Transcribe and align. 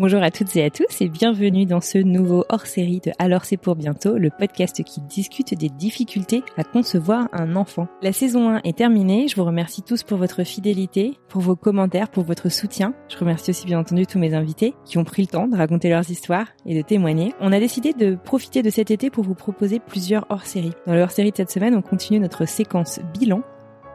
Bonjour 0.00 0.22
à 0.22 0.30
toutes 0.30 0.54
et 0.54 0.62
à 0.62 0.70
tous 0.70 1.00
et 1.00 1.08
bienvenue 1.08 1.66
dans 1.66 1.80
ce 1.80 1.98
nouveau 1.98 2.44
hors-série 2.50 3.00
de 3.00 3.10
Alors 3.18 3.44
c'est 3.44 3.56
pour 3.56 3.74
bientôt, 3.74 4.16
le 4.16 4.30
podcast 4.30 4.84
qui 4.84 5.00
discute 5.00 5.58
des 5.58 5.68
difficultés 5.68 6.44
à 6.56 6.62
concevoir 6.62 7.28
un 7.32 7.56
enfant. 7.56 7.88
La 8.00 8.12
saison 8.12 8.48
1 8.48 8.60
est 8.62 8.76
terminée, 8.76 9.26
je 9.26 9.34
vous 9.34 9.42
remercie 9.42 9.82
tous 9.82 10.04
pour 10.04 10.16
votre 10.16 10.44
fidélité, 10.44 11.18
pour 11.28 11.42
vos 11.42 11.56
commentaires, 11.56 12.10
pour 12.10 12.22
votre 12.22 12.48
soutien. 12.48 12.94
Je 13.08 13.16
remercie 13.16 13.50
aussi 13.50 13.66
bien 13.66 13.80
entendu 13.80 14.06
tous 14.06 14.20
mes 14.20 14.34
invités 14.34 14.72
qui 14.84 14.98
ont 14.98 15.04
pris 15.04 15.22
le 15.22 15.28
temps 15.28 15.48
de 15.48 15.56
raconter 15.56 15.88
leurs 15.88 16.08
histoires 16.08 16.46
et 16.64 16.76
de 16.76 16.82
témoigner. 16.86 17.34
On 17.40 17.50
a 17.50 17.58
décidé 17.58 17.92
de 17.92 18.14
profiter 18.14 18.62
de 18.62 18.70
cet 18.70 18.92
été 18.92 19.10
pour 19.10 19.24
vous 19.24 19.34
proposer 19.34 19.80
plusieurs 19.80 20.26
hors-séries. 20.28 20.74
Dans 20.86 20.94
le 20.94 21.02
hors-série 21.02 21.32
de 21.32 21.36
cette 21.36 21.50
semaine, 21.50 21.74
on 21.74 21.82
continue 21.82 22.20
notre 22.20 22.46
séquence 22.46 23.00
bilan 23.18 23.42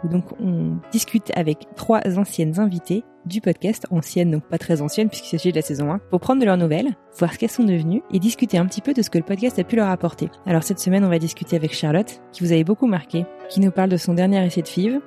où 0.03 0.07
donc 0.07 0.25
on 0.39 0.77
discute 0.91 1.31
avec 1.35 1.67
trois 1.75 2.01
anciennes 2.17 2.59
invitées 2.59 3.03
du 3.25 3.39
podcast, 3.39 3.87
anciennes, 3.89 4.31
donc 4.31 4.43
pas 4.43 4.57
très 4.57 4.81
anciennes 4.81 5.09
puisqu'il 5.09 5.37
s'agit 5.37 5.51
de 5.51 5.55
la 5.55 5.61
saison 5.61 5.91
1, 5.91 5.99
pour 6.09 6.19
prendre 6.19 6.41
de 6.41 6.45
leurs 6.45 6.57
nouvelles, 6.57 6.95
voir 7.17 7.33
ce 7.33 7.37
qu'elles 7.37 7.49
sont 7.49 7.63
devenues 7.63 8.01
et 8.11 8.19
discuter 8.19 8.57
un 8.57 8.65
petit 8.65 8.81
peu 8.81 8.93
de 8.93 9.01
ce 9.01 9.09
que 9.09 9.17
le 9.17 9.23
podcast 9.23 9.59
a 9.59 9.63
pu 9.63 9.75
leur 9.75 9.89
apporter. 9.89 10.29
Alors 10.45 10.63
cette 10.63 10.79
semaine, 10.79 11.05
on 11.05 11.09
va 11.09 11.19
discuter 11.19 11.55
avec 11.55 11.73
Charlotte, 11.73 12.21
qui 12.31 12.43
vous 12.43 12.51
avait 12.51 12.63
beaucoup 12.63 12.87
marqué, 12.87 13.25
qui 13.49 13.59
nous 13.59 13.71
parle 13.71 13.89
de 13.89 13.97
son 13.97 14.13
dernier 14.13 14.45
essai 14.45 14.61
de 14.61 14.67
FIV, 14.67 14.99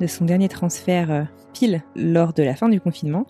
de 0.00 0.06
son 0.06 0.24
dernier 0.24 0.48
transfert 0.48 1.10
euh, 1.10 1.22
pile 1.52 1.82
lors 1.96 2.32
de 2.32 2.42
la 2.42 2.54
fin 2.54 2.68
du 2.68 2.80
confinement. 2.80 3.26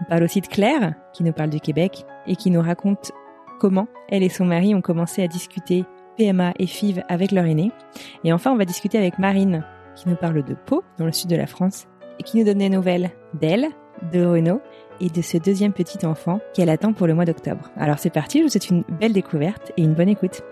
On 0.00 0.04
parle 0.04 0.24
aussi 0.24 0.40
de 0.40 0.46
Claire, 0.46 0.94
qui 1.12 1.22
nous 1.22 1.32
parle 1.32 1.50
du 1.50 1.60
Québec 1.60 2.04
et 2.26 2.34
qui 2.34 2.50
nous 2.50 2.60
raconte 2.60 3.12
comment 3.60 3.86
elle 4.08 4.22
et 4.22 4.28
son 4.28 4.46
mari 4.46 4.74
ont 4.74 4.80
commencé 4.80 5.22
à 5.22 5.28
discuter 5.28 5.84
PMA 6.16 6.54
et 6.58 6.66
FIV 6.66 7.02
avec 7.08 7.30
leur 7.30 7.44
aîné. 7.44 7.70
Et 8.24 8.32
enfin, 8.32 8.50
on 8.50 8.56
va 8.56 8.64
discuter 8.64 8.98
avec 8.98 9.18
Marine, 9.18 9.64
qui 9.96 10.08
nous 10.08 10.16
parle 10.16 10.42
de 10.42 10.54
Pau, 10.54 10.82
dans 10.98 11.06
le 11.06 11.12
sud 11.12 11.30
de 11.30 11.36
la 11.36 11.46
France, 11.46 11.86
et 12.18 12.22
qui 12.22 12.38
nous 12.38 12.44
donne 12.44 12.58
des 12.58 12.68
nouvelles 12.68 13.10
d'elle, 13.34 13.68
de 14.12 14.24
Renaud 14.24 14.60
et 15.00 15.08
de 15.08 15.22
ce 15.22 15.36
deuxième 15.36 15.72
petit 15.72 16.04
enfant 16.06 16.40
qu'elle 16.54 16.70
attend 16.70 16.92
pour 16.92 17.06
le 17.06 17.14
mois 17.14 17.24
d'octobre. 17.24 17.70
Alors 17.76 17.98
c'est 17.98 18.10
parti, 18.10 18.38
je 18.38 18.44
vous 18.44 18.48
souhaite 18.48 18.70
une 18.70 18.84
belle 19.00 19.12
découverte 19.12 19.72
et 19.76 19.82
une 19.82 19.94
bonne 19.94 20.08
écoute. 20.08 20.42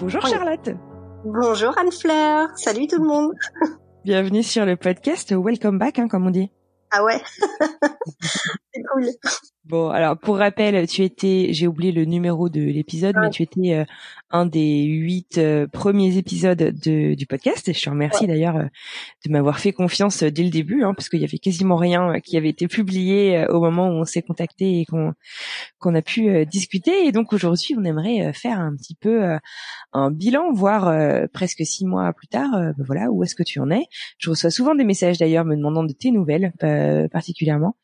Bonjour 0.00 0.26
Charlotte. 0.26 0.70
Bonjour 1.24 1.76
Anne-Fleur. 1.76 2.48
Salut 2.56 2.86
tout 2.86 3.00
le 3.00 3.06
monde. 3.06 3.32
Bienvenue 4.04 4.42
sur 4.42 4.64
le 4.64 4.76
podcast 4.76 5.34
Welcome 5.36 5.78
Back, 5.78 5.98
hein, 5.98 6.08
comme 6.08 6.26
on 6.26 6.30
dit. 6.30 6.50
Ah 6.90 7.04
ouais. 7.04 7.20
C'est 8.74 8.82
cool. 8.92 9.08
Bon, 9.68 9.90
alors 9.90 10.16
pour 10.16 10.38
rappel, 10.38 10.86
tu 10.88 11.02
étais, 11.02 11.48
j'ai 11.50 11.66
oublié 11.66 11.92
le 11.92 12.06
numéro 12.06 12.48
de 12.48 12.62
l'épisode, 12.62 13.14
mais 13.20 13.28
tu 13.28 13.42
étais 13.42 13.74
euh, 13.74 13.84
un 14.30 14.46
des 14.46 14.84
huit 14.84 15.36
euh, 15.36 15.66
premiers 15.66 16.16
épisodes 16.16 16.56
de, 16.56 17.12
du 17.12 17.26
podcast. 17.26 17.68
Et 17.68 17.74
je 17.74 17.82
te 17.82 17.90
remercie 17.90 18.26
d'ailleurs 18.26 18.56
euh, 18.56 18.64
de 19.26 19.30
m'avoir 19.30 19.60
fait 19.60 19.74
confiance 19.74 20.22
dès 20.22 20.42
le 20.42 20.48
début, 20.48 20.84
hein, 20.84 20.94
parce 20.94 21.10
qu'il 21.10 21.20
y 21.20 21.24
avait 21.24 21.36
quasiment 21.36 21.76
rien 21.76 22.18
qui 22.20 22.38
avait 22.38 22.48
été 22.48 22.66
publié 22.66 23.44
au 23.50 23.60
moment 23.60 23.88
où 23.88 23.92
on 23.92 24.04
s'est 24.04 24.22
contacté 24.22 24.80
et 24.80 24.86
qu'on 24.86 25.12
qu'on 25.78 25.94
a 25.94 26.00
pu 26.00 26.46
discuter. 26.46 27.06
Et 27.06 27.12
donc 27.12 27.34
aujourd'hui, 27.34 27.74
on 27.78 27.84
aimerait 27.84 28.32
faire 28.32 28.58
un 28.58 28.74
petit 28.74 28.94
peu 28.94 29.36
un 29.92 30.10
bilan, 30.10 30.50
voire 30.50 30.90
presque 31.34 31.66
six 31.66 31.84
mois 31.84 32.10
plus 32.14 32.28
tard. 32.28 32.50
Ben 32.52 32.84
voilà, 32.86 33.10
où 33.10 33.22
est-ce 33.22 33.34
que 33.34 33.42
tu 33.42 33.60
en 33.60 33.70
es 33.70 33.84
Je 34.16 34.30
reçois 34.30 34.50
souvent 34.50 34.74
des 34.74 34.84
messages 34.84 35.18
d'ailleurs 35.18 35.44
me 35.44 35.56
demandant 35.56 35.84
de 35.84 35.92
tes 35.92 36.10
nouvelles, 36.10 36.52
particulièrement, 37.12 37.76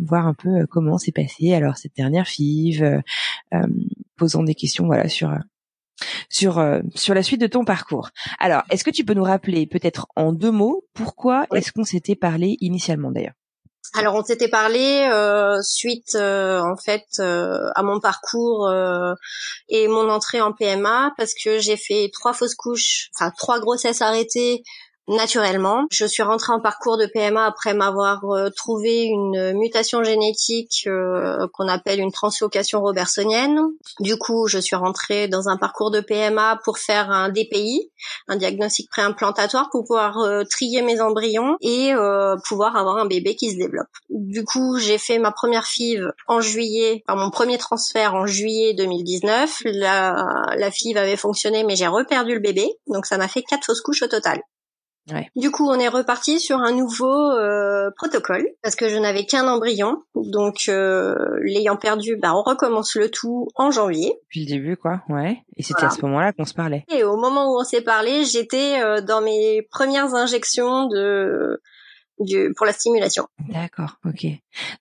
voir 0.00 0.26
un 0.26 0.34
peu 0.34 0.66
comment 0.66 0.98
s'est 0.98 1.12
passé 1.12 1.54
alors 1.54 1.76
cette 1.76 1.96
dernière 1.96 2.26
FIV, 2.26 2.82
euh, 2.82 3.00
euh, 3.54 3.66
posant 4.16 4.42
des 4.42 4.54
questions 4.54 4.86
voilà 4.86 5.08
sur 5.08 5.30
euh, 5.30 5.38
sur 6.28 6.62
sur 6.94 7.14
la 7.14 7.22
suite 7.22 7.40
de 7.40 7.46
ton 7.46 7.64
parcours. 7.64 8.10
Alors, 8.38 8.62
est-ce 8.70 8.84
que 8.84 8.90
tu 8.90 9.04
peux 9.04 9.14
nous 9.14 9.22
rappeler 9.22 9.66
peut-être 9.66 10.06
en 10.16 10.32
deux 10.32 10.50
mots 10.50 10.84
pourquoi 10.92 11.46
est-ce 11.54 11.72
qu'on 11.72 11.84
s'était 11.84 12.16
parlé 12.16 12.56
initialement 12.60 13.10
d'ailleurs? 13.10 13.34
Alors 13.96 14.16
on 14.16 14.24
s'était 14.24 14.48
parlé 14.48 15.08
suite 15.62 16.16
en 16.16 16.76
fait 16.76 17.20
à 17.20 17.82
mon 17.84 18.00
parcours 18.00 18.68
et 19.68 19.86
mon 19.86 20.10
entrée 20.10 20.40
en 20.40 20.52
PMA 20.52 21.12
parce 21.16 21.32
que 21.32 21.60
j'ai 21.60 21.76
fait 21.76 22.10
trois 22.12 22.32
fausses 22.32 22.56
couches, 22.56 23.10
enfin 23.14 23.30
trois 23.38 23.60
grossesses 23.60 24.02
arrêtées 24.02 24.64
naturellement. 25.08 25.84
Je 25.90 26.06
suis 26.06 26.22
rentrée 26.22 26.52
en 26.52 26.60
parcours 26.60 26.96
de 26.96 27.06
PMA 27.06 27.44
après 27.44 27.74
m'avoir 27.74 28.24
euh, 28.24 28.48
trouvé 28.50 29.04
une 29.04 29.52
mutation 29.54 30.02
génétique 30.02 30.84
euh, 30.86 31.46
qu'on 31.52 31.68
appelle 31.68 32.00
une 32.00 32.12
translocation 32.12 32.80
robertsonienne. 32.80 33.60
Du 34.00 34.16
coup, 34.16 34.46
je 34.48 34.58
suis 34.58 34.76
rentrée 34.76 35.28
dans 35.28 35.48
un 35.48 35.56
parcours 35.56 35.90
de 35.90 36.00
PMA 36.00 36.60
pour 36.64 36.78
faire 36.78 37.10
un 37.10 37.28
DPI, 37.28 37.90
un 38.28 38.36
diagnostic 38.36 38.90
préimplantatoire 38.90 39.68
pour 39.70 39.84
pouvoir 39.84 40.18
euh, 40.18 40.44
trier 40.44 40.82
mes 40.82 41.00
embryons 41.00 41.56
et 41.60 41.92
pouvoir 42.46 42.76
avoir 42.76 42.96
un 42.96 43.06
bébé 43.06 43.36
qui 43.36 43.50
se 43.50 43.56
développe. 43.56 43.88
Du 44.10 44.44
coup, 44.44 44.78
j'ai 44.78 44.98
fait 44.98 45.18
ma 45.18 45.32
première 45.32 45.66
FIV 45.66 46.10
en 46.26 46.40
juillet, 46.40 47.02
enfin 47.06 47.18
mon 47.18 47.30
premier 47.30 47.58
transfert 47.58 48.14
en 48.14 48.26
juillet 48.26 48.74
2019. 48.74 49.62
La, 49.64 50.46
la 50.56 50.70
FIV 50.70 50.96
avait 50.96 51.16
fonctionné 51.16 51.64
mais 51.64 51.76
j'ai 51.76 51.86
reperdu 51.86 52.34
le 52.34 52.40
bébé, 52.40 52.68
donc 52.86 53.06
ça 53.06 53.18
m'a 53.18 53.28
fait 53.28 53.42
quatre 53.42 53.64
fausses 53.64 53.80
couches 53.80 54.02
au 54.02 54.08
total. 54.08 54.40
Du 55.36 55.50
coup, 55.50 55.68
on 55.68 55.78
est 55.78 55.88
reparti 55.88 56.40
sur 56.40 56.58
un 56.58 56.72
nouveau 56.72 57.30
euh, 57.30 57.90
protocole 57.96 58.46
parce 58.62 58.74
que 58.74 58.88
je 58.88 58.96
n'avais 58.96 59.26
qu'un 59.26 59.46
embryon. 59.46 60.02
Donc, 60.14 60.68
euh, 60.68 61.14
l'ayant 61.42 61.76
perdu, 61.76 62.16
bah, 62.16 62.34
on 62.34 62.42
recommence 62.42 62.94
le 62.96 63.10
tout 63.10 63.48
en 63.54 63.70
janvier. 63.70 64.14
Depuis 64.24 64.46
le 64.46 64.46
début, 64.46 64.76
quoi. 64.76 65.02
Ouais. 65.08 65.38
Et 65.56 65.62
c'était 65.62 65.84
à 65.84 65.90
ce 65.90 66.00
moment-là 66.02 66.32
qu'on 66.32 66.44
se 66.44 66.54
parlait. 66.54 66.84
Et 66.90 67.04
au 67.04 67.16
moment 67.16 67.52
où 67.52 67.60
on 67.60 67.64
s'est 67.64 67.82
parlé, 67.82 68.24
j'étais 68.24 68.80
euh, 68.82 69.00
dans 69.02 69.20
mes 69.20 69.62
premières 69.70 70.14
injections 70.14 70.86
de 70.86 71.60
pour 72.56 72.66
la 72.66 72.72
stimulation. 72.72 73.26
D'accord, 73.48 73.98
ok. 74.04 74.26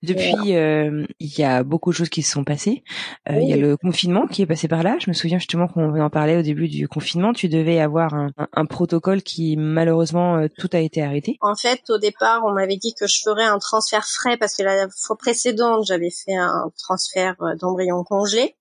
Depuis, 0.03 0.55
euh, 0.55 1.05
il 1.19 1.39
y 1.39 1.43
a 1.43 1.63
beaucoup 1.63 1.91
de 1.91 1.95
choses 1.95 2.09
qui 2.09 2.21
se 2.21 2.31
sont 2.31 2.43
passées. 2.43 2.83
Euh, 3.29 3.39
il 3.39 3.49
y 3.49 3.53
a 3.53 3.57
le 3.57 3.75
confinement 3.77 4.27
qui 4.27 4.41
est 4.41 4.45
passé 4.45 4.67
par 4.67 4.83
là. 4.83 4.97
Je 4.99 5.09
me 5.09 5.13
souviens 5.13 5.39
justement 5.39 5.67
qu'on 5.67 5.99
en 5.99 6.09
parlait 6.09 6.37
au 6.37 6.41
début 6.41 6.67
du 6.67 6.87
confinement. 6.87 7.33
Tu 7.33 7.49
devais 7.49 7.79
avoir 7.79 8.13
un, 8.13 8.31
un, 8.37 8.65
protocole 8.65 9.23
qui, 9.23 9.57
malheureusement, 9.57 10.37
euh, 10.37 10.47
tout 10.57 10.69
a 10.73 10.79
été 10.79 11.01
arrêté. 11.01 11.37
En 11.41 11.55
fait, 11.55 11.81
au 11.89 11.97
départ, 11.97 12.43
on 12.45 12.53
m'avait 12.53 12.77
dit 12.77 12.93
que 12.93 13.07
je 13.07 13.19
ferais 13.23 13.45
un 13.45 13.59
transfert 13.59 14.05
frais 14.05 14.37
parce 14.37 14.55
que 14.55 14.63
la 14.63 14.87
fois 14.89 15.17
précédente, 15.17 15.85
j'avais 15.87 16.11
fait 16.11 16.35
un 16.35 16.71
transfert 16.77 17.35
d'embryon 17.59 18.03
congelé. 18.03 18.55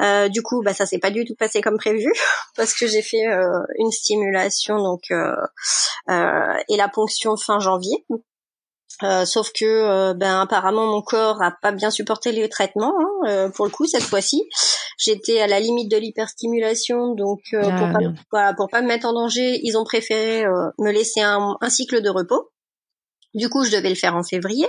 Euh, 0.00 0.28
du 0.28 0.42
coup, 0.42 0.62
bah 0.62 0.74
ça 0.74 0.86
s'est 0.86 0.98
pas 0.98 1.10
du 1.10 1.24
tout 1.24 1.34
passé 1.34 1.60
comme 1.60 1.76
prévu 1.76 2.12
parce 2.56 2.74
que 2.74 2.86
j'ai 2.86 3.02
fait 3.02 3.26
euh, 3.26 3.60
une 3.78 3.90
stimulation 3.90 4.76
donc 4.78 5.10
euh, 5.10 5.34
et 6.68 6.76
la 6.76 6.88
ponction 6.88 7.36
fin 7.36 7.58
janvier. 7.58 8.04
sauf 9.24 9.52
que 9.52 10.12
ben 10.14 10.40
apparemment 10.40 10.86
mon 10.86 11.02
corps 11.02 11.42
a 11.42 11.52
pas 11.62 11.72
bien 11.72 11.90
supporté 11.90 12.32
les 12.32 12.48
traitements 12.48 12.94
hein, 13.24 13.50
pour 13.54 13.66
le 13.66 13.70
coup 13.70 13.86
cette 13.86 14.02
fois-ci. 14.02 14.48
J'étais 14.98 15.40
à 15.40 15.46
la 15.46 15.60
limite 15.60 15.90
de 15.90 15.96
l'hyperstimulation 15.96 17.14
donc 17.14 17.40
pour 17.52 17.70
ah, 17.70 17.92
pas 18.30 18.54
pour 18.54 18.68
pas 18.68 18.82
me 18.82 18.88
mettre 18.88 19.06
en 19.06 19.12
danger 19.12 19.60
ils 19.62 19.76
ont 19.76 19.84
préféré 19.84 20.44
me 20.78 20.90
laisser 20.90 21.20
un, 21.20 21.56
un 21.60 21.70
cycle 21.70 22.00
de 22.02 22.08
repos. 22.08 22.50
Du 23.34 23.48
coup 23.48 23.64
je 23.64 23.70
devais 23.70 23.90
le 23.90 23.94
faire 23.94 24.16
en 24.16 24.24
février 24.24 24.66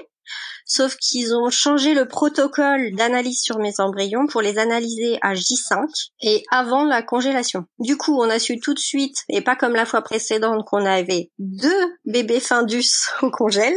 sauf 0.65 0.95
qu'ils 0.97 1.35
ont 1.35 1.49
changé 1.49 1.93
le 1.93 2.07
protocole 2.07 2.91
d'analyse 2.95 3.41
sur 3.41 3.59
mes 3.59 3.79
embryons 3.79 4.27
pour 4.27 4.41
les 4.41 4.57
analyser 4.57 5.17
à 5.21 5.33
J5 5.33 5.87
et 6.21 6.43
avant 6.51 6.83
la 6.83 7.01
congélation. 7.01 7.65
Du 7.79 7.97
coup, 7.97 8.21
on 8.21 8.29
a 8.29 8.39
su 8.39 8.59
tout 8.59 8.73
de 8.73 8.79
suite, 8.79 9.23
et 9.29 9.41
pas 9.41 9.55
comme 9.55 9.73
la 9.73 9.85
fois 9.85 10.01
précédente 10.01 10.65
qu'on 10.65 10.85
avait 10.85 11.31
deux 11.39 11.95
bébés 12.05 12.39
Findus 12.39 12.89
au 13.21 13.31
congèle. 13.31 13.75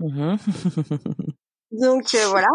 Mhm. 0.00 0.36
Donc 1.72 2.14
euh, 2.14 2.26
voilà. 2.28 2.48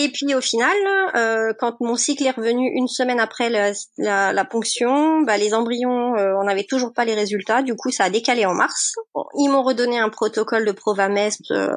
Et 0.00 0.10
puis 0.10 0.32
au 0.32 0.40
final, 0.40 0.76
euh, 1.16 1.52
quand 1.58 1.80
mon 1.80 1.96
cycle 1.96 2.24
est 2.24 2.30
revenu 2.30 2.70
une 2.72 2.86
semaine 2.86 3.18
après 3.18 3.50
la, 3.50 3.72
la, 3.96 4.32
la 4.32 4.44
ponction, 4.44 5.22
bah, 5.22 5.36
les 5.36 5.54
embryons, 5.54 6.14
euh, 6.16 6.34
on 6.40 6.44
n'avait 6.44 6.62
toujours 6.62 6.92
pas 6.92 7.04
les 7.04 7.14
résultats. 7.14 7.62
Du 7.62 7.74
coup, 7.74 7.90
ça 7.90 8.04
a 8.04 8.10
décalé 8.10 8.46
en 8.46 8.54
mars. 8.54 8.94
Ils 9.36 9.48
m'ont 9.48 9.64
redonné 9.64 9.98
un 9.98 10.08
protocole 10.08 10.64
de 10.64 10.70
Provamest, 10.70 11.50
euh, 11.50 11.72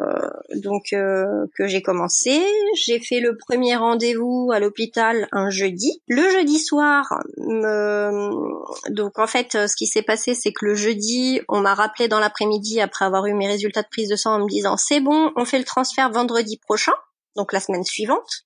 donc 0.53 0.93
euh, 0.93 1.47
que 1.57 1.65
j'ai 1.65 1.81
commencé. 1.81 2.39
J'ai 2.75 2.99
fait 2.99 3.21
le 3.21 3.35
premier 3.35 3.75
rendez-vous 3.75 4.51
à 4.53 4.59
l'hôpital 4.59 5.27
un 5.31 5.49
jeudi. 5.49 6.03
Le 6.07 6.29
jeudi 6.29 6.59
soir, 6.59 7.23
donc 8.89 9.17
en 9.17 9.27
fait, 9.27 9.53
ce 9.53 9.75
qui 9.75 9.87
s'est 9.87 10.03
passé, 10.03 10.35
c'est 10.35 10.51
que 10.51 10.65
le 10.65 10.75
jeudi, 10.75 11.41
on 11.49 11.61
m'a 11.61 11.73
rappelé 11.73 12.07
dans 12.07 12.19
l'après-midi 12.19 12.81
après 12.81 13.05
avoir 13.05 13.25
eu 13.25 13.33
mes 13.33 13.47
résultats 13.47 13.81
de 13.81 13.87
prise 13.89 14.09
de 14.09 14.15
sang 14.15 14.35
en 14.35 14.39
me 14.43 14.47
disant 14.47 14.77
c'est 14.77 14.99
bon, 14.99 15.31
on 15.35 15.45
fait 15.45 15.57
le 15.57 15.65
transfert 15.65 16.11
vendredi 16.11 16.59
prochain 16.59 16.93
donc 17.35 17.53
la 17.53 17.59
semaine 17.59 17.83
suivante. 17.83 18.45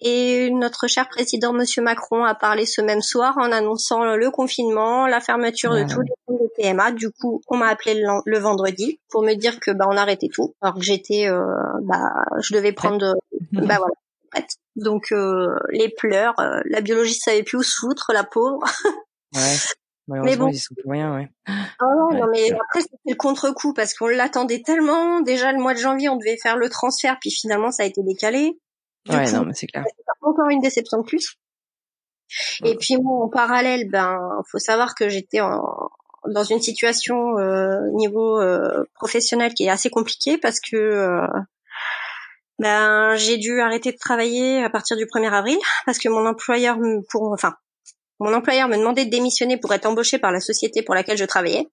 Et 0.00 0.50
notre 0.50 0.86
cher 0.86 1.08
président, 1.08 1.52
Monsieur 1.52 1.82
Macron, 1.82 2.24
a 2.24 2.34
parlé 2.34 2.66
ce 2.66 2.80
même 2.80 3.02
soir 3.02 3.36
en 3.38 3.50
annonçant 3.50 4.14
le 4.14 4.30
confinement, 4.30 5.08
la 5.08 5.20
fermeture 5.20 5.74
de 5.74 5.82
tous 5.82 6.02
les 6.02 6.36
de 6.36 6.50
PMA. 6.56 6.92
Du 6.92 7.10
coup, 7.10 7.42
on 7.48 7.56
m'a 7.56 7.66
appelé 7.66 8.00
le, 8.24 8.38
vendredi 8.38 9.00
pour 9.10 9.22
me 9.22 9.34
dire 9.34 9.58
que 9.58 9.72
bah 9.72 9.86
on 9.90 9.96
arrêtait 9.96 10.28
tout, 10.32 10.54
alors 10.60 10.76
que 10.76 10.82
j'étais, 10.82 11.28
euh, 11.28 11.42
bah 11.82 12.12
je 12.40 12.54
devais 12.54 12.72
prendre, 12.72 13.16
bah 13.52 13.78
voilà, 13.78 13.94
prête. 14.30 14.50
Donc 14.76 15.10
euh, 15.10 15.56
les 15.70 15.88
pleurs, 15.88 16.38
euh, 16.38 16.60
la 16.66 16.80
biologiste 16.80 17.24
savait 17.24 17.42
plus 17.42 17.58
où 17.58 17.62
se 17.64 17.76
foutre, 17.80 18.12
la 18.12 18.22
pauvre. 18.22 18.60
ouais. 19.34 19.56
Mais 20.08 20.36
bon, 20.36 20.48
ils 20.48 20.58
sont 20.58 20.74
plus 20.74 20.90
rien, 20.90 21.14
ouais. 21.14 21.28
Oh, 21.80 22.12
non, 22.12 22.26
mais 22.30 22.50
après 22.52 22.80
c'était 22.80 22.96
le 23.06 23.14
contre-coup 23.14 23.74
parce 23.74 23.94
qu'on 23.94 24.08
l'attendait 24.08 24.62
tellement. 24.62 25.20
Déjà 25.20 25.52
le 25.52 25.58
mois 25.58 25.74
de 25.74 25.78
janvier, 25.78 26.08
on 26.08 26.16
devait 26.16 26.38
faire 26.42 26.56
le 26.56 26.68
transfert, 26.68 27.18
puis 27.20 27.30
finalement 27.30 27.70
ça 27.70 27.82
a 27.82 27.86
été 27.86 28.02
décalé. 28.02 28.58
ouais, 29.08 29.30
non, 29.32 29.44
mais 29.44 29.54
c'est 29.54 29.66
clair. 29.66 29.84
Encore 30.22 30.48
une 30.48 30.60
déception 30.60 30.98
de 30.98 31.04
plus. 31.04 31.36
Et 32.64 32.76
puis 32.76 32.96
moi, 32.96 33.24
en 33.24 33.28
parallèle, 33.28 33.88
ben, 33.90 34.18
faut 34.50 34.58
savoir 34.58 34.94
que 34.94 35.08
j'étais 35.08 35.40
dans 36.26 36.44
une 36.44 36.60
situation 36.60 37.38
euh, 37.38 37.80
niveau 37.92 38.40
euh, 38.40 38.84
professionnel 38.94 39.54
qui 39.54 39.64
est 39.64 39.70
assez 39.70 39.90
compliquée 39.90 40.38
parce 40.38 40.60
que 40.60 40.76
euh, 40.76 41.26
ben 42.58 43.14
j'ai 43.14 43.38
dû 43.38 43.60
arrêter 43.60 43.92
de 43.92 43.98
travailler 43.98 44.62
à 44.62 44.70
partir 44.70 44.96
du 44.96 45.06
1er 45.06 45.30
avril 45.30 45.58
parce 45.86 45.98
que 45.98 46.08
mon 46.08 46.26
employeur 46.26 46.76
pour 47.10 47.32
enfin 47.32 47.54
mon 48.20 48.34
employeur 48.34 48.68
me 48.68 48.76
demandait 48.76 49.04
de 49.04 49.10
démissionner 49.10 49.56
pour 49.56 49.72
être 49.72 49.86
embauché 49.86 50.18
par 50.18 50.32
la 50.32 50.40
société 50.40 50.82
pour 50.82 50.94
laquelle 50.94 51.18
je 51.18 51.24
travaillais. 51.24 51.68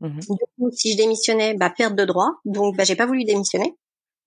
Mhm. 0.00 0.20
Du 0.20 0.44
coup, 0.56 0.70
si 0.72 0.92
je 0.92 0.96
démissionnais, 0.96 1.54
bah 1.54 1.70
perte 1.70 1.94
de 1.94 2.04
droit. 2.04 2.30
Donc, 2.44 2.76
bah 2.76 2.84
j'ai 2.84 2.96
pas 2.96 3.06
voulu 3.06 3.24
démissionner. 3.24 3.76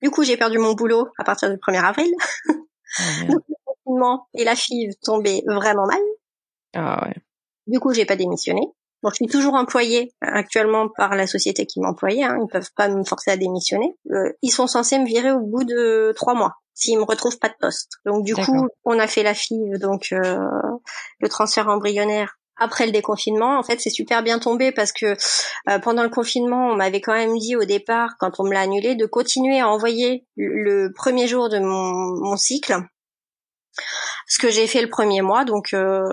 Du 0.01 0.09
coup, 0.09 0.23
j'ai 0.23 0.37
perdu 0.37 0.59
mon 0.59 0.73
boulot 0.73 1.07
à 1.17 1.23
partir 1.23 1.49
du 1.49 1.57
1er 1.57 1.83
avril. 1.83 2.11
Ah, 2.99 3.25
Donc, 3.27 3.43
le 3.49 3.55
confinement 3.65 4.27
et 4.33 4.45
la 4.45 4.55
FIV 4.55 4.93
tombaient 5.03 5.43
vraiment 5.45 5.85
mal. 5.85 5.99
Ah 6.73 7.05
ouais. 7.05 7.15
Du 7.67 7.81
coup, 7.81 7.93
j'ai 7.93 8.05
pas 8.05 8.15
démissionné. 8.15 8.61
Donc, 9.03 9.11
je 9.11 9.15
suis 9.17 9.27
toujours 9.27 9.55
employée 9.55 10.13
actuellement 10.21 10.87
par 10.87 11.15
la 11.15 11.27
société 11.27 11.65
qui 11.65 11.81
m'employait. 11.81 12.23
Hein. 12.23 12.37
Ils 12.41 12.47
peuvent 12.47 12.71
pas 12.77 12.87
me 12.87 13.03
forcer 13.03 13.29
à 13.29 13.37
démissionner. 13.37 13.93
Euh, 14.11 14.31
ils 14.41 14.51
sont 14.51 14.67
censés 14.67 14.97
me 14.97 15.05
virer 15.05 15.31
au 15.31 15.41
bout 15.41 15.65
de 15.65 16.13
trois 16.15 16.33
mois 16.33 16.55
s'ils 16.77 16.99
me 16.99 17.03
retrouvent 17.03 17.39
pas 17.39 17.49
de 17.49 17.55
poste. 17.59 17.93
Donc 18.05 18.23
du 18.23 18.35
coup, 18.35 18.67
on 18.85 18.99
a 18.99 19.07
fait 19.07 19.23
la 19.23 19.33
FIV, 19.33 19.79
donc 19.79 20.09
euh, 20.11 20.37
le 21.19 21.27
transfert 21.27 21.67
embryonnaire 21.67 22.37
après 22.55 22.85
le 22.85 22.91
déconfinement. 22.91 23.57
En 23.57 23.63
fait, 23.63 23.81
c'est 23.81 23.89
super 23.89 24.21
bien 24.21 24.37
tombé 24.37 24.71
parce 24.71 24.91
que 24.91 25.17
euh, 25.69 25.79
pendant 25.79 26.03
le 26.03 26.09
confinement, 26.09 26.69
on 26.69 26.75
m'avait 26.75 27.01
quand 27.01 27.13
même 27.13 27.35
dit 27.37 27.55
au 27.55 27.65
départ, 27.65 28.11
quand 28.19 28.39
on 28.39 28.43
me 28.43 28.53
l'a 28.53 28.61
annulé, 28.61 28.95
de 28.95 29.07
continuer 29.07 29.59
à 29.59 29.67
envoyer 29.67 30.25
le 30.35 30.89
premier 30.93 31.27
jour 31.27 31.49
de 31.49 31.57
mon, 31.57 32.29
mon 32.29 32.37
cycle. 32.37 32.75
Ce 34.27 34.37
que 34.37 34.49
j'ai 34.49 34.67
fait 34.67 34.81
le 34.81 34.89
premier 34.89 35.21
mois, 35.21 35.45
donc 35.45 35.73
euh, 35.73 36.03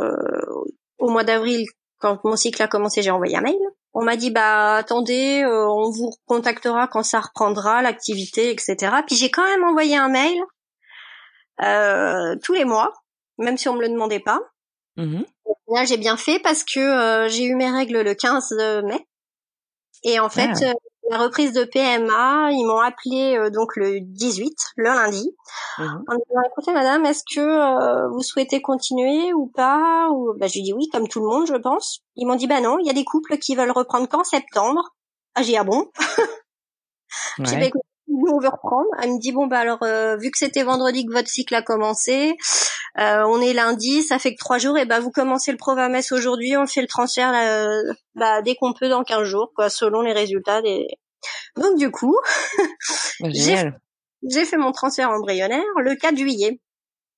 au 0.99 1.10
mois 1.10 1.25
d'avril, 1.25 1.67
quand 1.99 2.25
mon 2.25 2.37
cycle 2.37 2.62
a 2.62 2.69
commencé, 2.69 3.02
j'ai 3.02 3.10
envoyé 3.10 3.37
un 3.37 3.43
mail. 3.43 3.58
On 3.93 4.02
m'a 4.02 4.17
dit 4.17 4.31
bah 4.31 4.76
attendez, 4.76 5.43
euh, 5.44 5.69
on 5.69 5.90
vous 5.90 6.10
contactera 6.26 6.88
quand 6.88 7.02
ça 7.02 7.20
reprendra 7.20 7.81
l'activité, 7.81 8.50
etc. 8.50 8.76
Puis 9.06 9.17
j'ai 9.17 9.31
quand 9.31 9.44
même 9.44 9.62
envoyé 9.62 9.96
un 9.96 10.08
mail 10.08 10.37
euh, 11.62 12.36
tous 12.42 12.54
les 12.54 12.64
mois, 12.64 12.92
même 13.38 13.56
si 13.56 13.68
on 13.68 13.74
me 13.74 13.82
le 13.82 13.88
demandait 13.88 14.20
pas. 14.20 14.40
Mmh 14.96 15.22
Là, 15.68 15.84
j'ai 15.84 15.96
bien 15.96 16.16
fait 16.16 16.38
parce 16.38 16.62
que 16.62 16.78
euh, 16.78 17.28
j'ai 17.28 17.44
eu 17.44 17.54
mes 17.54 17.70
règles 17.70 18.02
le 18.02 18.14
15 18.14 18.52
mai. 18.84 19.06
Et 20.02 20.20
en 20.20 20.28
fait, 20.28 20.50
ah. 20.62 20.66
euh, 20.66 20.72
la 21.10 21.18
reprise 21.18 21.52
de 21.52 21.64
PMA, 21.64 22.50
ils 22.52 22.64
m'ont 22.66 22.80
appelé 22.80 23.36
euh, 23.36 23.50
donc 23.50 23.76
le 23.76 24.00
18, 24.00 24.54
le 24.76 24.84
lundi, 24.84 25.30
mmh 25.78 25.82
en 25.82 26.14
disant 26.14 26.40
écoutez 26.46 26.72
madame, 26.72 27.06
est-ce 27.06 27.22
que 27.34 28.08
vous 28.12 28.22
souhaitez 28.22 28.60
continuer 28.60 29.32
ou 29.32 29.46
pas 29.46 30.08
ou 30.10 30.34
bah 30.38 30.46
j'ai 30.46 30.62
dit 30.62 30.72
oui 30.74 30.88
comme 30.92 31.08
tout 31.08 31.20
le 31.20 31.26
monde 31.26 31.46
je 31.46 31.54
pense. 31.54 32.00
Ils 32.16 32.26
m'ont 32.26 32.36
dit 32.36 32.46
bah 32.46 32.60
non, 32.60 32.78
il 32.78 32.86
y 32.86 32.90
a 32.90 32.94
des 32.94 33.04
couples 33.04 33.38
qui 33.38 33.56
veulent 33.56 33.70
reprendre 33.70 34.08
qu'en 34.08 34.24
septembre. 34.24 34.94
Ah 35.34 35.42
j'ai 35.42 35.52
dit 35.52 35.56
ah 35.56 35.64
bon? 35.64 35.90
ouais 37.38 37.72
nous 38.14 38.32
on 38.32 38.40
veut 38.40 38.49
reprendre. 38.49 38.88
Elle 39.02 39.12
me 39.12 39.19
dit 39.19 39.32
bon 39.32 39.46
bah 39.46 39.58
alors 39.58 39.82
euh, 39.82 40.16
vu 40.16 40.31
que 40.31 40.38
c'était 40.38 40.62
vendredi 40.62 41.05
que 41.06 41.12
votre 41.12 41.28
cycle 41.28 41.55
a 41.55 41.62
commencé, 41.62 42.37
euh, 42.99 43.25
on 43.26 43.40
est 43.40 43.52
lundi, 43.52 44.02
ça 44.02 44.19
fait 44.19 44.32
que 44.34 44.38
trois 44.38 44.58
jours 44.58 44.78
et 44.78 44.87
bah 44.87 45.00
vous 45.00 45.11
commencez 45.11 45.52
le 45.52 45.58
Provames 45.58 46.00
aujourd'hui, 46.11 46.56
on 46.56 46.66
fait 46.66 46.82
le 46.82 46.88
transfert 46.88 47.32
bah, 48.14 48.43
dès 48.43 48.55
qu'on 48.55 48.72
peut 48.72 48.88
dans 48.88 49.02
15 49.02 49.25
jours 49.25 49.52
quoi, 49.55 49.69
selon 49.69 50.02
les 50.02 50.12
résultats 50.12 50.62
des. 50.62 50.87
Donc 51.56 51.78
du 51.78 51.90
coup, 51.90 52.16
bah, 53.20 53.28
j'ai 53.32 54.44
fait 54.44 54.56
mon 54.56 54.72
transfert 54.72 55.10
embryonnaire 55.10 55.62
le 55.76 55.94
4 55.96 56.17
juillet, 56.17 56.60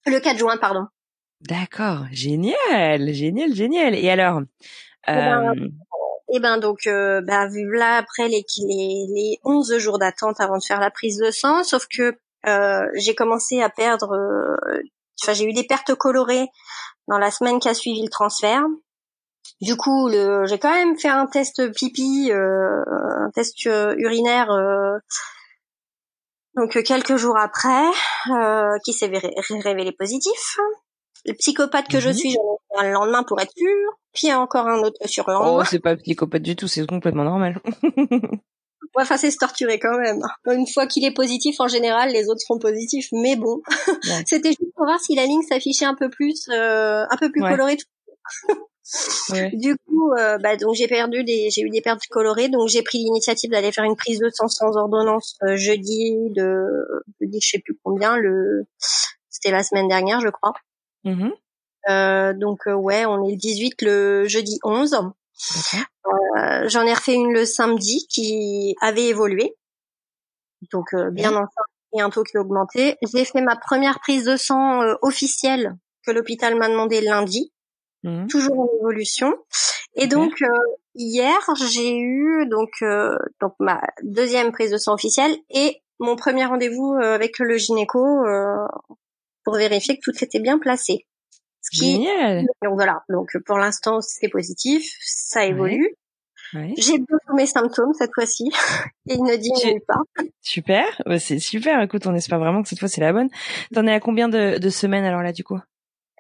le 0.06 0.20
4 0.20 0.38
juin 0.38 0.56
pardon. 0.58 0.87
D'accord, 1.42 2.06
génial, 2.12 3.12
génial, 3.12 3.54
génial. 3.54 3.94
Et 3.94 4.08
alors, 4.08 4.40
eh 5.06 5.12
ben, 5.12 5.54
euh, 5.54 5.69
et 6.32 6.40
ben 6.40 6.58
donc, 6.58 6.87
euh, 6.87 7.20
bah, 7.20 7.46
vu 7.46 7.70
là 7.73 7.99
après 7.99 8.28
les, 8.28 8.44
les, 8.58 9.06
les 9.14 9.40
11 9.44 9.78
jours 9.78 9.99
d'attente 9.99 10.40
avant 10.40 10.58
de 10.58 10.64
faire 10.64 10.81
la 10.81 10.90
prise 10.90 11.19
de 11.19 11.31
sang, 11.31 11.62
sauf 11.62 11.87
que 11.87 12.19
euh, 12.46 12.87
j'ai 12.94 13.14
commencé 13.14 13.61
à 13.61 13.69
perdre, 13.69 14.12
euh, 14.12 14.82
enfin 15.23 15.32
j'ai 15.32 15.44
eu 15.44 15.52
des 15.52 15.64
pertes 15.64 15.94
colorées 15.94 16.49
dans 17.08 17.19
la 17.19 17.31
semaine 17.31 17.58
qui 17.61 17.69
a 17.69 17.75
suivi 17.75 18.02
le 18.02 18.08
transfert. 18.08 18.64
Du 19.61 19.76
coup, 19.76 20.11
j'ai 20.11 20.58
quand 20.58 20.73
même 20.73 20.99
fait 20.99 21.08
un 21.08 21.26
test 21.26 21.73
pipi, 21.73 22.31
euh, 22.32 22.82
un 23.20 23.31
test 23.31 23.64
urinaire. 23.64 24.49
donc 26.56 26.82
quelques 26.82 27.17
jours 27.17 27.38
après, 27.38 27.87
qui 28.84 28.93
s'est 28.93 29.11
révélé 29.62 29.93
positif. 29.93 30.58
Le 31.25 31.34
psychopathe 31.34 31.88
que 31.88 32.00
je 32.00 32.08
mhm. 32.08 32.14
suis, 32.14 32.32
j'en 32.32 32.40
ai 32.40 32.58
le 32.82 32.90
lendemain 32.90 33.23
pour 33.23 33.40
être 33.40 33.52
sûr. 33.56 33.99
Puis 34.12 34.32
encore 34.32 34.67
un 34.67 34.78
autre 34.78 34.99
sur 35.06 35.28
lendemain. 35.28 35.61
Oh, 35.61 35.64
c'est 35.69 35.78
pas 35.78 35.96
psychopathe 35.96 36.43
du 36.43 36.56
tout, 36.56 36.69
c'est 36.69 36.87
complètement 36.87 37.25
normal. 37.25 37.61
ouais, 38.96 39.02
enfin, 39.02 39.17
c'est 39.17 39.31
se 39.31 39.37
torturer 39.38 39.78
quand 39.78 39.99
même. 39.99 40.23
Une 40.46 40.66
fois 40.66 40.87
qu'il 40.87 41.04
est 41.04 41.14
positif, 41.14 41.61
en 41.61 41.68
général, 41.68 42.11
les 42.12 42.28
autres 42.28 42.40
seront 42.40 42.59
positifs. 42.59 43.09
Mais 43.12 43.37
bon, 43.37 43.61
c'était 44.26 44.50
juste 44.50 44.75
pour 44.75 44.87
voir 44.87 45.00
si 45.00 45.14
la 45.14 45.26
ligne 45.26 45.42
s'affichait 45.42 45.85
un 45.85 45.95
peu 45.95 46.09
plus, 46.09 46.49
euh, 46.49 47.04
un 47.11 47.16
peu 47.18 47.30
plus 47.30 47.42
colorée. 47.42 47.76
Du 49.52 49.76
coup, 49.78 50.12
euh, 50.12 50.38
bah, 50.38 50.56
donc 50.56 50.76
j'ai 50.76 50.87
perdu 50.87 51.25
des, 51.25 51.49
j'ai 51.50 51.62
eu 51.62 51.71
des 51.71 51.80
pertes 51.80 52.06
colorées, 52.09 52.49
donc 52.49 52.68
j'ai 52.68 52.83
pris 52.83 52.99
l'initiative 52.99 53.50
d'aller 53.50 53.73
faire 53.73 53.83
une 53.83 53.97
prise 53.97 54.21
de 54.21 54.30
sang 54.33 54.47
sans 54.47 54.76
ordonnance 54.76 55.37
euh, 55.42 55.56
jeudi 55.56 56.14
de, 56.30 56.64
jeudi 57.21 57.40
je 57.42 57.49
sais 57.49 57.59
plus 57.59 57.76
combien, 57.83 58.16
le, 58.16 58.64
c'était 59.28 59.50
la 59.50 59.64
semaine 59.64 59.88
dernière, 59.88 60.21
je 60.21 60.28
crois. 60.28 60.52
Mmh 61.02 61.25
euh, 61.25 61.30
donc 61.87 62.66
euh, 62.66 62.75
ouais, 62.75 63.05
on 63.07 63.25
est 63.25 63.33
le 63.33 63.37
18, 63.37 63.83
le 63.83 64.28
jeudi 64.28 64.59
11. 64.64 64.95
Euh, 64.95 66.69
J'en 66.69 66.87
ai 66.87 66.95
refait 66.95 67.14
une 67.14 67.33
le 67.33 67.45
samedi 67.45 68.07
qui 68.09 68.75
avait 68.81 69.07
évolué, 69.07 69.55
donc 70.73 70.95
euh, 70.95 71.11
bien 71.11 71.31
okay. 71.31 71.38
enfin 71.38 71.62
et 71.93 72.00
un 72.00 72.11
taux 72.11 72.25
qui 72.25 72.37
a 72.37 72.40
augmenté. 72.40 72.97
J'ai 73.02 73.25
fait 73.25 73.40
ma 73.40 73.57
première 73.57 74.00
prise 74.00 74.25
de 74.25 74.37
sang 74.37 74.81
officielle 75.02 75.76
que 76.05 76.11
l'hôpital 76.11 76.57
m'a 76.57 76.69
demandé 76.69 77.00
lundi, 77.00 77.52
mmh. 78.02 78.26
toujours 78.26 78.59
en 78.59 78.69
évolution. 78.81 79.35
Et 79.95 80.07
donc 80.07 80.43
hier, 80.95 81.38
j'ai 81.71 81.97
eu 81.97 82.47
donc 82.50 82.71
donc 83.40 83.55
ma 83.61 83.81
deuxième 84.02 84.52
prise 84.52 84.73
de 84.73 84.78
sang 84.78 84.95
officielle 84.95 85.37
et 85.49 85.81
mon 85.99 86.16
premier 86.16 86.45
rendez-vous 86.45 86.99
avec 87.00 87.38
le 87.38 87.57
gynéco 87.57 87.99
pour 89.45 89.55
vérifier 89.55 89.97
que 89.97 90.11
tout 90.11 90.25
était 90.25 90.40
bien 90.40 90.59
placé. 90.59 91.07
Génial. 91.73 92.46
Donc 92.62 92.75
voilà. 92.75 93.02
Donc 93.08 93.30
pour 93.44 93.58
l'instant 93.58 94.00
c'est 94.00 94.28
positif, 94.28 94.85
ça 95.00 95.44
évolue. 95.44 95.94
Ouais. 96.54 96.75
J'ai 96.76 96.99
bien 96.99 97.18
tous 97.26 97.35
mes 97.35 97.46
symptômes 97.46 97.92
cette 97.94 98.12
fois-ci 98.14 98.50
et 99.08 99.14
il 99.14 99.23
ne 99.23 99.37
diminue 99.37 99.80
pas. 99.87 100.00
Super, 100.42 100.85
bah, 101.04 101.18
c'est 101.18 101.38
super. 101.38 101.80
Écoute, 101.82 102.06
on 102.06 102.14
espère 102.14 102.38
vraiment 102.38 102.62
que 102.62 102.68
cette 102.68 102.78
fois 102.78 102.88
c'est 102.88 103.00
la 103.00 103.12
bonne. 103.12 103.28
T'en 103.75 103.87
es 103.87 103.92
à 103.92 104.00
combien 104.00 104.28
de, 104.28 104.58
de, 104.58 104.70
semaines 104.70 105.04
alors 105.04 105.23
là 105.23 105.32
du 105.32 105.44
coup? 105.44 105.58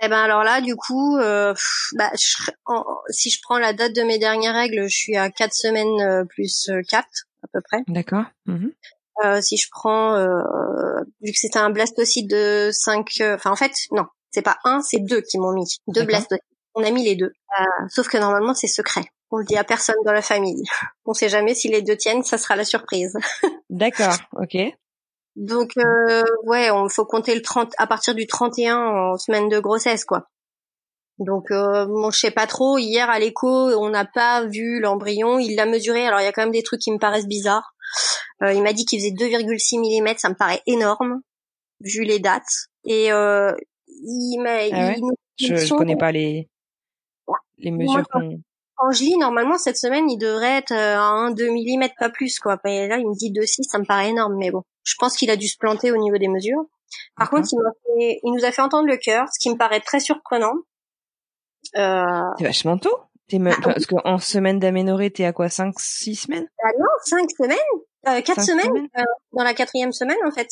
Eh 0.02 0.08
ben 0.08 0.18
alors 0.18 0.44
là 0.44 0.60
du 0.60 0.76
coup, 0.76 1.16
euh, 1.16 1.54
bah, 1.96 2.10
si 2.14 3.30
je 3.30 3.38
prends 3.42 3.58
la 3.58 3.72
date 3.72 3.94
de 3.94 4.02
mes 4.02 4.18
dernières 4.18 4.54
règles, 4.54 4.82
je 4.88 4.96
suis 4.96 5.16
à 5.16 5.30
quatre 5.30 5.54
semaines 5.54 6.00
euh, 6.00 6.24
plus 6.24 6.68
euh, 6.68 6.82
quatre 6.88 7.26
à 7.42 7.48
peu 7.52 7.60
près. 7.62 7.82
D'accord. 7.88 8.24
Mmh 8.46 8.68
Euh, 9.24 9.40
si 9.40 9.56
je 9.56 9.68
prends, 9.70 10.14
euh, 10.16 10.26
vu 11.22 11.32
que 11.32 11.38
c'était 11.38 11.58
un 11.58 11.70
blastocyte 11.70 12.28
de 12.28 12.68
5, 12.70 13.06
enfin 13.22 13.50
en 13.50 13.56
fait, 13.56 13.72
non, 13.92 14.04
c'est 14.30 14.42
pas 14.42 14.58
un, 14.64 14.80
c'est 14.82 15.00
deux 15.00 15.22
qui 15.22 15.38
m'ont 15.38 15.52
mis, 15.52 15.66
deux 15.88 16.04
blastocytes. 16.04 16.42
On 16.74 16.84
a 16.84 16.90
mis 16.90 17.04
les 17.04 17.16
deux. 17.16 17.32
sauf 17.88 18.08
que 18.08 18.18
normalement 18.18 18.54
c'est 18.54 18.66
secret. 18.66 19.04
On 19.30 19.38
le 19.38 19.44
dit 19.44 19.56
à 19.56 19.64
personne 19.64 19.96
dans 20.04 20.12
la 20.12 20.22
famille. 20.22 20.62
On 21.04 21.14
sait 21.14 21.28
jamais 21.28 21.54
si 21.54 21.68
les 21.68 21.82
deux 21.82 21.96
tiennent, 21.96 22.22
ça 22.22 22.38
sera 22.38 22.54
la 22.54 22.64
surprise. 22.64 23.16
D'accord, 23.70 24.16
ok. 24.32 24.56
Donc 25.34 25.72
euh, 25.76 26.22
ouais, 26.44 26.70
on 26.70 26.88
faut 26.88 27.04
compter 27.04 27.34
le 27.34 27.42
30 27.42 27.74
à 27.76 27.86
partir 27.86 28.14
du 28.14 28.26
31 28.26 28.78
en 28.78 29.18
semaine 29.18 29.50
de 29.50 29.58
grossesse 29.58 30.06
quoi. 30.06 30.28
Donc 31.18 31.50
euh, 31.50 31.86
bon, 31.86 32.10
je 32.10 32.18
sais 32.18 32.30
pas 32.30 32.46
trop. 32.46 32.78
Hier 32.78 33.08
à 33.08 33.18
l'écho, 33.18 33.46
on 33.46 33.90
n'a 33.90 34.04
pas 34.04 34.44
vu 34.46 34.80
l'embryon. 34.80 35.38
Il 35.38 35.56
l'a 35.56 35.66
mesuré. 35.66 36.06
Alors 36.06 36.20
il 36.20 36.24
y 36.24 36.26
a 36.26 36.32
quand 36.32 36.42
même 36.42 36.52
des 36.52 36.62
trucs 36.62 36.80
qui 36.80 36.92
me 36.92 36.98
paraissent 36.98 37.26
bizarres. 37.26 37.74
Euh, 38.42 38.52
il 38.52 38.62
m'a 38.62 38.72
dit 38.72 38.84
qu'il 38.84 38.98
faisait 38.98 39.10
2,6 39.10 40.02
mm. 40.02 40.18
Ça 40.18 40.28
me 40.28 40.34
paraît 40.34 40.62
énorme 40.66 41.20
vu 41.80 42.04
les 42.04 42.18
dates. 42.18 42.42
Et 42.84 43.12
euh, 43.12 43.52
il 44.02 44.40
m'a. 44.42 44.58
Ah 44.72 44.94
je, 45.38 45.56
je 45.56 45.74
connais 45.74 45.96
pas 45.96 46.12
les 46.12 46.48
les 47.58 47.70
mesures 47.70 48.06
qu'on 48.08 48.40
quand 48.76 48.92
je 48.92 49.04
lis, 49.04 49.16
normalement, 49.16 49.56
cette 49.56 49.78
semaine, 49.78 50.08
il 50.10 50.18
devrait 50.18 50.58
être 50.58 50.72
euh, 50.72 50.98
à 50.98 51.28
1, 51.28 51.30
2 51.30 51.50
mm, 51.50 51.88
pas 51.98 52.10
plus, 52.10 52.38
quoi. 52.38 52.58
Et 52.66 52.86
là, 52.86 52.98
il 52.98 53.06
me 53.06 53.16
dit 53.16 53.32
2,6, 53.32 53.62
ça 53.62 53.78
me 53.78 53.84
paraît 53.84 54.10
énorme, 54.10 54.36
mais 54.36 54.50
bon. 54.50 54.62
Je 54.84 54.94
pense 54.98 55.16
qu'il 55.16 55.30
a 55.30 55.36
dû 55.36 55.48
se 55.48 55.56
planter 55.58 55.90
au 55.90 55.96
niveau 55.96 56.18
des 56.18 56.28
mesures. 56.28 56.62
Par 57.16 57.30
contre, 57.30 57.48
il, 57.96 58.20
il, 58.22 58.32
nous 58.32 58.44
a 58.44 58.52
fait 58.52 58.62
entendre 58.62 58.86
le 58.86 58.98
cœur, 58.98 59.26
ce 59.32 59.38
qui 59.40 59.50
me 59.50 59.56
paraît 59.56 59.80
très 59.80 59.98
surprenant. 59.98 60.52
Euh... 61.76 62.04
C'est 62.38 62.44
vachement 62.44 62.76
tôt. 62.76 62.96
Es 63.30 63.40
ah 63.44 63.56
Parce 63.62 63.86
qu'en 63.86 64.18
semaine 64.18 64.60
d'aménorrhée, 64.60 65.10
t'es 65.10 65.24
à 65.24 65.32
quoi? 65.32 65.48
5, 65.48 65.74
6 65.78 66.14
semaines? 66.14 66.46
Ah 66.62 66.68
Non, 66.78 66.86
5 67.02 67.30
semaines? 67.30 67.58
Euh, 68.08 68.20
4 68.20 68.42
semaines, 68.42 68.88
euh, 68.98 69.02
dans 69.32 69.42
la 69.42 69.54
quatrième 69.54 69.92
semaine, 69.92 70.18
en 70.24 70.30
fait. 70.30 70.48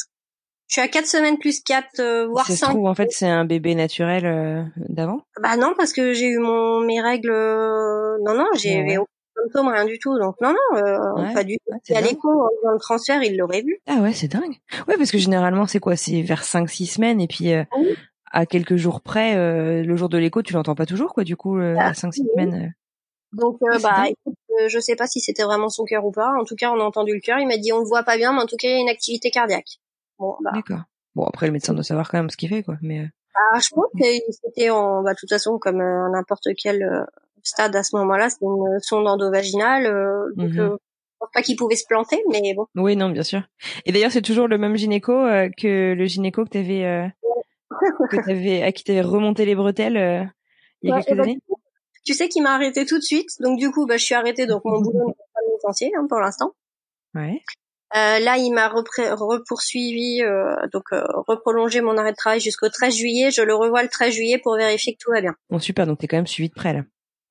Je 0.68 0.74
suis 0.74 0.80
à 0.80 0.88
4 0.88 1.06
semaines 1.06 1.38
plus 1.38 1.62
4, 1.62 2.00
euh, 2.00 2.26
voire 2.26 2.46
5. 2.46 2.70
trouve, 2.70 2.86
en 2.86 2.94
fait, 2.94 3.10
c'est 3.10 3.28
un 3.28 3.44
bébé 3.44 3.74
naturel 3.74 4.24
euh, 4.24 4.62
d'avant? 4.76 5.20
Bah 5.42 5.56
non, 5.56 5.74
parce 5.76 5.92
que 5.92 6.14
j'ai 6.14 6.26
eu 6.26 6.38
mon 6.38 6.80
mes 6.80 7.00
règles... 7.00 7.30
Euh, 7.30 8.16
non, 8.24 8.34
non, 8.34 8.46
j'ai 8.56 8.82
ouais. 8.82 8.96
aucun 8.96 9.10
symptôme, 9.42 9.68
rien 9.68 9.84
du 9.84 9.98
tout. 9.98 10.18
Donc 10.18 10.36
non, 10.40 10.52
non, 10.52 10.78
euh, 10.78 11.34
pas 11.34 11.44
du 11.44 11.58
tout. 11.58 11.94
à 11.94 12.00
l'écho, 12.00 12.28
dans 12.64 12.72
le 12.72 12.78
transfert, 12.78 13.22
il 13.22 13.36
l'aurait 13.36 13.62
vu. 13.62 13.78
Ah 13.86 13.96
ouais, 13.96 14.12
c'est 14.12 14.28
dingue. 14.28 14.56
Ouais, 14.88 14.96
parce 14.96 15.10
que 15.10 15.18
généralement, 15.18 15.66
c'est 15.66 15.80
quoi? 15.80 15.96
C'est 15.96 16.22
vers 16.22 16.42
5-6 16.42 16.94
semaines, 16.94 17.20
et 17.20 17.28
puis... 17.28 17.52
Ah 17.52 17.66
à 18.36 18.46
quelques 18.46 18.74
jours 18.74 19.00
près, 19.00 19.36
le 19.84 19.96
jour 19.96 20.08
de 20.08 20.18
l'écho, 20.18 20.42
tu 20.42 20.54
l'entends 20.54 20.74
pas 20.74 20.86
toujours, 20.86 21.14
quoi, 21.14 21.22
du 21.22 21.36
coup, 21.36 21.56
ah, 21.56 21.90
à 21.90 21.92
5-6 21.92 22.32
semaines. 22.32 22.74
Donc, 23.32 23.60
bah, 23.80 24.06
écoute, 24.08 24.34
je 24.66 24.78
sais 24.80 24.96
pas 24.96 25.06
si 25.06 25.20
c'était 25.20 25.44
vraiment 25.44 25.68
son 25.68 25.84
cœur 25.84 26.04
ou 26.04 26.10
pas. 26.10 26.32
En 26.40 26.44
tout 26.44 26.56
cas, 26.56 26.72
on 26.72 26.80
a 26.80 26.82
entendu 26.82 27.14
le 27.14 27.20
cœur. 27.20 27.38
Il 27.38 27.46
m'a 27.46 27.58
dit, 27.58 27.72
on 27.72 27.78
le 27.78 27.86
voit 27.86 28.02
pas 28.02 28.16
bien, 28.16 28.32
mais 28.32 28.40
en 28.40 28.46
tout 28.46 28.56
cas, 28.56 28.66
il 28.66 28.72
y 28.72 28.74
a 28.74 28.80
une 28.80 28.88
activité 28.88 29.30
cardiaque. 29.30 29.78
Bon, 30.18 30.36
bah. 30.42 30.50
D'accord. 30.54 30.82
Bon, 31.14 31.24
après, 31.24 31.46
le 31.46 31.52
médecin 31.52 31.74
doit 31.74 31.84
savoir 31.84 32.10
quand 32.10 32.18
même 32.18 32.30
ce 32.30 32.36
qu'il 32.36 32.48
fait, 32.48 32.62
quoi. 32.62 32.76
Mais. 32.82 33.00
Euh, 33.00 33.06
ah, 33.52 33.58
je 33.58 33.68
pense 33.74 33.86
que 33.98 34.06
c'était 34.30 34.70
en, 34.70 35.02
bah, 35.02 35.12
de 35.12 35.18
toute 35.18 35.28
façon, 35.28 35.58
comme 35.58 35.80
euh, 35.80 36.08
n'importe 36.10 36.48
quel 36.60 36.82
euh, 36.82 37.04
stade 37.42 37.74
à 37.76 37.82
ce 37.82 37.96
moment-là, 37.96 38.30
c'était 38.30 38.46
une 38.46 38.78
sonde 38.80 39.06
endovaginale. 39.06 39.84
donc, 40.36 40.50
mmh 40.50 40.78
je 41.16 41.26
pense 41.26 41.32
pas 41.32 41.42
qu'il 41.42 41.56
pouvait 41.56 41.76
se 41.76 41.86
planter, 41.88 42.22
mais 42.28 42.54
bon. 42.54 42.66
Oui, 42.74 42.96
non, 42.96 43.08
bien 43.08 43.22
sûr. 43.22 43.40
Et 43.86 43.92
d'ailleurs, 43.92 44.10
c'est 44.10 44.20
toujours 44.20 44.48
le 44.48 44.58
même 44.58 44.76
gynéco 44.76 45.12
que 45.56 45.94
le 45.94 46.04
gynéco 46.06 46.44
que 46.44 46.50
t'avais, 46.50 47.12
que 48.10 48.16
t'avais, 48.26 48.62
à 48.62 48.72
qui 48.72 48.82
t'avais 48.82 49.00
remonté 49.00 49.46
les 49.46 49.54
bretelles 49.54 50.28
il 50.82 50.90
y 50.90 50.92
a 50.92 51.00
quelques 51.00 51.16
bah, 51.16 51.22
années? 51.22 51.38
tu 52.04 52.14
sais 52.14 52.28
qu'il 52.28 52.42
m'a 52.42 52.54
arrêté 52.54 52.84
tout 52.84 52.98
de 52.98 53.02
suite, 53.02 53.30
donc 53.40 53.58
du 53.58 53.70
coup, 53.70 53.86
bah, 53.86 53.96
je 53.96 54.04
suis 54.04 54.14
arrêtée, 54.14 54.46
donc 54.46 54.62
mon 54.64 54.80
boulot 54.80 55.06
n'est 55.06 55.14
pas 55.14 55.40
licencié 55.54 55.90
hein, 55.96 56.06
pour 56.08 56.18
l'instant. 56.20 56.52
Ouais. 57.14 57.42
Euh, 57.96 58.18
là, 58.18 58.36
il 58.38 58.52
m'a 58.52 58.68
repoursuivi, 58.68 60.22
euh, 60.22 60.54
donc 60.72 60.84
euh, 60.92 61.04
reprolongé 61.28 61.80
mon 61.80 61.96
arrêt 61.96 62.10
de 62.10 62.16
travail 62.16 62.40
jusqu'au 62.40 62.68
13 62.68 62.94
juillet. 62.94 63.30
Je 63.30 63.42
le 63.42 63.54
revois 63.54 63.82
le 63.82 63.88
13 63.88 64.12
juillet 64.12 64.38
pour 64.42 64.56
vérifier 64.56 64.94
que 64.94 64.98
tout 65.00 65.12
va 65.12 65.20
bien. 65.20 65.34
Bon, 65.48 65.60
super. 65.60 65.86
Donc, 65.86 65.98
t'es 65.98 66.08
quand 66.08 66.16
même 66.16 66.26
suivi 66.26 66.48
de 66.48 66.54
près 66.54 66.72
là. 66.72 66.82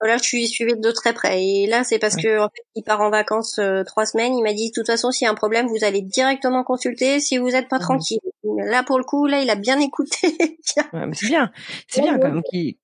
Là, 0.01 0.17
je 0.17 0.24
suis 0.24 0.48
suivi 0.48 0.74
de 0.77 0.91
très 0.91 1.13
près. 1.13 1.41
Et 1.43 1.67
là, 1.67 1.84
c'est 1.84 1.98
parce 1.98 2.17
que 2.17 2.39
en 2.39 2.50
fait, 2.50 2.63
il 2.75 2.84
part 2.84 3.00
en 3.00 3.10
vacances 3.10 3.58
euh, 3.60 3.84
trois 3.84 4.05
semaines. 4.05 4.36
Il 4.36 4.43
m'a 4.43 4.53
dit, 4.53 4.67
de 4.67 4.74
toute 4.74 4.88
façon, 4.88 5.12
s'il 5.12 5.25
y 5.25 5.27
a 5.27 5.32
un 5.32 5.36
problème, 5.36 5.67
vous 5.67 5.86
allez 5.86 6.01
directement 6.01 6.63
consulter 6.63 7.22
si 7.22 7.38
vous 7.38 7.55
êtes 7.55 7.70
pas 7.70 7.77
mhm. 7.77 7.84
tranquille. 7.84 8.20
Là, 8.43 8.84
pour 8.84 8.98
le 8.98 9.05
coup, 9.05 9.27
là, 9.27 9.41
il 9.41 9.50
a 9.50 9.55
bien 9.55 9.79
écouté. 9.79 10.27
ouais, 10.93 11.10
c'est 11.13 11.27
bien. 11.27 11.51
C'est 11.88 12.01
bien 12.01 12.17
quand 12.20 12.32
même 12.32 12.43
qu'il 12.50 12.75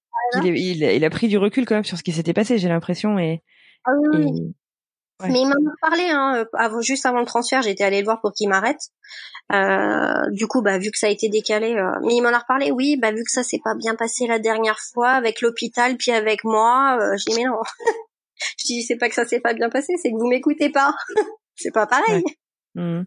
il, 0.44 0.84
il, 0.84 1.06
a 1.06 1.10
pris 1.10 1.28
du 1.28 1.38
recul 1.38 1.66
quand 1.66 1.76
même 1.76 1.84
sur 1.84 1.98
ce 1.98 2.04
qui 2.04 2.14
s'était 2.14 2.34
passé. 2.34 2.58
J'ai 2.58 2.70
l'impression 2.70 3.20
et. 3.20 3.44
Ah 3.86 3.92
oui. 4.14 4.54
Mais 5.28 5.42
il 5.42 5.46
m'en 5.46 5.54
a 5.54 5.76
parlé, 5.82 6.04
hein, 6.04 6.36
euh, 6.38 6.46
avant, 6.54 6.82
juste 6.82 7.06
avant 7.06 7.20
le 7.20 7.26
transfert, 7.26 7.62
j'étais 7.62 7.84
allée 7.84 8.00
le 8.00 8.06
voir 8.06 8.22
pour 8.22 8.32
qu'il 8.32 8.48
m'arrête. 8.48 8.80
Euh, 9.52 10.30
du 10.32 10.48
coup, 10.48 10.62
bah 10.62 10.78
vu 10.78 10.92
que 10.92 10.98
ça 10.98 11.08
a 11.08 11.10
été 11.10 11.28
décalé, 11.28 11.74
euh, 11.74 12.00
mais 12.04 12.16
il 12.16 12.22
m'en 12.22 12.30
a 12.30 12.40
reparlé. 12.40 12.72
Oui, 12.72 12.98
bah 12.98 13.12
vu 13.12 13.24
que 13.24 13.32
ça 13.32 13.44
s'est 13.44 13.60
pas 13.64 13.74
bien 13.76 13.96
passé 13.96 14.28
la 14.28 14.38
dernière 14.38 14.80
fois 14.94 15.10
avec 15.10 15.42
l'hôpital, 15.42 15.98
puis 15.98 16.12
avec 16.12 16.44
moi, 16.44 16.98
euh, 17.00 17.18
je 17.18 17.26
dis 17.26 17.36
mais 17.36 17.46
non. 17.46 17.60
je 18.60 18.66
dis 18.66 18.84
c'est 18.84 18.96
pas 18.96 19.10
que 19.10 19.16
ça 19.16 19.26
s'est 19.26 19.40
pas 19.40 19.54
bien 19.54 19.70
passé, 19.70 19.94
c'est 20.02 20.12
que 20.12 20.18
vous 20.18 20.28
m'écoutez 20.28 20.70
pas. 20.70 20.94
c'est 21.56 21.74
pas 21.74 21.88
pareil. 21.88 22.24
Mmh. 22.76 23.02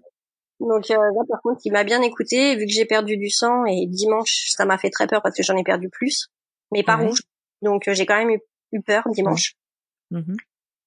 Donc 0.61 0.91
euh, 0.91 0.97
là, 0.97 1.23
par 1.29 1.41
contre, 1.43 1.61
il 1.65 1.73
m'a 1.73 1.85
bien 1.85 2.03
écouté, 2.03 2.57
vu 2.57 2.67
que 2.67 2.73
j'ai 2.73 2.87
perdu 2.87 3.17
du 3.17 3.31
sang 3.31 3.65
et 3.65 3.87
dimanche, 3.87 4.49
ça 4.51 4.65
m'a 4.65 4.79
fait 4.79 4.91
très 4.91 5.07
peur 5.07 5.23
parce 5.23 5.37
que 5.37 5.45
j'en 5.45 5.57
ai 5.57 5.65
perdu 5.65 5.89
plus, 5.91 6.29
mais 6.73 6.83
pas 6.83 6.97
rouge. 6.97 7.23
Donc 7.63 7.85
j'ai 7.87 8.05
quand 8.05 8.17
même 8.17 8.37
eu, 8.73 8.83
peur 8.83 9.05
dimanche. 9.11 9.55
Mmh 10.11 10.35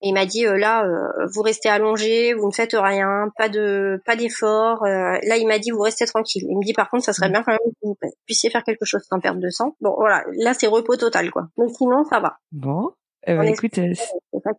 il 0.01 0.13
m'a 0.13 0.25
dit 0.25 0.45
euh, 0.45 0.57
là, 0.57 0.85
euh, 0.85 1.27
vous 1.33 1.41
restez 1.41 1.69
allongé, 1.69 2.33
vous 2.33 2.47
ne 2.47 2.53
faites 2.53 2.75
rien, 2.77 3.29
pas 3.37 3.49
de 3.49 4.01
pas 4.05 4.15
d'effort. 4.15 4.83
Euh, 4.83 5.17
là, 5.23 5.37
il 5.37 5.47
m'a 5.47 5.59
dit 5.59 5.71
vous 5.71 5.81
restez 5.81 6.05
tranquille. 6.05 6.45
Il 6.47 6.57
me 6.57 6.63
dit 6.63 6.73
par 6.73 6.89
contre, 6.89 7.05
ça 7.05 7.13
serait 7.13 7.29
mm. 7.29 7.31
bien 7.31 7.43
quand 7.43 7.51
même 7.53 7.59
que 7.59 7.87
vous 7.87 7.97
puissiez 8.25 8.49
faire 8.49 8.63
quelque 8.63 8.85
chose 8.85 9.01
sans 9.09 9.19
perdre 9.19 9.39
de 9.39 9.49
sang. 9.49 9.75
Bon, 9.81 9.95
voilà, 9.97 10.23
là 10.37 10.53
c'est 10.53 10.67
repos 10.67 10.95
total 10.95 11.31
quoi. 11.31 11.47
Mais 11.57 11.67
sinon, 11.69 12.03
ça 12.03 12.19
va. 12.19 12.37
Bon, 12.51 12.91
eh 13.25 13.33
ben, 13.33 13.43
écoute, 13.43 13.79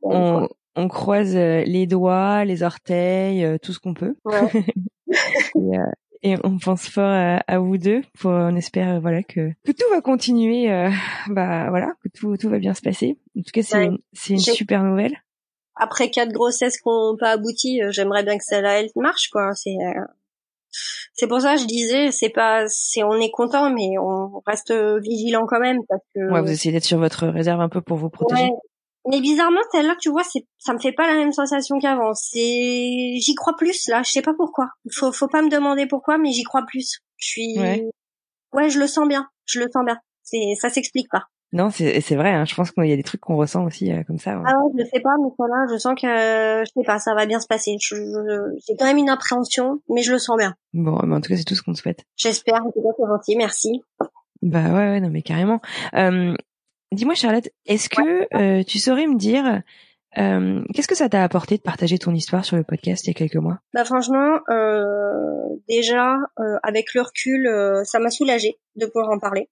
on, 0.03 0.49
on, 0.75 0.89
croise 0.89 1.35
les 1.35 1.87
doigts, 1.87 2.45
les 2.45 2.63
orteils, 2.63 3.59
tout 3.61 3.73
ce 3.73 3.79
qu'on 3.79 3.95
peut. 3.95 4.17
Ouais. 4.25 4.51
et, 5.55 6.33
et, 6.33 6.37
on 6.43 6.59
pense 6.59 6.89
fort 6.89 7.41
à, 7.47 7.59
vous 7.59 7.79
deux 7.79 8.03
pour 8.19 8.33
on 8.33 8.57
espère 8.57 9.01
voilà 9.01 9.23
que 9.23 9.53
que 9.65 9.71
tout 9.71 9.89
va 9.91 10.01
continuer 10.01 10.67
bah 11.29 11.69
voilà 11.69 11.93
que 12.03 12.09
tout 12.09 12.37
tout 12.37 12.51
va 12.51 12.59
bien 12.59 12.75
se 12.75 12.83
passer 12.83 13.19
en 13.39 13.43
tout 13.43 13.53
cas 13.53 13.63
c'est 13.63 13.91
c'est 14.13 14.33
une 14.33 14.41
super 14.41 14.83
nouvelle 14.83 15.17
après 15.77 16.11
quatre 16.11 16.33
grossesses 16.33 16.79
qui 16.79 16.89
n'ont 16.89 17.17
pas 17.17 17.31
abouti, 17.33 17.83
euh, 17.83 17.91
j'aimerais 17.91 18.25
bien 18.25 18.39
que 18.39 18.45
celle-là 18.45 18.81
elle 18.81 18.91
marche 18.97 19.29
quoi. 19.31 19.53
C'est 19.55 19.77
euh, 19.77 20.05
c'est 21.15 21.27
pour 21.27 21.41
ça 21.41 21.55
que 21.55 21.61
je 21.61 21.67
disais 21.67 22.11
c'est 22.13 22.31
pas 22.31 22.65
c'est 22.69 23.03
on 23.03 23.15
est 23.15 23.31
content 23.31 23.71
mais 23.71 23.99
on 23.99 24.43
reste 24.47 24.73
vigilant 24.73 25.47
quand 25.47 25.61
même 25.61 25.79
parce 25.89 26.03
que 26.15 26.33
ouais 26.33 26.41
vous 26.41 26.51
essayez 26.51 26.73
d'être 26.73 26.85
sur 26.85 26.99
votre 26.99 27.27
réserve 27.29 27.61
un 27.61 27.69
peu 27.69 27.81
pour 27.81 27.97
vous 27.97 28.11
protéger. 28.11 28.51
Mais 29.09 29.21
bizarrement 29.21 29.61
celle-là 29.71 29.95
tu 30.01 30.11
vois 30.11 30.25
c'est 30.25 30.47
ça 30.59 30.73
me 30.73 30.79
fait 30.79 30.93
pas 30.93 31.07
la 31.07 31.15
même 31.15 31.33
sensation 31.33 31.79
qu'avant. 31.79 32.13
C'est 32.15 33.15
j'y 33.19 33.35
crois 33.35 33.55
plus 33.57 33.89
là, 33.89 34.03
je 34.03 34.11
sais 34.11 34.23
pas 34.23 34.35
pourquoi. 34.37 34.69
Faut 34.93 35.13
faut 35.13 35.29
pas 35.29 35.43
me 35.43 35.51
demander 35.51 35.87
pourquoi 35.87 36.19
mais 36.19 36.33
j'y 36.33 36.43
crois 36.43 36.65
plus. 36.67 37.01
Je 37.17 37.27
suis 37.27 37.59
ouais. 37.59 37.85
ouais, 38.53 38.69
je 38.69 38.79
le 38.79 38.87
sens 38.87 39.07
bien, 39.07 39.29
je 39.45 39.61
le 39.61 39.67
sens 39.73 39.85
bien. 39.85 39.99
C'est 40.23 40.55
ça 40.61 40.71
s'explique 40.71 41.09
pas. 41.11 41.27
Non, 41.53 41.71
c'est 41.71 42.01
c'est 42.01 42.17
vrai. 42.17 42.31
Hein. 42.31 42.45
Je 42.45 42.55
pense 42.55 42.71
qu'il 42.73 42.87
y 42.87 42.93
a 42.93 42.97
des 42.97 43.03
trucs 43.03 43.21
qu'on 43.21 43.37
ressent 43.37 43.65
aussi 43.65 43.93
euh, 43.93 44.03
comme 44.05 44.19
ça. 44.19 44.41
Ah 44.45 44.55
ouais, 44.59 44.73
je 44.79 44.85
sais 44.93 45.01
pas, 45.01 45.15
mais 45.23 45.31
voilà, 45.39 45.67
je 45.73 45.79
sens 45.79 45.95
que 45.95 46.07
je 46.07 46.71
sais 46.75 46.85
pas, 46.85 46.99
ça 46.99 47.15
va 47.15 47.27
bien 47.27 47.41
se 47.41 47.47
passer. 47.47 47.77
J'ai 47.81 48.77
quand 48.79 48.85
même 48.85 48.99
une 48.99 49.09
appréhension, 49.09 49.81
mais 49.89 50.03
je 50.03 50.13
le 50.13 50.19
sens 50.19 50.37
bien. 50.37 50.55
Bon, 50.75 50.99
mais 51.05 51.15
en 51.15 51.21
tout 51.21 51.29
cas, 51.29 51.37
c'est 51.37 51.45
tout 51.45 51.55
ce 51.55 51.63
qu'on 51.63 51.75
souhaite. 51.75 52.05
J'espère. 52.17 52.67
En 52.67 52.71
tout 52.71 52.83
cas, 52.83 52.89
c'est 52.99 53.07
gentil. 53.07 53.37
Merci. 53.37 53.83
Bah 54.43 54.65
ouais, 54.65 54.91
ouais, 54.91 55.01
non, 55.01 55.09
mais 55.11 55.23
carrément. 55.23 55.61
Euh, 55.95 56.35
Dis-moi, 56.93 57.15
Charlotte, 57.15 57.49
est-ce 57.67 57.89
que 57.89 58.35
euh, 58.37 58.63
tu 58.63 58.79
saurais 58.79 59.07
me 59.07 59.17
dire 59.17 59.63
euh, 60.19 60.63
qu'est-ce 60.73 60.87
que 60.87 60.95
ça 60.95 61.09
t'a 61.09 61.25
apporté 61.25 61.57
de 61.57 61.63
partager 61.63 61.99
ton 61.99 62.15
histoire 62.15 62.45
sur 62.45 62.57
le 62.57 62.63
podcast 62.63 63.05
il 63.05 63.09
y 63.09 63.11
a 63.11 63.15
quelques 63.15 63.37
mois? 63.37 63.59
Bah 63.75 63.85
franchement, 63.85 64.39
euh, 64.51 65.49
déjà 65.69 66.17
avec 66.63 66.95
le 66.95 67.03
recul, 67.03 67.51
ça 67.85 67.99
m'a 67.99 68.11
soulagé 68.11 68.59
de 68.77 68.87
pouvoir 68.87 69.11
en 69.11 69.19
parler. 69.19 69.51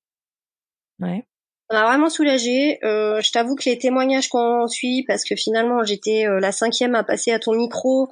Ouais. 1.01 1.27
Ça 1.71 1.77
m'a 1.77 1.87
vraiment 1.87 2.11
soulagée. 2.11 2.79
Euh, 2.85 3.21
je 3.23 3.33
t'avoue 3.33 3.55
que 3.55 3.69
les 3.69 3.79
témoignages 3.79 4.29
qu'on 4.29 4.67
suit, 4.69 5.05
parce 5.07 5.25
que 5.25 5.35
finalement 5.35 5.83
j'étais 5.83 6.27
euh, 6.27 6.41
la 6.41 6.53
cinquième 6.53 6.95
à 6.95 7.05
passer 7.05 7.33
à 7.33 7.39
ton 7.39 7.55
micro, 7.55 8.09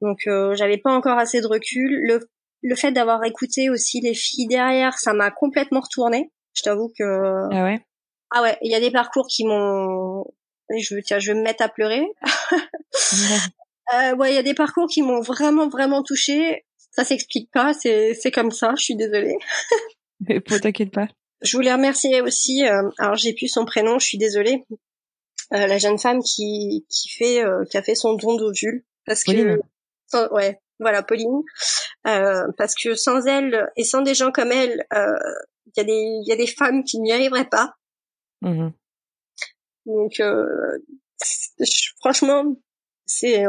donc 0.00 0.26
euh, 0.26 0.54
j'avais 0.54 0.78
pas 0.78 0.92
encore 0.92 1.18
assez 1.18 1.40
de 1.40 1.46
recul. 1.46 2.00
Le, 2.02 2.28
le 2.62 2.74
fait 2.74 2.92
d'avoir 2.92 3.24
écouté 3.24 3.70
aussi 3.70 4.00
les 4.00 4.14
filles 4.14 4.48
derrière, 4.48 4.98
ça 4.98 5.12
m'a 5.12 5.30
complètement 5.30 5.80
retourné. 5.80 6.32
Je 6.54 6.62
t'avoue 6.62 6.92
que 6.98 7.48
ah 7.52 7.64
ouais? 7.64 7.80
Ah 8.30 8.42
ouais, 8.42 8.58
il 8.62 8.72
y 8.72 8.74
a 8.74 8.80
des 8.80 8.90
parcours 8.90 9.26
qui 9.28 9.44
m'ont 9.46 10.24
je 10.70 10.98
tiens, 11.00 11.18
je 11.18 11.32
vais 11.32 11.38
me 11.38 11.44
mettre 11.44 11.62
à 11.62 11.68
pleurer. 11.68 12.06
euh, 13.94 14.16
ouais, 14.16 14.32
il 14.32 14.34
y 14.34 14.38
a 14.38 14.42
des 14.42 14.54
parcours 14.54 14.88
qui 14.88 15.02
m'ont 15.02 15.20
vraiment 15.20 15.68
vraiment 15.68 16.02
touché. 16.02 16.64
Ça 16.90 17.04
s'explique 17.04 17.50
pas, 17.52 17.72
c'est 17.74 18.14
c'est 18.14 18.30
comme 18.30 18.50
ça. 18.50 18.74
Je 18.76 18.82
suis 18.82 18.96
désolée. 18.96 19.36
Mais 20.20 20.40
t'inquiète 20.40 20.92
pas. 20.92 21.08
Je 21.42 21.56
voulais 21.56 21.72
remercier 21.72 22.20
aussi, 22.20 22.64
euh, 22.66 22.90
alors 22.98 23.16
j'ai 23.16 23.34
plus 23.34 23.48
son 23.48 23.64
prénom, 23.64 23.98
je 23.98 24.06
suis 24.06 24.18
désolée, 24.18 24.64
euh, 25.52 25.66
la 25.66 25.78
jeune 25.78 25.98
femme 25.98 26.22
qui 26.22 26.86
qui 26.88 27.08
fait 27.10 27.44
euh, 27.44 27.64
qui 27.70 27.76
a 27.76 27.82
fait 27.82 27.94
son 27.94 28.14
don 28.14 28.36
d'ovule 28.36 28.84
parce 29.04 29.22
que 29.22 29.60
ouais, 30.32 30.60
voilà, 30.80 31.02
Pauline, 31.02 31.42
euh, 32.06 32.46
parce 32.58 32.74
que 32.74 32.94
sans 32.94 33.26
elle 33.26 33.70
et 33.76 33.84
sans 33.84 34.02
des 34.02 34.14
gens 34.14 34.32
comme 34.32 34.52
elle, 34.52 34.84
euh, 34.92 35.16
il 35.66 35.72
y 35.76 35.80
a 35.80 35.84
des 35.84 36.20
il 36.22 36.24
y 36.26 36.32
a 36.32 36.36
des 36.36 36.46
femmes 36.46 36.84
qui 36.84 36.98
n'y 37.00 37.12
arriveraient 37.12 37.48
pas. 37.48 37.74
Mmh 38.42 38.70
Donc 39.86 40.20
euh, 40.20 40.46
franchement, 42.00 42.56
c'est 43.06 43.44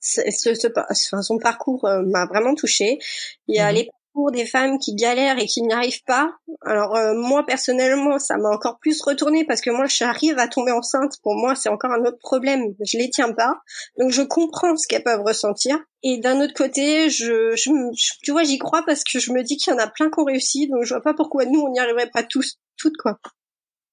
ce, 0.00 0.54
ce, 0.54 1.22
son 1.22 1.38
parcours 1.38 1.88
m'a 2.06 2.26
vraiment 2.26 2.54
touchée. 2.54 2.98
Il 3.46 3.56
y 3.56 3.60
a 3.60 3.70
mmh 3.70 3.74
les 3.74 3.90
pour 4.14 4.30
des 4.30 4.46
femmes 4.46 4.78
qui 4.78 4.94
galèrent 4.94 5.38
et 5.38 5.46
qui 5.46 5.60
n'y 5.60 5.72
arrivent 5.72 6.04
pas. 6.04 6.30
Alors 6.64 6.94
euh, 6.96 7.14
moi 7.14 7.44
personnellement, 7.44 8.18
ça 8.18 8.38
m'a 8.38 8.48
encore 8.48 8.78
plus 8.78 9.02
retourné 9.02 9.44
parce 9.44 9.60
que 9.60 9.70
moi 9.70 9.86
j'arrive 9.86 10.38
à 10.38 10.48
tomber 10.48 10.70
enceinte. 10.70 11.14
Pour 11.22 11.34
moi, 11.34 11.54
c'est 11.56 11.68
encore 11.68 11.90
un 11.90 12.04
autre 12.04 12.18
problème. 12.20 12.74
Je 12.80 12.96
les 12.96 13.10
tiens 13.10 13.32
pas. 13.32 13.60
Donc 13.98 14.12
je 14.12 14.22
comprends 14.22 14.76
ce 14.76 14.86
qu'elles 14.86 15.02
peuvent 15.02 15.24
ressentir. 15.24 15.76
Et 16.04 16.18
d'un 16.18 16.40
autre 16.40 16.54
côté, 16.54 17.10
je, 17.10 17.54
je, 17.56 17.70
tu 18.22 18.30
vois, 18.30 18.44
j'y 18.44 18.58
crois 18.58 18.82
parce 18.86 19.02
que 19.04 19.18
je 19.18 19.32
me 19.32 19.42
dis 19.42 19.56
qu'il 19.56 19.72
y 19.72 19.76
en 19.76 19.80
a 19.80 19.88
plein 19.88 20.10
qui 20.10 20.20
ont 20.20 20.24
réussi. 20.24 20.68
Donc 20.68 20.84
je 20.84 20.94
vois 20.94 21.02
pas 21.02 21.14
pourquoi 21.14 21.44
nous 21.44 21.60
on 21.60 21.72
n'y 21.72 21.80
arriverait 21.80 22.10
pas 22.10 22.22
tous, 22.22 22.60
toutes 22.78 22.96
quoi. 22.96 23.18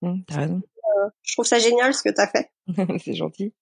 Mmh, 0.03 0.21
raison. 0.29 0.61
Euh, 0.61 1.09
je 1.23 1.33
trouve 1.33 1.45
ça 1.45 1.57
génial 1.57 1.93
ce 1.93 2.03
que 2.03 2.09
t'as 2.09 2.27
fait. 2.27 2.51
c'est 3.03 3.15
gentil. 3.15 3.53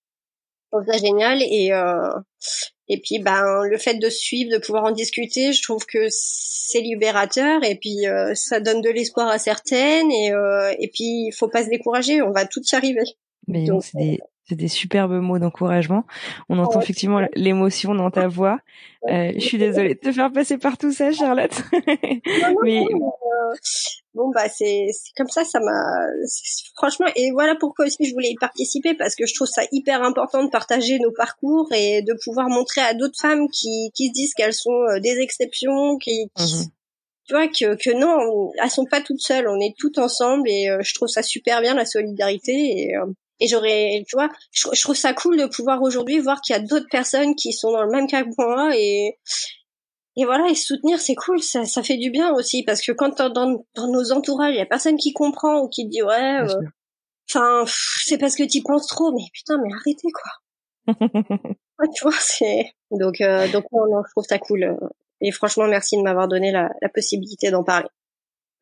Trouve 0.72 0.86
ça 0.86 0.98
génial 0.98 1.42
et 1.42 1.74
euh, 1.74 2.20
et 2.88 3.00
puis 3.02 3.20
ben 3.20 3.64
le 3.64 3.78
fait 3.78 3.96
de 3.96 4.10
suivre, 4.10 4.52
de 4.52 4.60
pouvoir 4.60 4.84
en 4.84 4.92
discuter, 4.92 5.52
je 5.52 5.64
trouve 5.64 5.86
que 5.86 6.08
c'est 6.10 6.82
libérateur 6.82 7.64
et 7.64 7.76
puis 7.76 8.08
euh, 8.08 8.34
ça 8.36 8.60
donne 8.60 8.82
de 8.82 8.90
l'espoir 8.90 9.28
à 9.30 9.40
certaines 9.40 10.12
et 10.12 10.32
euh, 10.32 10.74
et 10.80 10.88
puis 10.90 11.28
il 11.28 11.32
faut 11.32 11.48
pas 11.48 11.64
se 11.64 11.70
décourager, 11.70 12.22
on 12.22 12.32
va 12.32 12.46
tout 12.46 12.62
y 12.72 12.76
arriver. 12.76 13.04
Mais 13.50 13.66
c'est 13.82 13.98
des, 13.98 14.20
c'est 14.50 14.56
des 14.56 14.68
superbes 14.68 15.22
mots 15.22 15.38
d'encouragement. 15.38 16.06
On 16.50 16.58
entend 16.58 16.82
effectivement 16.82 17.22
l'émotion 17.36 17.94
dans 17.94 18.10
ta 18.10 18.28
voix. 18.28 18.60
Euh, 19.08 19.32
je 19.36 19.40
suis 19.40 19.60
désolée 19.60 19.94
de 19.94 20.00
te 20.00 20.12
faire 20.12 20.32
passer 20.32 20.58
par 20.58 20.78
tout 20.78 20.92
ça, 20.92 21.12
Charlotte. 21.12 21.54
mais... 22.64 22.84
bon 24.16 24.32
bah 24.34 24.50
c'est 24.50 24.88
comme 25.16 25.30
ça, 25.30 25.44
ça 25.46 25.60
m'a 25.60 26.08
franchement 26.76 27.06
et 27.16 27.32
voilà 27.32 27.56
pourquoi 27.60 27.86
aussi 27.86 28.06
je 28.06 28.14
voulais 28.14 28.32
y 28.32 28.36
participer 28.36 28.94
parce 28.96 29.16
que 29.16 29.26
je 29.26 29.34
trouve 29.34 29.48
ça 29.48 29.62
hyper 29.72 30.04
important 30.04 30.44
de 30.44 30.50
partager 30.50 31.00
nos 31.00 31.12
parcours 31.12 31.68
et 31.72 32.02
de 32.02 32.14
pouvoir 32.24 32.50
montrer 32.50 32.82
à 32.82 32.94
d'autres 32.94 33.20
femmes 33.20 33.48
qui 33.50 33.92
qui 33.94 34.08
se 34.08 34.14
disent 34.14 34.34
qu'elles 34.34 34.54
sont 34.54 34.86
des 35.02 35.20
exceptions, 35.20 35.98
qui, 35.98 36.26
mmh 36.38 36.70
tu 37.26 37.36
vois 37.36 37.48
que 37.48 37.76
que 37.76 37.96
non, 37.96 38.52
elles 38.60 38.72
sont 38.72 38.86
pas 38.86 39.02
toutes 39.02 39.22
seules, 39.22 39.48
on 39.48 39.60
est 39.60 39.76
toutes 39.78 40.00
ensemble 40.00 40.50
et 40.50 40.68
je 40.82 40.94
trouve 40.96 41.08
ça 41.08 41.22
super 41.22 41.62
bien 41.62 41.76
la 41.76 41.86
solidarité 41.86 42.52
et 42.52 42.96
et 43.40 43.48
j'aurais, 43.48 44.04
tu 44.08 44.16
vois, 44.16 44.30
je, 44.52 44.82
trouve 44.82 44.96
ça 44.96 45.14
cool 45.14 45.38
de 45.38 45.46
pouvoir 45.46 45.82
aujourd'hui 45.82 46.20
voir 46.20 46.42
qu'il 46.42 46.56
y 46.56 46.60
a 46.60 46.62
d'autres 46.62 46.90
personnes 46.92 47.36
qui 47.36 47.54
sont 47.54 47.72
dans 47.72 47.84
le 47.84 47.92
même 47.92 48.08
cas 48.08 48.24
que 48.24 48.30
moi 48.38 48.72
et 48.76 49.18
et 50.16 50.26
voilà, 50.26 50.50
et 50.50 50.56
soutenir, 50.56 51.00
c'est 51.00 51.16
cool, 51.16 51.42
ça, 51.42 51.64
ça 51.64 51.82
fait 51.82 51.96
du 51.96 52.12
bien 52.12 52.34
aussi, 52.34 52.64
parce 52.64 52.82
que 52.82 52.92
quand 52.92 53.22
dans, 53.22 53.64
dans 53.74 53.88
nos 53.88 54.12
entourages, 54.12 54.54
il 54.54 54.58
y 54.58 54.62
a 54.62 54.66
personne 54.66 54.98
qui 54.98 55.14
comprend 55.14 55.62
ou 55.62 55.70
qui 55.70 55.88
dit 55.88 56.04
ouais, 56.04 56.42
euh, 56.42 56.62
enfin, 57.30 57.64
c'est 57.66 58.18
parce 58.18 58.36
que 58.36 58.44
tu 58.44 58.62
penses 58.62 58.88
trop, 58.88 59.14
mais 59.14 59.24
putain, 59.34 59.58
mais 59.64 59.70
arrêtez 59.74 60.10
quoi. 60.12 60.88
tu 61.96 62.04
vois, 62.04 62.18
c'est 62.20 62.66
donc 62.92 63.22
euh, 63.22 63.48
donc 63.50 63.64
non, 63.72 63.86
non, 63.90 64.02
je 64.06 64.12
trouve 64.12 64.26
ça 64.28 64.40
cool. 64.40 64.64
Euh, 64.64 64.88
et 65.22 65.32
franchement, 65.32 65.68
merci 65.68 65.96
de 65.96 66.02
m'avoir 66.02 66.28
donné 66.28 66.52
la, 66.52 66.70
la 66.82 66.90
possibilité 66.90 67.50
d'en 67.50 67.64
parler. 67.64 67.88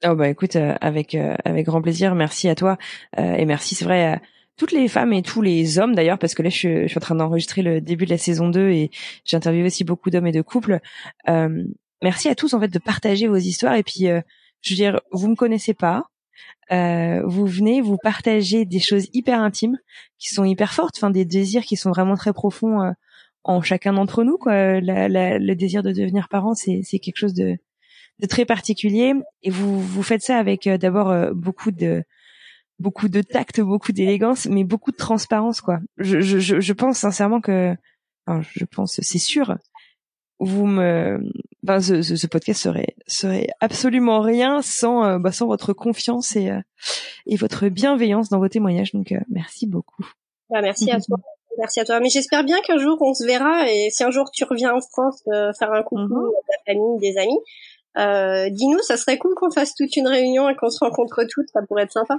Oh 0.06 0.14
bah 0.14 0.30
écoute, 0.30 0.56
avec 0.56 1.16
avec 1.16 1.66
grand 1.66 1.82
plaisir, 1.82 2.14
merci 2.14 2.50
à 2.50 2.56
toi 2.56 2.78
et 3.18 3.46
merci, 3.46 3.74
c'est 3.74 3.86
vrai 3.86 4.22
toutes 4.58 4.72
les 4.72 4.88
femmes 4.88 5.14
et 5.14 5.22
tous 5.22 5.42
les 5.42 5.80
hommes 5.80 5.96
d'ailleurs, 5.96 6.20
parce 6.20 6.34
que 6.34 6.44
là 6.44 6.50
je 6.50 6.56
suis, 6.56 6.82
je 6.84 6.88
suis 6.88 6.98
en 6.98 7.02
train 7.02 7.16
d'enregistrer 7.16 7.62
le 7.62 7.80
début 7.82 8.06
de 8.06 8.10
la 8.10 8.18
saison 8.18 8.50
2 8.50 8.70
et 8.70 8.92
j'ai 9.24 9.38
interviewé 9.38 9.68
aussi 9.68 9.84
beaucoup 9.84 10.10
d'hommes 10.10 10.28
et 10.28 10.32
de 10.32 10.42
couples. 10.42 10.80
Euh, 11.30 11.64
merci 12.02 12.28
à 12.30 12.36
tous 12.36 12.54
en 12.54 12.60
fait 12.60 12.68
de 12.68 12.80
partager 12.80 13.28
vos 13.28 13.38
histoires 13.38 13.76
et 13.76 13.84
puis 13.84 14.08
euh, 14.08 14.22
je 14.62 14.72
veux 14.72 14.76
dire, 14.76 15.00
vous 15.12 15.28
me 15.28 15.36
connaissez 15.36 15.74
pas, 15.74 16.10
euh, 16.72 17.22
vous 17.26 17.46
venez, 17.46 17.82
vous 17.82 17.98
partagez 17.98 18.66
des 18.66 18.80
choses 18.80 19.08
hyper 19.14 19.42
intimes 19.42 19.78
qui 20.18 20.30
sont 20.30 20.44
hyper 20.44 20.74
fortes, 20.74 20.96
enfin 20.98 21.10
des 21.10 21.26
désirs 21.26 21.64
qui 21.64 21.78
sont 21.78 21.92
vraiment 21.92 22.16
très 22.16 22.34
profonds 22.34 22.82
euh, 22.82 22.92
en 23.44 23.62
chacun 23.62 23.94
d'entre 23.94 24.24
nous. 24.24 24.38
Quoi. 24.38 24.82
La, 24.82 25.08
la, 25.08 25.40
le 25.40 25.56
désir 25.56 25.84
de 25.84 25.92
devenir 25.92 26.28
parent, 26.30 26.54
c'est, 26.56 26.82
quelque 27.00 27.18
chose 27.18 27.34
de, 27.34 27.58
de 28.20 28.28
très 28.28 28.46
particulier 28.46 29.14
et 29.44 29.50
vous 29.50 29.80
vous 29.82 30.04
faites 30.04 30.22
ça 30.22 30.38
avec 30.38 30.68
euh, 30.68 30.78
d'abord 30.78 31.14
beaucoup 31.34 31.72
de 31.72 32.04
beaucoup 32.80 33.10
de 33.10 33.22
tact, 33.22 33.62
beaucoup 33.62 33.92
d'élégance, 33.92 34.46
mais 34.46 34.64
beaucoup 34.64 34.92
de 34.92 34.98
transparence, 34.98 35.62
quoi. 35.62 35.80
Je, 35.98 36.20
je, 36.20 36.60
je 36.60 36.74
pense 36.74 36.98
sincèrement 36.98 37.42
que, 37.42 37.76
enfin, 38.26 38.42
je 38.56 38.66
pense, 38.66 39.00
c'est 39.02 39.18
sûr, 39.18 39.58
vous 40.40 40.68
me, 40.68 41.20
ben, 41.64 41.80
ce, 41.80 42.02
ce, 42.02 42.28
podcast 42.28 42.62
serait 42.62 42.96
serait 43.08 43.48
absolument 43.60 44.22
rien 44.22 44.62
sans, 44.62 45.04
euh, 45.04 45.20
bah, 45.20 45.32
sans 45.32 45.48
votre 45.48 45.74
confiance 45.74 46.36
et 46.36 46.52
euh, 46.52 46.62
et 47.26 47.36
votre 47.36 47.70
bienveillance 47.70 48.30
dans 48.30 48.40
vos 48.40 48.48
témoignages. 48.48 48.94
Donc, 48.94 49.12
euh, 49.12 49.20
merci 49.30 49.66
beaucoup. 49.66 50.06
Bah, 50.50 50.62
merci 50.62 50.92
à 50.92 51.00
toi. 51.00 51.18
Merci 51.60 51.80
à 51.80 51.86
toi. 51.86 52.00
Mais 52.00 52.10
j'espère 52.10 52.44
bien 52.44 52.62
qu'un 52.62 52.78
jour 52.78 53.00
on 53.02 53.16
se 53.16 53.26
verra 53.26 53.68
et 53.68 53.90
si 53.90 54.04
un 54.04 54.12
jour 54.12 54.30
tu 54.32 54.44
reviens 54.44 54.76
en 54.76 54.80
France 54.80 55.24
faire 55.26 55.74
un 55.74 55.82
coucou 55.82 56.04
mhm. 56.04 56.28
à 56.28 56.42
ta 56.46 56.72
famille, 56.72 57.00
des 57.00 57.18
amis, 57.18 57.40
euh, 57.98 58.50
dis-nous, 58.52 58.82
ça 58.82 58.96
serait 58.98 59.18
cool 59.18 59.34
qu'on 59.36 59.50
fasse 59.50 59.74
toute 59.74 59.96
une 59.96 60.08
réunion 60.08 60.50
et 60.50 60.56
qu'on 60.56 60.70
se 60.70 60.80
rencontre 60.80 61.24
toutes, 61.30 61.48
ça 61.52 61.62
pourrait 61.68 61.84
être 61.84 61.92
sympa. 61.92 62.18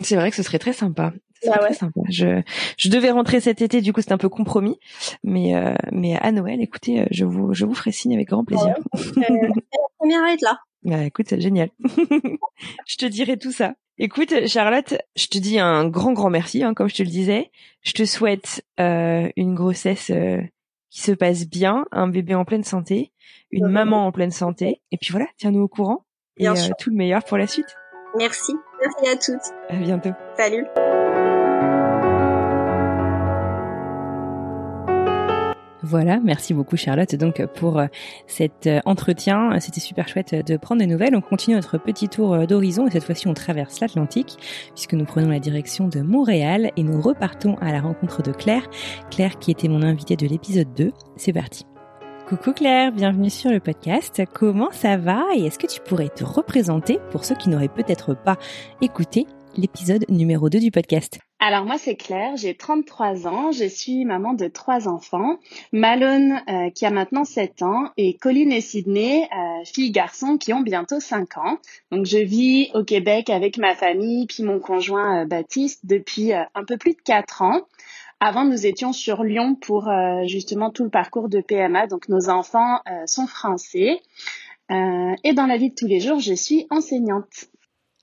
C'est 0.00 0.16
vrai 0.16 0.30
que 0.30 0.36
ce 0.36 0.42
serait 0.42 0.58
très 0.58 0.72
sympa. 0.72 1.12
Bah 1.46 1.58
très 1.58 1.74
sympa. 1.74 2.00
Je, 2.10 2.42
je 2.76 2.88
devais 2.90 3.10
rentrer 3.10 3.40
cet 3.40 3.62
été, 3.62 3.80
du 3.80 3.92
coup 3.92 4.02
c'est 4.02 4.12
un 4.12 4.18
peu 4.18 4.28
compromis, 4.28 4.78
mais 5.24 5.54
euh, 5.54 5.74
mais 5.90 6.16
à 6.18 6.32
Noël, 6.32 6.60
écoutez, 6.60 7.00
euh, 7.00 7.06
je 7.10 7.24
vous 7.24 7.54
je 7.54 7.64
vous 7.64 7.74
ferai 7.74 7.92
signe 7.92 8.14
avec 8.14 8.28
grand 8.28 8.44
plaisir. 8.44 8.74
la 8.94 9.28
première 9.98 10.24
à 10.24 10.32
être 10.32 10.42
là. 10.42 10.58
Bah 10.82 11.04
écoute, 11.04 11.26
c'est 11.28 11.40
génial. 11.40 11.70
je 12.86 12.96
te 12.96 13.06
dirai 13.06 13.38
tout 13.38 13.52
ça. 13.52 13.74
Écoute, 13.98 14.46
Charlotte, 14.46 14.94
je 15.14 15.26
te 15.26 15.36
dis 15.36 15.58
un 15.58 15.86
grand 15.86 16.12
grand 16.12 16.30
merci, 16.30 16.62
hein, 16.62 16.72
comme 16.72 16.88
je 16.88 16.94
te 16.94 17.02
le 17.02 17.10
disais. 17.10 17.50
Je 17.82 17.92
te 17.92 18.06
souhaite 18.06 18.64
euh, 18.78 19.28
une 19.36 19.54
grossesse 19.54 20.10
euh, 20.10 20.40
qui 20.88 21.02
se 21.02 21.12
passe 21.12 21.46
bien, 21.46 21.84
un 21.92 22.08
bébé 22.08 22.34
en 22.34 22.46
pleine 22.46 22.64
santé, 22.64 23.12
une 23.50 23.68
maman 23.68 24.06
en 24.06 24.12
pleine 24.12 24.30
santé, 24.30 24.80
et 24.90 24.96
puis 24.96 25.10
voilà, 25.10 25.26
tiens-nous 25.36 25.60
au 25.60 25.68
courant 25.68 26.04
et 26.38 26.46
tout 26.78 26.88
le 26.88 26.96
meilleur 26.96 27.22
pour 27.24 27.36
la 27.36 27.46
suite. 27.46 27.76
Merci. 28.16 28.52
Merci 28.80 29.12
à 29.12 29.16
toutes. 29.16 29.54
À 29.68 29.76
bientôt. 29.76 30.10
Salut. 30.36 30.66
Voilà, 35.82 36.20
merci 36.22 36.54
beaucoup 36.54 36.76
Charlotte 36.76 37.16
donc 37.16 37.44
pour 37.46 37.78
euh, 37.78 37.86
cet 38.26 38.66
euh, 38.66 38.80
entretien. 38.84 39.58
C'était 39.58 39.80
super 39.80 40.06
chouette 40.06 40.34
de 40.46 40.56
prendre 40.56 40.80
des 40.80 40.86
nouvelles. 40.86 41.16
On 41.16 41.20
continue 41.20 41.56
notre 41.56 41.78
petit 41.78 42.08
tour 42.08 42.34
euh, 42.34 42.46
d'horizon 42.46 42.86
et 42.86 42.90
cette 42.90 43.02
fois-ci 43.02 43.26
on 43.28 43.34
traverse 43.34 43.80
l'Atlantique 43.80 44.36
puisque 44.74 44.92
nous 44.92 45.04
prenons 45.04 45.30
la 45.30 45.40
direction 45.40 45.88
de 45.88 46.00
Montréal 46.00 46.70
et 46.76 46.82
nous 46.82 47.00
repartons 47.00 47.56
à 47.56 47.72
la 47.72 47.80
rencontre 47.80 48.22
de 48.22 48.30
Claire. 48.30 48.68
Claire 49.10 49.38
qui 49.38 49.50
était 49.50 49.68
mon 49.68 49.82
invitée 49.82 50.16
de 50.16 50.26
l'épisode 50.26 50.72
2. 50.74 50.92
C'est 51.16 51.32
parti. 51.32 51.64
Coucou 52.30 52.52
Claire, 52.52 52.92
bienvenue 52.92 53.28
sur 53.28 53.50
le 53.50 53.58
podcast. 53.58 54.22
Comment 54.32 54.70
ça 54.70 54.96
va 54.96 55.24
et 55.34 55.46
est-ce 55.46 55.58
que 55.58 55.66
tu 55.66 55.80
pourrais 55.80 56.10
te 56.10 56.22
représenter 56.22 57.00
pour 57.10 57.24
ceux 57.24 57.34
qui 57.34 57.48
n'auraient 57.48 57.66
peut-être 57.66 58.14
pas 58.14 58.36
écouté 58.80 59.26
l'épisode 59.56 60.04
numéro 60.08 60.48
2 60.48 60.60
du 60.60 60.70
podcast? 60.70 61.18
Alors 61.40 61.64
moi 61.64 61.76
c'est 61.76 61.96
Claire, 61.96 62.36
j'ai 62.36 62.54
33 62.54 63.26
ans, 63.26 63.50
je 63.50 63.64
suis 63.64 64.04
maman 64.04 64.34
de 64.34 64.46
trois 64.46 64.86
enfants, 64.86 65.40
Malone 65.72 66.40
euh, 66.48 66.70
qui 66.70 66.86
a 66.86 66.90
maintenant 66.90 67.24
7 67.24 67.62
ans 67.62 67.90
et 67.96 68.16
Colin 68.16 68.50
et 68.50 68.60
Sydney, 68.60 69.24
euh, 69.24 69.64
filles 69.64 69.90
garçons 69.90 70.38
qui 70.38 70.52
ont 70.52 70.60
bientôt 70.60 71.00
5 71.00 71.36
ans. 71.38 71.58
Donc 71.90 72.06
je 72.06 72.18
vis 72.18 72.70
au 72.74 72.84
Québec 72.84 73.28
avec 73.28 73.58
ma 73.58 73.74
famille 73.74 74.26
puis 74.26 74.44
mon 74.44 74.60
conjoint 74.60 75.22
euh, 75.22 75.24
Baptiste 75.24 75.80
depuis 75.84 76.32
un 76.32 76.64
peu 76.64 76.76
plus 76.76 76.92
de 76.92 77.00
4 77.04 77.42
ans. 77.42 77.62
Avant, 78.22 78.44
nous 78.44 78.66
étions 78.66 78.92
sur 78.92 79.24
Lyon 79.24 79.54
pour 79.54 79.88
euh, 79.88 80.26
justement 80.26 80.70
tout 80.70 80.84
le 80.84 80.90
parcours 80.90 81.30
de 81.30 81.40
PMA. 81.40 81.86
Donc, 81.86 82.10
nos 82.10 82.28
enfants 82.28 82.80
euh, 82.86 83.06
sont 83.06 83.26
français. 83.26 84.02
Euh, 84.70 85.14
et 85.24 85.32
dans 85.32 85.46
la 85.46 85.56
vie 85.56 85.70
de 85.70 85.74
tous 85.74 85.86
les 85.86 86.00
jours, 86.00 86.20
je 86.20 86.34
suis 86.34 86.66
enseignante. 86.68 87.46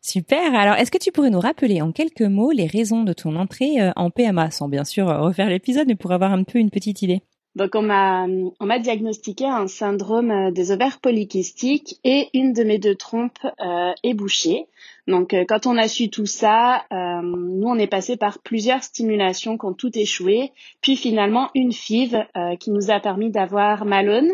Super. 0.02 0.56
Alors, 0.56 0.76
est-ce 0.76 0.90
que 0.90 0.98
tu 0.98 1.12
pourrais 1.12 1.30
nous 1.30 1.40
rappeler 1.40 1.84
en 1.84 1.92
quelques 1.92 2.22
mots 2.22 2.52
les 2.52 2.66
raisons 2.66 3.04
de 3.04 3.14
ton 3.14 3.36
entrée 3.36 3.78
en 3.96 4.10
PMA, 4.10 4.50
sans 4.50 4.70
bien 4.70 4.86
sûr 4.86 5.08
refaire 5.08 5.50
l'épisode, 5.50 5.88
mais 5.88 5.96
pour 5.96 6.12
avoir 6.12 6.32
un 6.32 6.44
peu 6.44 6.58
une 6.58 6.72
petite 6.72 7.04
idée? 7.04 7.22
Donc 7.58 7.72
on 7.74 7.82
m'a 7.82 8.28
on 8.60 8.66
m'a 8.66 8.78
diagnostiqué 8.78 9.46
un 9.46 9.66
syndrome 9.66 10.52
des 10.52 10.72
ovaires 10.72 11.00
polykystiques 11.00 12.00
et 12.04 12.30
une 12.36 12.54
de 12.54 12.64
mes 12.64 12.78
deux 12.78 12.94
trompes 12.94 13.46
euh, 13.60 13.94
est 14.04 14.14
bouchée. 14.14 14.68
Donc 15.08 15.34
euh, 15.34 15.44
quand 15.48 15.66
on 15.66 15.76
a 15.76 15.88
su 15.88 16.10
tout 16.10 16.28
ça, 16.28 16.86
euh, 16.92 17.22
nous 17.24 17.68
on 17.68 17.80
est 17.80 17.88
passé 17.88 18.16
par 18.16 18.38
plusieurs 18.40 18.84
stimulations 18.84 19.58
qui 19.58 19.66
ont 19.66 19.74
tout 19.74 19.98
échoué, 19.98 20.52
puis 20.82 20.96
finalement 20.96 21.50
une 21.56 21.74
FIV 21.74 22.28
qui 22.60 22.70
nous 22.70 22.92
a 22.92 23.00
permis 23.00 23.32
d'avoir 23.32 23.86
Malone 23.86 24.32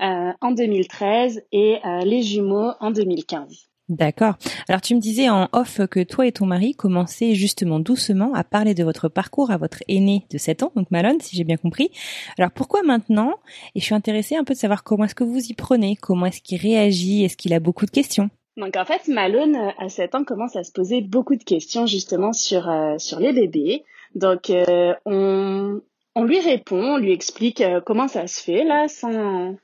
en 0.00 0.50
2013 0.50 1.44
et 1.52 1.78
les 2.04 2.22
jumeaux 2.22 2.72
en 2.80 2.90
2015. 2.90 3.68
D'accord. 3.90 4.36
Alors 4.68 4.80
tu 4.80 4.94
me 4.94 5.00
disais 5.00 5.28
en 5.28 5.48
off 5.52 5.86
que 5.90 6.02
toi 6.02 6.26
et 6.26 6.32
ton 6.32 6.46
mari 6.46 6.74
commençaient 6.74 7.34
justement 7.34 7.80
doucement 7.80 8.32
à 8.32 8.42
parler 8.42 8.72
de 8.72 8.82
votre 8.82 9.10
parcours 9.10 9.50
à 9.50 9.58
votre 9.58 9.82
aîné 9.88 10.24
de 10.30 10.38
7 10.38 10.62
ans, 10.62 10.72
donc 10.74 10.90
Malone, 10.90 11.20
si 11.20 11.36
j'ai 11.36 11.44
bien 11.44 11.58
compris. 11.58 11.90
Alors 12.38 12.50
pourquoi 12.50 12.82
maintenant? 12.82 13.34
Et 13.74 13.80
je 13.80 13.84
suis 13.84 13.94
intéressée 13.94 14.36
un 14.36 14.44
peu 14.44 14.54
de 14.54 14.58
savoir 14.58 14.84
comment 14.84 15.04
est-ce 15.04 15.14
que 15.14 15.24
vous 15.24 15.38
y 15.38 15.52
prenez, 15.52 15.96
comment 15.96 16.24
est-ce 16.24 16.40
qu'il 16.40 16.60
réagit, 16.60 17.24
est-ce 17.24 17.36
qu'il 17.36 17.52
a 17.52 17.60
beaucoup 17.60 17.84
de 17.84 17.90
questions? 17.90 18.30
Donc 18.56 18.76
en 18.76 18.86
fait, 18.86 19.06
Malone, 19.08 19.72
à 19.78 19.88
7 19.90 20.14
ans, 20.14 20.24
commence 20.24 20.56
à 20.56 20.64
se 20.64 20.72
poser 20.72 21.02
beaucoup 21.02 21.36
de 21.36 21.44
questions 21.44 21.86
justement 21.86 22.32
sur, 22.32 22.70
euh, 22.70 22.96
sur 22.98 23.20
les 23.20 23.34
bébés. 23.34 23.84
Donc 24.14 24.48
euh, 24.48 24.94
on, 25.04 25.80
on 26.14 26.24
lui 26.24 26.40
répond, 26.40 26.94
on 26.94 26.96
lui 26.96 27.12
explique 27.12 27.60
euh, 27.60 27.80
comment 27.84 28.08
ça 28.08 28.26
se 28.28 28.40
fait 28.40 28.64
là, 28.64 28.88
sans, 28.88 29.56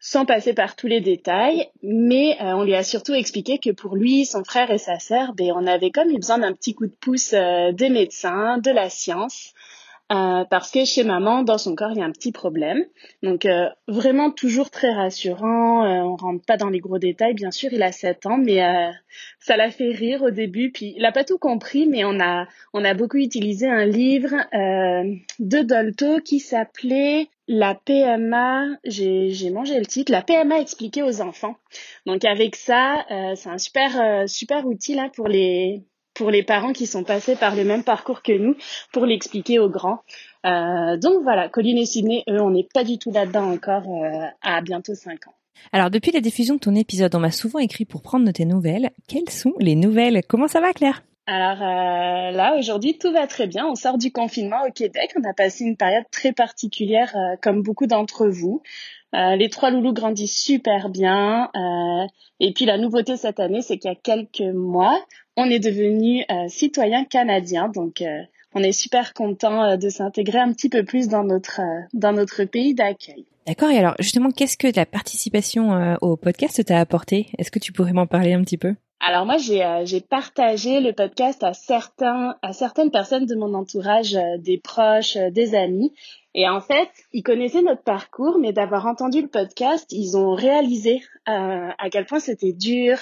sans 0.00 0.24
passer 0.24 0.54
par 0.54 0.76
tous 0.76 0.86
les 0.86 1.00
détails, 1.00 1.68
mais 1.82 2.36
euh, 2.40 2.54
on 2.54 2.64
lui 2.64 2.74
a 2.74 2.84
surtout 2.84 3.14
expliqué 3.14 3.58
que 3.58 3.70
pour 3.70 3.96
lui, 3.96 4.24
son 4.24 4.44
frère 4.44 4.70
et 4.70 4.78
sa 4.78 4.98
sœur, 4.98 5.34
ben, 5.34 5.52
on 5.54 5.66
avait 5.66 5.90
comme 5.90 6.10
eu 6.10 6.16
besoin 6.16 6.38
d'un 6.38 6.52
petit 6.52 6.74
coup 6.74 6.86
de 6.86 6.94
pouce 7.00 7.32
euh, 7.34 7.72
des 7.72 7.88
médecins, 7.88 8.58
de 8.58 8.70
la 8.70 8.90
science, 8.90 9.54
euh, 10.10 10.44
parce 10.48 10.70
que 10.70 10.86
chez 10.86 11.04
maman, 11.04 11.42
dans 11.42 11.58
son 11.58 11.74
corps, 11.74 11.90
il 11.92 11.98
y 11.98 12.02
a 12.02 12.04
un 12.04 12.12
petit 12.12 12.32
problème. 12.32 12.82
Donc 13.22 13.44
euh, 13.44 13.68
vraiment 13.88 14.30
toujours 14.30 14.70
très 14.70 14.90
rassurant. 14.90 15.84
Euh, 15.84 16.00
on 16.00 16.16
rentre 16.16 16.44
pas 16.46 16.56
dans 16.56 16.70
les 16.70 16.80
gros 16.80 16.98
détails, 16.98 17.34
bien 17.34 17.50
sûr. 17.50 17.68
Il 17.72 17.82
a 17.82 17.92
7 17.92 18.24
ans, 18.24 18.38
mais 18.38 18.58
ça 19.38 19.56
l'a 19.56 19.70
fait 19.70 19.90
rire 19.90 20.22
au 20.22 20.30
début. 20.30 20.70
Puis 20.72 20.94
il 20.96 21.04
a 21.04 21.12
pas 21.12 21.24
tout 21.24 21.38
compris, 21.38 21.86
mais 21.86 22.04
on 22.04 22.20
a 22.20 22.46
on 22.72 22.84
a 22.84 22.94
beaucoup 22.94 23.18
utilisé 23.18 23.68
un 23.68 23.84
livre 23.84 24.34
de 25.38 25.62
Dolto 25.62 26.20
qui 26.20 26.40
s'appelait 26.40 27.28
la 27.50 27.74
PMA, 27.74 28.66
j'ai, 28.84 29.50
mangé 29.50 29.78
le 29.78 29.86
titre, 29.86 30.12
la 30.12 30.22
PMA 30.22 30.60
expliquée 30.60 31.02
aux 31.02 31.20
enfants. 31.20 31.56
Donc 32.06 32.24
avec 32.24 32.56
ça, 32.56 33.04
c'est 33.36 33.48
un 33.48 33.58
super 33.58 34.28
super 34.28 34.66
outil 34.66 34.94
là 34.94 35.10
pour 35.14 35.28
les 35.28 35.82
pour 36.18 36.30
les 36.30 36.42
parents 36.42 36.72
qui 36.72 36.86
sont 36.86 37.04
passés 37.04 37.36
par 37.36 37.54
le 37.54 37.64
même 37.64 37.84
parcours 37.84 38.22
que 38.22 38.32
nous 38.32 38.56
pour 38.92 39.06
l'expliquer 39.06 39.60
aux 39.60 39.70
grands. 39.70 40.00
Euh, 40.44 40.96
donc 40.96 41.22
voilà, 41.22 41.48
Colline 41.48 41.78
et 41.78 41.86
Sydney, 41.86 42.24
eux, 42.28 42.42
on 42.42 42.50
n'est 42.50 42.66
pas 42.74 42.84
du 42.84 42.98
tout 42.98 43.12
là-dedans 43.12 43.52
encore 43.52 43.84
euh, 43.86 44.26
à 44.42 44.60
bientôt 44.60 44.94
5 44.94 45.28
ans. 45.28 45.34
Alors 45.72 45.90
depuis 45.90 46.10
la 46.10 46.20
diffusion 46.20 46.56
de 46.56 46.60
ton 46.60 46.74
épisode, 46.74 47.14
on 47.14 47.20
m'a 47.20 47.30
souvent 47.30 47.60
écrit 47.60 47.84
pour 47.84 48.02
prendre 48.02 48.26
de 48.26 48.32
tes 48.32 48.44
nouvelles. 48.44 48.90
Quelles 49.06 49.30
sont 49.30 49.54
les 49.60 49.76
nouvelles? 49.76 50.22
Comment 50.28 50.48
ça 50.48 50.60
va 50.60 50.72
Claire? 50.72 51.02
Alors 51.30 51.62
euh, 51.62 52.30
là, 52.30 52.56
aujourd'hui, 52.58 52.96
tout 52.96 53.12
va 53.12 53.26
très 53.26 53.46
bien. 53.46 53.66
On 53.66 53.74
sort 53.74 53.98
du 53.98 54.10
confinement 54.10 54.62
au 54.66 54.72
Québec. 54.72 55.12
On 55.14 55.28
a 55.28 55.34
passé 55.34 55.64
une 55.64 55.76
période 55.76 56.04
très 56.10 56.32
particulière, 56.32 57.14
euh, 57.14 57.36
comme 57.42 57.62
beaucoup 57.62 57.86
d'entre 57.86 58.26
vous. 58.28 58.62
Euh, 59.14 59.36
les 59.36 59.48
trois 59.48 59.70
loulous 59.70 59.92
grandissent 59.92 60.38
super 60.38 60.88
bien. 60.88 61.50
Euh, 61.56 62.06
et 62.40 62.52
puis 62.52 62.66
la 62.66 62.78
nouveauté 62.78 63.16
cette 63.16 63.40
année, 63.40 63.62
c'est 63.62 63.78
qu'il 63.78 63.90
y 63.90 63.94
a 63.94 63.96
quelques 63.96 64.54
mois, 64.54 65.02
on 65.36 65.46
est 65.46 65.60
devenu 65.60 66.24
euh, 66.30 66.48
citoyen 66.48 67.04
canadien. 67.04 67.68
Donc 67.68 68.02
on 68.54 68.62
est 68.62 68.72
super 68.72 69.14
content 69.14 69.76
de 69.76 69.88
s'intégrer 69.88 70.38
un 70.38 70.52
petit 70.52 70.68
peu 70.68 70.84
plus 70.84 71.08
dans 71.08 71.24
notre 71.24 71.60
dans 71.92 72.12
notre 72.12 72.44
pays 72.44 72.74
d'accueil. 72.74 73.26
D'accord. 73.46 73.70
Et 73.70 73.78
alors 73.78 73.94
justement, 73.98 74.30
qu'est-ce 74.30 74.58
que 74.58 74.68
la 74.74 74.86
participation 74.86 75.96
au 76.02 76.16
podcast 76.16 76.64
t'a 76.64 76.78
apporté? 76.78 77.28
Est-ce 77.38 77.50
que 77.50 77.58
tu 77.58 77.72
pourrais 77.72 77.92
m'en 77.92 78.06
parler 78.06 78.32
un 78.32 78.42
petit 78.42 78.58
peu? 78.58 78.74
Alors 79.00 79.26
moi 79.26 79.36
j'ai 79.36 79.64
j'ai 79.84 80.00
partagé 80.00 80.80
le 80.80 80.92
podcast 80.92 81.44
à 81.44 81.52
certains 81.54 82.36
à 82.42 82.52
certaines 82.52 82.90
personnes 82.90 83.26
de 83.26 83.36
mon 83.36 83.54
entourage, 83.54 84.18
des 84.38 84.58
proches, 84.58 85.16
des 85.16 85.54
amis 85.54 85.92
et 86.38 86.48
en 86.48 86.60
fait, 86.60 86.88
ils 87.12 87.24
connaissaient 87.24 87.62
notre 87.62 87.82
parcours, 87.82 88.38
mais 88.38 88.52
d'avoir 88.52 88.86
entendu 88.86 89.20
le 89.20 89.26
podcast, 89.26 89.90
ils 89.90 90.16
ont 90.16 90.36
réalisé 90.36 91.02
euh, 91.28 91.70
à 91.76 91.90
quel 91.90 92.06
point 92.06 92.20
c'était 92.20 92.52
dur, 92.52 92.96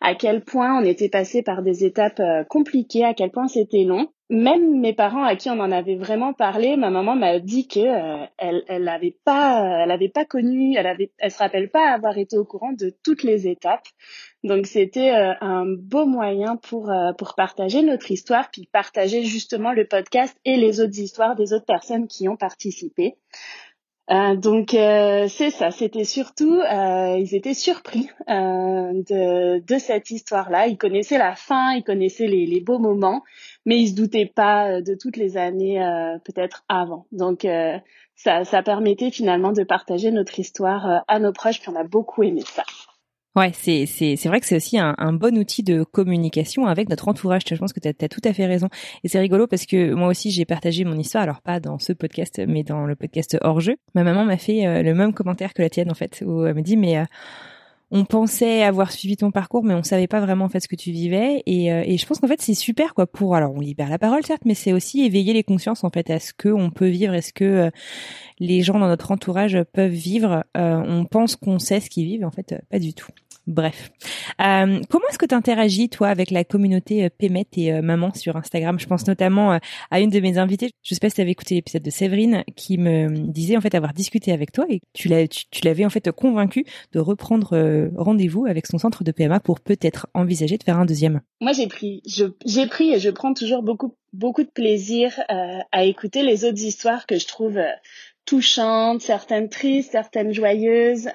à 0.00 0.14
quel 0.14 0.44
point 0.44 0.80
on 0.80 0.84
était 0.84 1.08
passé 1.08 1.42
par 1.42 1.62
des 1.62 1.84
étapes 1.84 2.20
euh, 2.20 2.44
compliquées, 2.44 3.04
à 3.04 3.14
quel 3.14 3.30
point 3.30 3.48
c'était 3.48 3.84
long. 3.84 4.08
Même 4.30 4.78
mes 4.80 4.92
parents 4.92 5.24
à 5.24 5.36
qui 5.36 5.48
on 5.48 5.58
en 5.58 5.72
avait 5.72 5.96
vraiment 5.96 6.34
parlé, 6.34 6.76
ma 6.76 6.90
maman 6.90 7.16
m'a 7.16 7.38
dit 7.38 7.66
que 7.66 7.80
euh, 7.80 8.26
elle 8.36 8.62
elle 8.68 8.86
avait 8.86 9.16
pas 9.24 9.82
elle 9.82 9.90
avait 9.90 10.10
pas 10.10 10.26
connu, 10.26 10.74
elle 10.76 10.86
avait 10.86 11.10
elle 11.16 11.30
se 11.30 11.38
rappelle 11.38 11.70
pas 11.70 11.90
avoir 11.90 12.18
été 12.18 12.36
au 12.36 12.44
courant 12.44 12.72
de 12.72 12.92
toutes 13.02 13.22
les 13.22 13.48
étapes. 13.48 13.86
Donc 14.44 14.66
c'était 14.66 15.14
euh, 15.14 15.32
un 15.40 15.64
beau 15.66 16.04
moyen 16.04 16.56
pour 16.56 16.90
euh, 16.90 17.12
pour 17.14 17.34
partager 17.36 17.82
notre 17.82 18.10
histoire 18.10 18.50
puis 18.50 18.68
partager 18.70 19.24
justement 19.24 19.72
le 19.72 19.86
podcast 19.86 20.36
et 20.44 20.56
les 20.56 20.82
autres 20.82 20.98
histoires 20.98 21.34
des 21.34 21.54
autres 21.54 21.64
personnes 21.64 22.06
qui 22.06 22.28
ont 22.28 22.36
participé. 22.36 23.16
Euh, 24.10 24.36
donc 24.36 24.68
c'est 24.70 25.50
ça, 25.50 25.70
c'était 25.70 26.04
surtout 26.04 26.60
ils 26.62 27.34
étaient 27.34 27.54
surpris 27.54 28.08
de 28.26 29.58
de 29.58 29.78
cette 29.78 30.10
histoire-là. 30.10 30.66
Ils 30.66 30.78
connaissaient 30.78 31.18
la 31.18 31.34
fin, 31.34 31.72
ils 31.72 31.84
connaissaient 31.84 32.26
les, 32.26 32.46
les 32.46 32.60
beaux 32.60 32.78
moments, 32.78 33.22
mais 33.66 33.78
ils 33.78 33.88
se 33.88 33.94
doutaient 33.94 34.30
pas 34.34 34.80
de 34.80 34.94
toutes 34.94 35.16
les 35.16 35.36
années 35.36 35.78
peut-être 36.24 36.64
avant. 36.68 37.06
Donc 37.12 37.46
ça 38.14 38.44
ça 38.44 38.62
permettait 38.62 39.10
finalement 39.10 39.52
de 39.52 39.62
partager 39.62 40.10
notre 40.10 40.38
histoire 40.38 41.04
à 41.06 41.18
nos 41.18 41.32
proches, 41.32 41.60
puis 41.60 41.68
on 41.68 41.76
a 41.76 41.84
beaucoup 41.84 42.22
aimé 42.22 42.42
ça. 42.46 42.64
Ouais, 43.38 43.52
c'est 43.54 43.86
c'est 43.86 44.16
c'est 44.16 44.28
vrai 44.28 44.40
que 44.40 44.46
c'est 44.46 44.56
aussi 44.56 44.80
un, 44.80 45.12
bon 45.12 45.38
outil 45.38 45.62
de 45.62 45.84
communication 45.84 46.66
avec 46.66 46.88
notre 46.88 47.06
entourage. 47.06 47.42
Je 47.48 47.54
pense 47.54 47.72
que 47.72 47.78
tu 47.78 47.86
as, 47.86 48.08
tout 48.08 48.20
à 48.24 48.32
fait 48.32 48.46
raison. 48.46 48.68
Et 49.04 49.08
c'est 49.08 49.20
rigolo 49.20 49.46
parce 49.46 49.64
que 49.64 49.94
moi 49.94 50.08
aussi 50.08 50.32
j'ai 50.32 50.44
partagé 50.44 50.84
mon 50.84 50.98
histoire, 50.98 51.22
alors 51.22 51.40
pas 51.40 51.60
dans 51.60 51.78
ce 51.78 51.92
podcast, 51.92 52.42
mais 52.48 52.64
dans 52.64 52.84
le 52.84 52.96
podcast 52.96 53.38
hors 53.40 53.60
jeu. 53.60 53.76
Ma 53.94 54.02
maman 54.02 54.24
m'a 54.24 54.38
fait 54.38 54.66
euh, 54.66 54.82
le 54.82 54.92
même 54.92 55.12
commentaire 55.14 55.54
que 55.54 55.62
la 55.62 55.70
tienne 55.70 55.88
en 55.88 55.94
fait, 55.94 56.20
où 56.26 56.46
elle 56.46 56.54
me 56.56 56.62
dit 56.62 56.76
mais 56.76 56.98
euh, 56.98 57.04
on 57.92 58.04
pensait 58.04 58.64
avoir 58.64 58.90
suivi 58.90 59.16
ton 59.16 59.30
parcours, 59.30 59.62
mais 59.62 59.74
on 59.74 59.84
savait 59.84 60.08
pas 60.08 60.18
vraiment 60.18 60.46
en 60.46 60.48
fait 60.48 60.58
ce 60.58 60.66
que 60.66 60.74
tu 60.74 60.90
vivais. 60.90 61.44
Et, 61.46 61.72
euh, 61.72 61.84
et 61.86 61.96
je 61.96 62.06
pense 62.06 62.18
qu'en 62.18 62.26
fait 62.26 62.42
c'est 62.42 62.54
super 62.54 62.92
quoi 62.92 63.06
pour 63.06 63.36
alors 63.36 63.54
on 63.54 63.60
libère 63.60 63.88
la 63.88 64.00
parole 64.00 64.26
certes, 64.26 64.46
mais 64.46 64.54
c'est 64.54 64.72
aussi 64.72 65.04
éveiller 65.04 65.32
les 65.32 65.44
consciences 65.44 65.84
en 65.84 65.90
fait 65.90 66.10
à 66.10 66.18
ce 66.18 66.32
que 66.32 66.48
on 66.48 66.70
peut 66.70 66.88
vivre, 66.88 67.14
est-ce 67.14 67.32
que 67.32 67.70
les 68.40 68.62
gens 68.62 68.80
dans 68.80 68.88
notre 68.88 69.12
entourage 69.12 69.56
peuvent 69.72 69.92
vivre. 69.92 70.42
On 70.56 71.04
pense 71.04 71.36
qu'on 71.36 71.60
sait 71.60 71.78
ce 71.78 71.88
qu'ils 71.88 72.06
vivent, 72.06 72.24
en 72.24 72.32
fait 72.32 72.56
pas 72.68 72.80
du 72.80 72.94
tout. 72.94 73.12
Bref. 73.48 73.90
Euh, 74.42 74.82
comment 74.90 75.06
est-ce 75.08 75.16
que 75.16 75.24
tu 75.24 75.34
interagis, 75.34 75.88
toi, 75.88 76.08
avec 76.08 76.30
la 76.30 76.44
communauté 76.44 77.04
euh, 77.04 77.08
Pémet 77.08 77.46
et 77.56 77.72
euh, 77.72 77.80
Maman 77.80 78.12
sur 78.12 78.36
Instagram? 78.36 78.78
Je 78.78 78.86
pense 78.86 79.06
notamment 79.06 79.58
à 79.90 80.00
une 80.00 80.10
de 80.10 80.20
mes 80.20 80.36
invitées. 80.36 80.70
Je 80.82 80.94
sais 80.94 81.00
pas 81.00 81.08
si 81.08 81.14
tu 81.16 81.22
avais 81.22 81.30
écouté 81.30 81.54
l'épisode 81.54 81.82
de 81.82 81.88
Séverine 81.88 82.44
qui 82.56 82.76
me 82.76 83.08
disait 83.08 83.56
en 83.56 83.62
fait 83.62 83.74
avoir 83.74 83.94
discuté 83.94 84.32
avec 84.32 84.52
toi 84.52 84.66
et 84.68 84.80
tu 84.92 85.08
l'avais 85.08 85.28
tu, 85.28 85.46
l'avais 85.64 85.86
en 85.86 85.90
fait 85.90 86.12
convaincu 86.12 86.66
de 86.92 87.00
reprendre 87.00 87.88
rendez-vous 87.96 88.44
avec 88.44 88.66
son 88.66 88.76
centre 88.76 89.02
de 89.02 89.12
PMA 89.12 89.40
pour 89.40 89.60
peut-être 89.60 90.08
envisager 90.12 90.58
de 90.58 90.62
faire 90.62 90.78
un 90.78 90.84
deuxième. 90.84 91.22
Moi, 91.40 91.52
j'ai 91.52 91.68
pris, 91.68 92.02
j'ai 92.04 92.66
pris 92.66 92.90
et 92.90 92.98
je 92.98 93.08
prends 93.08 93.32
toujours 93.32 93.62
beaucoup 93.62 93.94
beaucoup 94.12 94.42
de 94.42 94.50
plaisir 94.50 95.18
à 95.28 95.84
écouter 95.84 96.22
les 96.22 96.44
autres 96.44 96.62
histoires 96.62 97.06
que 97.06 97.18
je 97.18 97.26
trouve 97.26 97.58
touchantes, 98.26 99.00
certaines 99.00 99.48
tristes, 99.48 99.92
certaines 99.92 100.34
joyeuses. 100.34 101.08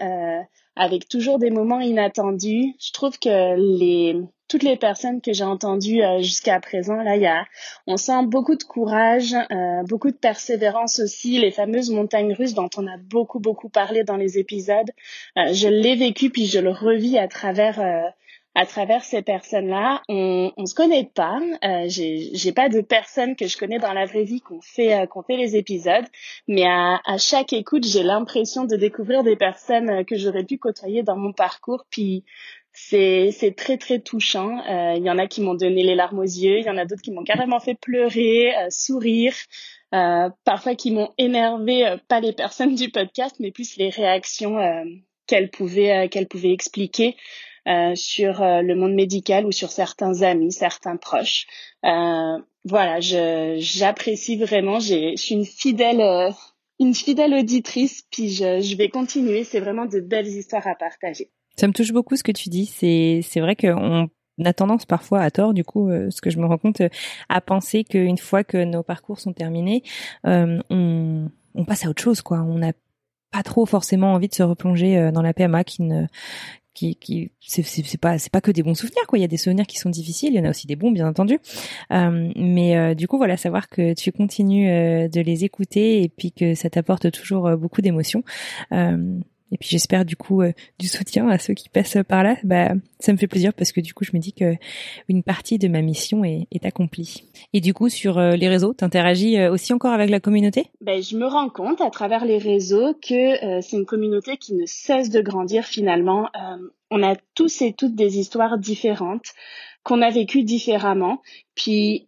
Euh, 0.78 0.84
avec 0.84 1.08
toujours 1.08 1.40
des 1.40 1.50
moments 1.50 1.80
inattendus. 1.80 2.76
Je 2.80 2.92
trouve 2.92 3.18
que 3.20 3.56
les 3.58 4.16
toutes 4.50 4.64
les 4.64 4.78
personnes 4.78 5.20
que 5.22 5.34
j'ai 5.34 5.44
entendues 5.44 6.04
euh, 6.04 6.20
jusqu'à 6.22 6.60
présent, 6.60 6.96
là, 6.96 7.16
y 7.16 7.26
a, 7.26 7.46
on 7.88 7.98
sent 7.98 8.26
beaucoup 8.28 8.56
de 8.56 8.64
courage, 8.64 9.34
euh, 9.34 9.82
beaucoup 9.88 10.12
de 10.12 10.16
persévérance 10.16 11.00
aussi, 11.00 11.40
les 11.40 11.50
fameuses 11.50 11.90
montagnes 11.90 12.34
russes 12.34 12.54
dont 12.54 12.70
on 12.78 12.86
a 12.86 12.98
beaucoup 12.98 13.40
beaucoup 13.40 13.70
parlé 13.70 14.04
dans 14.04 14.18
les 14.18 14.38
épisodes. 14.38 14.92
Euh, 15.38 15.54
je 15.54 15.68
l'ai 15.68 15.96
vécu 15.96 16.30
puis 16.30 16.46
je 16.46 16.60
le 16.60 16.70
revis 16.70 17.18
à 17.18 17.28
travers 17.28 17.80
à 18.56 18.66
travers 18.66 19.04
ces 19.04 19.22
personnes-là. 19.22 20.02
On, 20.10 20.52
on 20.58 20.66
se 20.66 20.76
connaît 20.76 21.10
pas. 21.14 21.40
Euh, 21.64 21.86
j'ai 21.88 22.52
pas 22.52 22.70
de 22.70 22.82
personnes 22.82 23.36
que 23.36 23.48
je 23.48 23.58
connais 23.58 23.80
dans 23.80 23.94
la 23.94 24.06
vraie 24.06 24.24
vie 24.24 24.42
qu'on 24.42 24.62
fait 24.62 24.94
euh, 24.94 25.06
qu'on 25.08 25.24
fait 25.24 25.38
les 25.38 25.56
épisodes, 25.56 26.06
mais 26.48 26.66
à, 26.66 27.02
à 27.06 27.18
chaque 27.18 27.54
écoute, 27.54 27.86
j'ai 27.86 28.04
l'impression 28.04 28.66
de 28.66 28.76
découvrir 28.76 29.24
des 29.24 29.36
personnes 29.36 29.90
euh, 29.90 30.04
que 30.04 30.16
j'aurais 30.16 30.44
pu 30.44 30.58
côtoyer 30.58 31.04
dans 31.04 31.16
mon 31.18 31.34
parcours. 31.34 31.86
Puis 31.90 32.24
c'est 32.72 33.32
c'est 33.32 33.56
très 33.56 33.78
très 33.78 34.00
touchant. 34.00 34.60
Euh, 34.70 34.94
il 34.98 35.04
y 35.04 35.10
en 35.10 35.18
a 35.18 35.28
qui 35.28 35.42
m'ont 35.42 35.56
donné 35.56 35.84
les 35.84 35.96
larmes 35.96 36.20
aux 36.20 36.24
yeux, 36.24 36.60
il 36.60 36.66
y 36.66 36.70
en 36.70 36.78
a 36.78 36.86
d'autres 36.86 37.02
qui 37.02 37.12
m'ont 37.12 37.24
carrément 37.24 37.60
fait 37.60 37.76
pleurer, 37.76 38.54
sourire. 38.70 39.34
parfois 39.92 40.76
qui 40.76 40.92
m'ont 40.92 41.12
énervé, 41.18 41.96
pas 42.08 42.20
les 42.20 42.34
personnes 42.34 42.76
du 42.76 42.90
podcast, 42.90 43.36
mais 43.40 43.52
plus 43.52 43.78
les 43.78 43.90
réactions 43.90 44.58
qu'elles 45.28 45.52
pouvaient 45.52 46.10
qu'elles 46.10 46.28
pouvaient 46.28 46.52
expliquer. 46.52 47.16
Euh, 47.66 47.96
sur 47.96 48.42
euh, 48.42 48.62
le 48.62 48.76
monde 48.76 48.94
médical 48.94 49.46
ou 49.46 49.54
sur 49.54 49.72
certains 49.72 50.22
amis, 50.22 50.52
certains 50.52 50.98
proches. 50.98 51.48
Euh, 51.86 52.38
voilà, 52.66 53.00
j'apprécie 53.00 54.36
vraiment. 54.36 54.82
Je 54.82 55.16
suis 55.16 55.36
une 55.36 55.46
fidèle 55.46 56.34
une 56.80 56.94
fidèle 56.94 57.34
auditrice, 57.34 58.04
puis 58.12 58.30
je, 58.30 58.76
vais 58.76 58.90
continuer. 58.90 59.46
C'est 59.46 59.62
vraiment 59.62 59.86
de 59.86 60.02
belles 60.02 60.28
histoires 60.28 60.68
à 60.68 60.76
partager. 60.76 61.32
Ça 61.56 61.68
me 61.68 61.74
touche 61.74 61.94
beaucoup 61.94 62.18
ce 62.18 62.24
que 62.24 62.34
tu 62.34 62.50
dis. 62.50 62.66
C'est 62.66 63.22
c'est 63.24 63.40
vrai 63.40 63.56
qu'on 63.56 64.10
a 64.44 64.54
tendance 64.54 64.86
parfois 64.86 65.22
à 65.22 65.32
tort, 65.32 65.54
du 65.54 65.64
coup, 65.64 65.90
ce 65.90 66.20
que 66.20 66.30
je 66.30 66.40
me 66.40 66.46
rends 66.46 66.58
compte, 66.58 66.82
à 67.30 67.40
penser 67.40 67.86
qu'une 67.86 68.18
fois 68.18 68.44
que 68.44 68.62
nos 68.62 68.84
parcours 68.84 69.22
sont 69.22 69.32
terminés, 69.32 69.84
on, 70.26 71.30
on 71.56 71.66
passe 71.66 71.86
à 71.86 71.90
autre 71.90 72.02
chose, 72.02 72.22
quoi. 72.22 72.40
On 72.42 72.58
n'a 72.58 72.74
pas 73.32 73.44
trop 73.44 73.66
forcément 73.66 74.14
envie 74.14 74.28
de 74.28 74.36
se 74.36 74.44
replonger 74.44 75.12
dans 75.14 75.22
la 75.22 75.34
PMA 75.34 75.64
qui 75.64 75.84
ne 75.84 76.08
qui, 76.74 76.96
qui 76.96 77.32
c'est 77.40 77.98
pas 78.00 78.18
c'est 78.18 78.32
pas 78.32 78.42
que 78.42 78.52
des 78.52 78.64
bons 78.64 78.76
souvenirs 78.76 79.06
quoi. 79.08 79.20
Il 79.20 79.22
y 79.22 79.26
a 79.26 79.28
des 79.28 79.38
souvenirs 79.38 79.68
qui 79.68 79.78
sont 79.78 79.90
difficiles, 79.90 80.34
il 80.34 80.38
y 80.38 80.40
en 80.40 80.46
a 80.46 80.50
aussi 80.50 80.68
des 80.68 80.76
bons 80.76 80.92
bien 80.92 81.08
entendu. 81.08 81.40
Euh, 81.92 82.32
mais 82.36 82.78
euh, 82.78 82.96
du 82.96 83.08
coup 83.08 83.18
voilà, 83.18 83.38
savoir 83.38 83.70
que 83.70 83.94
tu 83.94 84.12
continues 84.12 84.70
euh, 84.70 85.08
de 85.08 85.22
les 85.22 85.44
écouter 85.46 86.04
et 86.04 86.10
puis 86.10 86.32
que 86.32 86.56
ça 86.56 86.70
t'apporte 86.70 87.12
toujours 87.12 87.58
beaucoup 87.58 87.82
d'émotions. 87.82 88.24
Et 89.54 89.58
puis 89.58 89.70
j'espère 89.70 90.04
du 90.04 90.18
coup 90.18 90.42
euh, 90.42 90.52
du 90.80 90.88
soutien 90.88 91.30
à 91.30 91.38
ceux 91.38 91.54
qui 91.54 91.70
passent 91.70 91.98
par 92.08 92.24
là. 92.24 92.36
Bah, 92.44 92.70
ça 93.00 93.14
me 93.14 93.18
fait 93.18 93.28
plaisir 93.28 93.54
parce 93.54 93.72
que 93.72 93.80
du 93.80 93.94
coup 93.94 94.04
je 94.04 94.10
me 94.14 94.20
dis 94.20 94.34
que 94.34 94.56
une 95.08 95.22
partie 95.22 95.60
de 95.60 95.68
ma 95.68 95.82
mission 95.82 96.26
est, 96.26 96.48
accomplie. 96.66 97.24
Et 97.54 97.62
du 97.62 97.74
coup 97.74 97.88
sur 97.88 98.18
euh, 98.18 98.32
les 98.32 98.50
réseaux, 98.50 98.74
t'interagis 98.74 99.38
euh, 99.38 99.52
aussi 99.52 99.72
encore 99.72 99.94
avec 99.94 100.10
la 100.10 100.20
communauté? 100.20 100.66
Ben, 100.82 101.02
je 101.04 101.16
me 101.16 101.28
rends 101.28 101.50
compte 101.50 101.82
à 101.82 101.92
travers 101.92 102.26
les 102.26 102.40
réseaux 102.40 102.96
que 102.96 103.62
c'est 103.62 103.78
une 103.78 103.86
communauté 103.86 104.38
qui 104.38 104.56
ne 104.56 104.66
cesse 104.66 105.10
de 105.10 105.22
grandir 105.22 105.66
finalement. 105.66 106.30
on 106.90 107.04
a 107.04 107.16
tous 107.36 107.62
et 107.62 107.74
toutes 107.74 107.96
des 107.96 108.18
histoires 108.18 108.58
différentes 108.58 109.34
qu'on 109.84 110.02
a 110.02 110.10
vécues 110.10 110.44
différemment. 110.44 111.22
Puis 111.56 112.08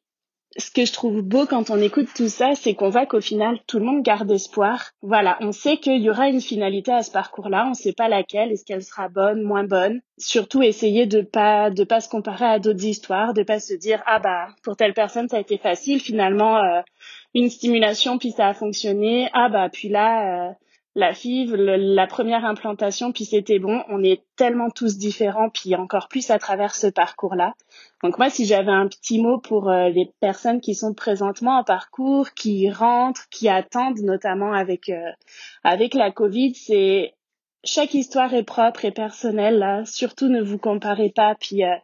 ce 0.57 0.71
que 0.71 0.85
je 0.85 0.93
trouve 0.93 1.21
beau 1.21 1.45
quand 1.45 1.69
on 1.69 1.81
écoute 1.81 2.07
tout 2.15 2.29
ça, 2.29 2.55
c'est 2.55 2.75
qu'on 2.75 2.89
voit 2.89 3.05
qu'au 3.05 3.21
final, 3.21 3.59
tout 3.67 3.79
le 3.79 3.85
monde 3.85 4.03
garde 4.03 4.31
espoir. 4.31 4.91
Voilà, 5.01 5.37
on 5.41 5.51
sait 5.51 5.77
qu'il 5.77 6.01
y 6.01 6.09
aura 6.09 6.29
une 6.29 6.41
finalité 6.41 6.91
à 6.93 7.03
ce 7.03 7.11
parcours-là, 7.11 7.67
on 7.69 7.73
sait 7.73 7.93
pas 7.93 8.07
laquelle, 8.07 8.51
est-ce 8.51 8.63
qu'elle 8.63 8.83
sera 8.83 9.09
bonne, 9.09 9.41
moins 9.41 9.65
bonne. 9.65 10.01
Surtout 10.17 10.63
essayer 10.63 11.05
de 11.05 11.21
pas 11.21 11.69
de 11.69 11.83
pas 11.83 11.99
se 11.99 12.09
comparer 12.09 12.45
à 12.45 12.59
d'autres 12.59 12.85
histoires, 12.85 13.33
de 13.33 13.43
pas 13.43 13.59
se 13.59 13.73
dire 13.73 14.01
ah 14.05 14.19
bah 14.19 14.47
pour 14.63 14.77
telle 14.77 14.93
personne 14.93 15.27
ça 15.27 15.37
a 15.37 15.41
été 15.41 15.57
facile, 15.57 15.99
finalement 15.99 16.57
euh, 16.57 16.81
une 17.33 17.49
stimulation 17.49 18.17
puis 18.17 18.31
ça 18.31 18.47
a 18.47 18.53
fonctionné, 18.53 19.29
ah 19.33 19.49
bah 19.49 19.67
puis 19.69 19.89
là 19.89 20.49
euh, 20.49 20.53
la 20.95 21.13
FIV, 21.13 21.55
la 21.55 22.07
première 22.07 22.45
implantation, 22.45 23.11
puis 23.11 23.25
c'était 23.25 23.59
bon. 23.59 23.83
On 23.89 24.01
est 24.01 24.23
tellement 24.37 24.69
tous 24.69 24.97
différents, 24.97 25.49
puis 25.49 25.75
encore 25.75 26.07
plus 26.07 26.31
à 26.31 26.39
travers 26.39 26.73
ce 26.73 26.87
parcours-là. 26.87 27.53
Donc 28.01 28.17
moi, 28.17 28.29
si 28.29 28.45
j'avais 28.45 28.71
un 28.71 28.87
petit 28.87 29.21
mot 29.21 29.37
pour 29.37 29.69
euh, 29.69 29.89
les 29.89 30.09
personnes 30.21 30.61
qui 30.61 30.73
sont 30.73 30.93
présentement 30.93 31.59
en 31.59 31.63
parcours, 31.65 32.31
qui 32.33 32.71
rentrent, 32.71 33.27
qui 33.29 33.49
attendent, 33.49 33.99
notamment 33.99 34.53
avec 34.53 34.87
euh, 34.87 35.11
avec 35.65 35.93
la 35.93 36.11
Covid, 36.11 36.55
c'est 36.55 37.13
chaque 37.65 37.93
histoire 37.93 38.33
est 38.33 38.43
propre 38.43 38.85
et 38.85 38.91
personnelle. 38.91 39.59
Là. 39.59 39.83
Surtout, 39.85 40.27
ne 40.29 40.41
vous 40.41 40.59
comparez 40.59 41.09
pas, 41.09 41.35
puis 41.35 41.65
euh, 41.65 41.75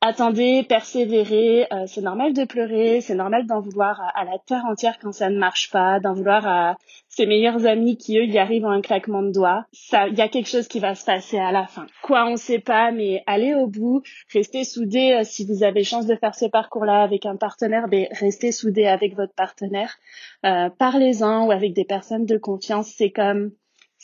attendez, 0.00 0.64
persévérez. 0.68 1.66
Euh, 1.72 1.84
c'est 1.86 2.00
normal 2.00 2.32
de 2.32 2.44
pleurer, 2.44 3.00
c'est 3.00 3.14
normal 3.14 3.46
d'en 3.46 3.60
vouloir 3.60 4.00
à, 4.14 4.24
la 4.24 4.38
terre 4.38 4.64
entière 4.66 4.98
quand 5.00 5.12
ça 5.12 5.30
ne 5.30 5.38
marche 5.38 5.70
pas, 5.70 6.00
d'en 6.00 6.14
vouloir 6.14 6.46
à 6.46 6.76
ses 7.08 7.26
meilleurs 7.26 7.66
amis 7.66 7.96
qui 7.96 8.18
eux 8.18 8.24
y 8.24 8.38
arrivent 8.38 8.66
en 8.66 8.70
un 8.70 8.80
claquement 8.80 9.22
de 9.22 9.32
doigts. 9.32 9.64
Ça, 9.72 10.08
il 10.08 10.14
y 10.14 10.20
a 10.20 10.28
quelque 10.28 10.48
chose 10.48 10.68
qui 10.68 10.80
va 10.80 10.94
se 10.94 11.04
passer 11.04 11.38
à 11.38 11.52
la 11.52 11.66
fin. 11.66 11.86
Quoi, 12.02 12.26
on 12.26 12.36
sait 12.36 12.58
pas, 12.58 12.92
mais 12.92 13.22
allez 13.26 13.54
au 13.54 13.66
bout, 13.66 14.02
restez 14.32 14.64
soudés. 14.64 15.12
Euh, 15.12 15.24
si 15.24 15.46
vous 15.46 15.62
avez 15.62 15.84
chance 15.84 16.06
de 16.06 16.14
faire 16.14 16.34
ce 16.34 16.46
parcours-là 16.46 17.02
avec 17.02 17.26
un 17.26 17.36
partenaire, 17.36 17.88
ben 17.88 18.06
restez 18.12 18.52
soudés 18.52 18.86
avec 18.86 19.16
votre 19.16 19.34
partenaire. 19.34 19.96
Euh, 20.44 20.68
Parlez-en 20.78 21.46
ou 21.46 21.50
avec 21.50 21.72
des 21.72 21.84
personnes 21.84 22.26
de 22.26 22.36
confiance. 22.36 22.92
C'est 22.96 23.10
comme 23.10 23.52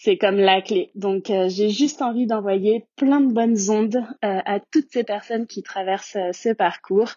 c'est 0.03 0.17
comme 0.17 0.37
la 0.37 0.61
clé. 0.63 0.91
Donc 0.97 1.31
euh, 1.31 1.49
j'ai 1.49 1.71
juste 1.71 2.03
envie 2.03 2.27
d'envoyer 2.27 2.87
plein 2.97 3.21
de 3.21 3.33
bonnes 3.33 3.71
ondes 3.71 4.05
euh, 4.25 4.41
à 4.45 4.59
toutes 4.59 4.91
ces 4.91 5.05
personnes 5.05 5.47
qui 5.47 5.63
traversent 5.63 6.17
euh, 6.17 6.33
ce 6.33 6.53
parcours. 6.53 7.11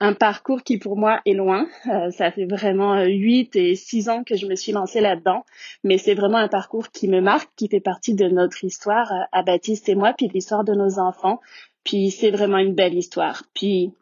Un 0.00 0.14
parcours 0.14 0.62
qui 0.62 0.78
pour 0.78 0.96
moi 0.96 1.20
est 1.26 1.34
loin. 1.34 1.68
ça 2.10 2.32
fait 2.32 2.46
vraiment 2.46 3.04
huit 3.04 3.54
et 3.54 3.76
six 3.76 4.08
ans 4.08 4.24
que 4.24 4.34
je 4.34 4.46
me 4.46 4.56
suis 4.56 4.72
lancée 4.72 5.00
là-dedans. 5.00 5.44
Mais 5.84 5.96
c'est 5.96 6.14
vraiment 6.14 6.38
un 6.38 6.48
parcours 6.48 6.88
qui 6.88 7.06
me 7.06 7.20
marque, 7.20 7.50
qui 7.54 7.68
fait 7.68 7.80
partie 7.80 8.14
de 8.14 8.26
notre 8.26 8.64
histoire 8.64 9.12
à 9.30 9.42
Baptiste 9.44 9.88
et 9.88 9.94
moi, 9.94 10.12
puis 10.12 10.26
l'histoire 10.26 10.64
de 10.64 10.72
nos 10.72 10.98
enfants. 10.98 11.38
Puis 11.84 12.10
c'est 12.10 12.32
vraiment 12.32 12.58
une 12.58 12.74
belle 12.74 12.94
histoire. 12.94 13.44
Puis 13.54 13.92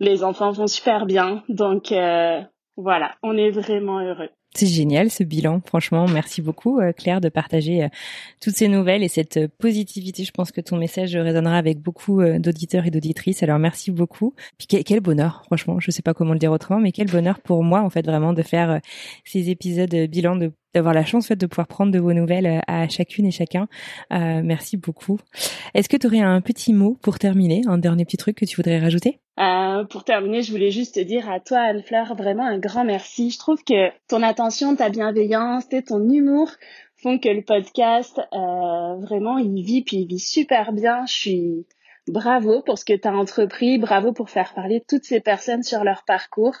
les 0.00 0.24
enfants 0.24 0.52
vont 0.52 0.68
super 0.68 1.04
bien. 1.04 1.42
Donc 1.50 1.92
voilà, 2.78 3.14
on 3.22 3.36
est 3.36 3.50
vraiment 3.50 4.00
heureux. 4.00 4.30
C'est 4.54 4.66
génial 4.66 5.10
ce 5.10 5.22
bilan, 5.22 5.60
franchement. 5.66 6.06
Merci 6.08 6.40
beaucoup 6.40 6.80
euh, 6.80 6.92
Claire 6.92 7.20
de 7.20 7.28
partager 7.28 7.84
euh, 7.84 7.88
toutes 8.40 8.54
ces 8.54 8.68
nouvelles 8.68 9.02
et 9.02 9.08
cette 9.08 9.36
euh, 9.36 9.48
positivité. 9.58 10.24
Je 10.24 10.30
pense 10.30 10.50
que 10.50 10.62
ton 10.62 10.78
message 10.78 11.14
résonnera 11.14 11.58
avec 11.58 11.80
beaucoup 11.80 12.22
d'auditeurs 12.22 12.86
et 12.86 12.90
d'auditrices. 12.90 13.42
Alors 13.42 13.58
merci 13.58 13.90
beaucoup. 13.90 14.34
Puis 14.56 14.66
quel, 14.66 15.00
bonheur, 15.00 15.42
franchement. 15.44 15.78
Je 15.78 15.90
sais 15.90 16.02
pas 16.02 16.14
comment 16.14 16.32
le 16.32 16.38
dire 16.38 16.52
autrement, 16.52 16.80
mais 16.80 16.92
quel 16.92 17.08
bonheur 17.08 17.40
pour 17.40 17.62
moi 17.64 17.82
en 17.82 17.90
fait 17.90 18.06
vraiment 18.06 18.32
de 18.32 18.42
faire 18.42 18.80
ces 19.24 19.50
épisodes 19.50 19.94
bilan 20.08 20.36
de 20.36 20.52
d'avoir 20.74 20.94
la 20.94 21.04
chance 21.04 21.28
fait 21.28 21.36
de 21.36 21.46
pouvoir 21.46 21.66
prendre 21.66 21.92
de 21.92 21.98
vos 21.98 22.12
nouvelles 22.12 22.60
à 22.66 22.88
chacune 22.88 23.26
et 23.26 23.30
chacun. 23.30 23.68
merci 24.10 24.76
beaucoup. 24.76 25.18
Est-ce 25.74 25.88
que 25.88 25.96
tu 25.96 26.06
aurais 26.06 26.20
un 26.20 26.40
petit 26.40 26.72
mot 26.72 26.96
pour 27.02 27.18
terminer, 27.18 27.62
un 27.66 27.78
dernier 27.78 28.04
petit 28.04 28.16
truc 28.16 28.36
que 28.36 28.44
tu 28.44 28.56
voudrais 28.56 28.78
rajouter? 28.78 29.20
Euh, 29.38 29.84
pour 29.84 30.04
terminer, 30.04 30.42
je 30.42 30.50
voulais 30.50 30.70
juste 30.70 30.94
te 30.94 31.00
dire 31.00 31.28
à 31.28 31.40
toi, 31.40 31.58
Anne-Fleur, 31.58 32.14
vraiment 32.14 32.46
un 32.46 32.58
grand 32.58 32.84
merci. 32.84 33.30
Je 33.30 33.38
trouve 33.38 33.62
que 33.64 33.90
ton 34.08 34.22
attention, 34.22 34.74
ta 34.76 34.88
bienveillance 34.88 35.64
et 35.72 35.82
ton 35.82 36.08
humour 36.08 36.50
font 37.02 37.18
que 37.18 37.28
le 37.28 37.42
podcast, 37.42 38.18
euh, 38.32 38.96
vraiment, 38.96 39.36
il 39.36 39.62
vit, 39.62 39.82
puis 39.82 39.98
il 39.98 40.06
vit 40.06 40.18
super 40.18 40.72
bien. 40.72 41.04
Je 41.04 41.12
suis 41.12 41.66
bravo 42.08 42.62
pour 42.62 42.78
ce 42.78 42.86
que 42.86 42.94
tu 42.94 43.06
as 43.06 43.14
entrepris, 43.14 43.76
bravo 43.78 44.12
pour 44.12 44.30
faire 44.30 44.54
parler 44.54 44.82
toutes 44.88 45.04
ces 45.04 45.20
personnes 45.20 45.62
sur 45.62 45.84
leur 45.84 46.04
parcours. 46.04 46.56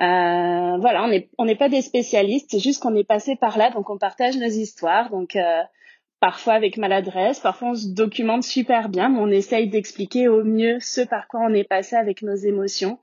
Euh, 0.00 0.76
voilà, 0.78 1.04
on 1.04 1.08
n'est 1.08 1.28
on 1.38 1.54
pas 1.54 1.68
des 1.68 1.82
spécialistes, 1.82 2.48
c'est 2.50 2.58
juste 2.58 2.82
qu'on 2.82 2.96
est 2.96 3.04
passé 3.04 3.36
par 3.36 3.56
là, 3.58 3.70
donc 3.70 3.90
on 3.90 3.98
partage 3.98 4.36
nos 4.36 4.46
histoires. 4.46 5.10
Donc 5.10 5.36
euh, 5.36 5.62
parfois 6.20 6.54
avec 6.54 6.78
maladresse, 6.78 7.38
parfois 7.38 7.68
on 7.70 7.74
se 7.74 7.88
documente 7.88 8.42
super 8.42 8.88
bien, 8.88 9.08
mais 9.08 9.20
on 9.20 9.28
essaye 9.28 9.68
d'expliquer 9.68 10.26
au 10.28 10.42
mieux 10.42 10.78
ce 10.80 11.02
par 11.02 11.28
quoi 11.28 11.40
on 11.48 11.54
est 11.54 11.68
passé 11.68 11.96
avec 11.96 12.22
nos 12.22 12.34
émotions. 12.34 12.98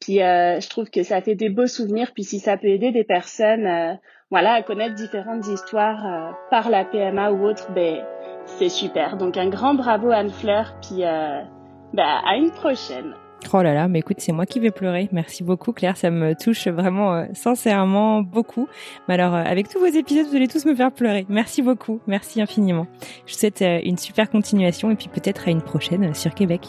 Puis 0.00 0.22
euh, 0.22 0.60
je 0.60 0.68
trouve 0.68 0.90
que 0.90 1.02
ça 1.02 1.22
fait 1.22 1.34
des 1.34 1.48
beaux 1.48 1.66
souvenirs. 1.66 2.12
Puis 2.12 2.24
si 2.24 2.38
ça 2.40 2.58
peut 2.58 2.66
aider 2.66 2.92
des 2.92 3.04
personnes, 3.04 3.66
euh, 3.66 3.94
voilà, 4.30 4.52
à 4.52 4.62
connaître 4.62 4.94
différentes 4.94 5.46
histoires 5.46 6.06
euh, 6.06 6.32
par 6.50 6.68
la 6.68 6.84
PMA 6.84 7.30
ou 7.30 7.46
autre, 7.46 7.72
ben 7.72 8.04
c'est 8.44 8.68
super. 8.68 9.16
Donc 9.16 9.38
un 9.38 9.48
grand 9.48 9.74
bravo 9.74 10.10
Anne 10.10 10.30
Fleur. 10.30 10.74
Puis 10.82 11.00
ben, 11.00 12.22
à 12.26 12.36
une 12.36 12.50
prochaine. 12.50 13.14
Oh 13.52 13.62
là 13.62 13.72
là, 13.72 13.86
mais 13.86 14.00
écoute, 14.00 14.16
c'est 14.18 14.32
moi 14.32 14.46
qui 14.46 14.58
vais 14.58 14.72
pleurer. 14.72 15.08
Merci 15.12 15.44
beaucoup 15.44 15.72
Claire, 15.72 15.96
ça 15.96 16.10
me 16.10 16.34
touche 16.34 16.66
vraiment 16.66 17.14
euh, 17.14 17.24
sincèrement 17.34 18.20
beaucoup. 18.22 18.66
Mais 19.06 19.14
alors, 19.14 19.34
euh, 19.34 19.44
avec 19.44 19.68
tous 19.68 19.78
vos 19.78 19.86
épisodes, 19.86 20.26
vous 20.26 20.34
allez 20.34 20.48
tous 20.48 20.64
me 20.66 20.74
faire 20.74 20.90
pleurer. 20.90 21.24
Merci 21.28 21.62
beaucoup, 21.62 22.00
merci 22.08 22.42
infiniment. 22.42 22.86
Je 23.26 23.32
vous 23.32 23.38
souhaite 23.38 23.62
euh, 23.62 23.80
une 23.84 23.96
super 23.96 24.28
continuation 24.28 24.90
et 24.90 24.96
puis 24.96 25.08
peut-être 25.08 25.46
à 25.46 25.50
une 25.52 25.62
prochaine 25.62 26.14
sur 26.14 26.34
Québec. 26.34 26.66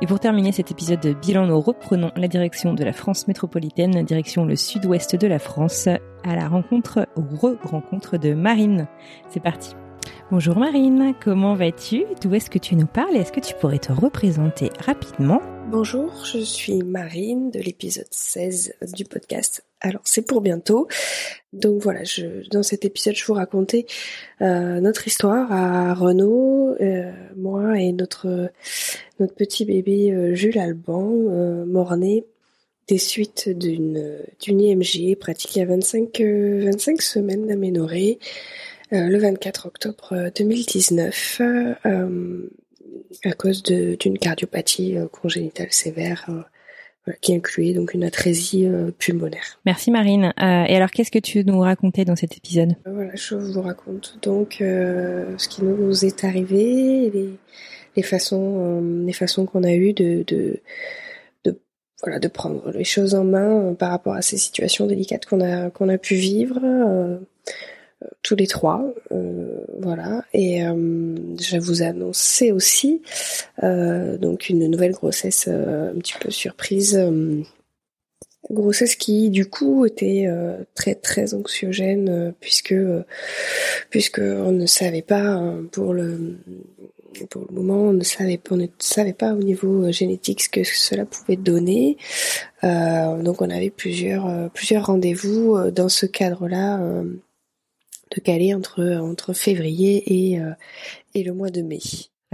Et 0.00 0.06
pour 0.06 0.20
terminer 0.20 0.52
cet 0.52 0.70
épisode 0.70 1.00
de 1.00 1.14
bilan, 1.14 1.46
nous 1.46 1.60
reprenons 1.60 2.12
la 2.14 2.28
direction 2.28 2.74
de 2.74 2.84
la 2.84 2.92
France 2.92 3.26
métropolitaine, 3.26 4.04
direction 4.04 4.44
le 4.44 4.54
sud-ouest 4.54 5.16
de 5.16 5.26
la 5.26 5.38
France, 5.38 5.88
à 5.88 6.36
la 6.36 6.46
rencontre, 6.46 7.08
re-rencontre 7.16 8.18
de 8.18 8.34
Marine. 8.34 8.86
C'est 9.30 9.42
parti. 9.42 9.74
Bonjour 10.34 10.58
Marine, 10.58 11.14
comment 11.22 11.54
vas-tu? 11.54 12.06
D'où 12.20 12.34
est-ce 12.34 12.50
que 12.50 12.58
tu 12.58 12.74
nous 12.74 12.88
parles? 12.88 13.14
Est-ce 13.14 13.30
que 13.30 13.38
tu 13.38 13.54
pourrais 13.54 13.78
te 13.78 13.92
représenter 13.92 14.68
rapidement? 14.80 15.40
Bonjour, 15.70 16.24
je 16.24 16.40
suis 16.40 16.82
Marine 16.82 17.52
de 17.52 17.60
l'épisode 17.60 18.08
16 18.10 18.74
du 18.96 19.04
podcast. 19.04 19.64
Alors 19.80 20.00
c'est 20.02 20.26
pour 20.26 20.40
bientôt. 20.40 20.88
Donc 21.52 21.80
voilà, 21.80 22.00
dans 22.50 22.64
cet 22.64 22.84
épisode 22.84 23.14
je 23.14 23.24
vous 23.24 23.34
racontais 23.34 23.86
euh, 24.42 24.80
notre 24.80 25.06
histoire 25.06 25.52
à 25.52 25.94
Renault, 25.94 26.74
euh, 26.80 27.12
moi 27.36 27.78
et 27.78 27.92
notre 27.92 28.50
petit 29.36 29.64
bébé 29.64 30.10
euh, 30.10 30.34
Jules 30.34 30.58
Alban, 30.58 31.10
mort-né 31.64 32.24
des 32.88 32.98
suites 32.98 33.48
d'une 33.48 34.18
d'une 34.42 34.60
IMG 34.60 35.14
pratiquée 35.16 35.62
à 35.62 35.66
25 35.66 36.20
25 36.20 37.00
semaines 37.02 37.46
d'aménorrhée. 37.46 38.18
Euh, 38.94 39.08
le 39.08 39.18
24 39.18 39.66
octobre 39.66 40.30
2019 40.36 41.40
euh, 41.40 41.74
euh, 41.84 42.50
à 43.24 43.32
cause 43.32 43.62
d'une 43.62 44.18
cardiopathie 44.18 44.96
congénitale 45.10 45.72
sévère 45.72 46.30
qui 47.20 47.34
incluait 47.34 47.74
donc 47.74 47.92
une 47.92 48.04
atrésie 48.04 48.66
pulmonaire. 48.98 49.60
Merci 49.66 49.90
Marine. 49.90 50.32
et 50.38 50.76
alors 50.76 50.90
qu'est-ce 50.90 51.10
que 51.10 51.18
tu 51.18 51.44
nous 51.44 51.60
racontais 51.60 52.04
dans 52.04 52.16
cet 52.16 52.36
épisode? 52.36 52.76
Voilà, 52.86 53.14
je 53.14 53.34
vous 53.34 53.60
raconte 53.60 54.18
donc 54.22 54.56
ce 54.60 55.48
qui 55.48 55.64
nous 55.64 56.04
est 56.04 56.24
arrivé, 56.24 57.10
les, 57.10 57.30
les 57.96 58.02
façons, 58.02 58.80
les 59.04 59.12
façons 59.12 59.44
qu'on 59.44 59.64
a 59.64 59.72
eues 59.72 59.92
de, 59.92 60.24
de, 60.26 60.60
de, 61.44 61.58
voilà, 62.02 62.18
de 62.18 62.28
prendre 62.28 62.70
les 62.70 62.84
choses 62.84 63.14
en 63.14 63.24
main 63.24 63.74
par 63.74 63.90
rapport 63.90 64.14
à 64.14 64.22
ces 64.22 64.38
situations 64.38 64.86
délicates 64.86 65.26
qu'on 65.26 65.40
a 65.40 65.70
qu'on 65.70 65.90
a 65.90 65.98
pu 65.98 66.14
vivre 66.14 66.58
tous 68.24 68.34
les 68.34 68.46
trois, 68.46 68.84
euh, 69.12 69.64
voilà. 69.80 70.24
Et 70.32 70.64
euh, 70.64 71.14
je 71.40 71.58
vous 71.58 71.82
annoncer 71.82 72.52
aussi 72.52 73.02
euh, 73.62 74.16
donc 74.16 74.48
une 74.48 74.68
nouvelle 74.68 74.92
grossesse 74.92 75.46
un 75.48 75.94
petit 75.98 76.14
peu 76.20 76.30
surprise 76.30 76.98
grossesse 78.50 78.96
qui 78.96 79.30
du 79.30 79.46
coup 79.46 79.86
était 79.86 80.28
très 80.74 80.94
très 80.94 81.32
anxiogène 81.32 82.34
puisque 82.40 82.74
puisque 83.88 84.18
on 84.18 84.52
ne 84.52 84.66
savait 84.66 85.02
pas 85.02 85.54
pour 85.72 85.94
le 85.94 86.36
pour 87.30 87.46
le 87.48 87.54
moment, 87.54 87.80
on 87.84 87.92
ne 87.92 88.02
savait, 88.02 88.40
on 88.50 88.56
ne 88.56 88.66
savait 88.80 89.12
pas 89.12 89.32
au 89.32 89.38
niveau 89.38 89.90
génétique 89.92 90.42
ce 90.42 90.48
que 90.48 90.64
cela 90.64 91.06
pouvait 91.06 91.36
donner. 91.36 91.96
Donc, 92.62 93.40
on 93.40 93.50
avait 93.50 93.70
plusieurs, 93.70 94.50
plusieurs 94.50 94.86
rendez-vous 94.86 95.70
dans 95.70 95.88
ce 95.88 96.06
cadre-là 96.06 96.80
de 98.14 98.20
caler 98.20 98.54
entre, 98.54 98.82
entre 99.00 99.32
février 99.32 100.02
et, 100.06 100.40
et 101.14 101.22
le 101.22 101.32
mois 101.32 101.50
de 101.50 101.62
mai. 101.62 101.80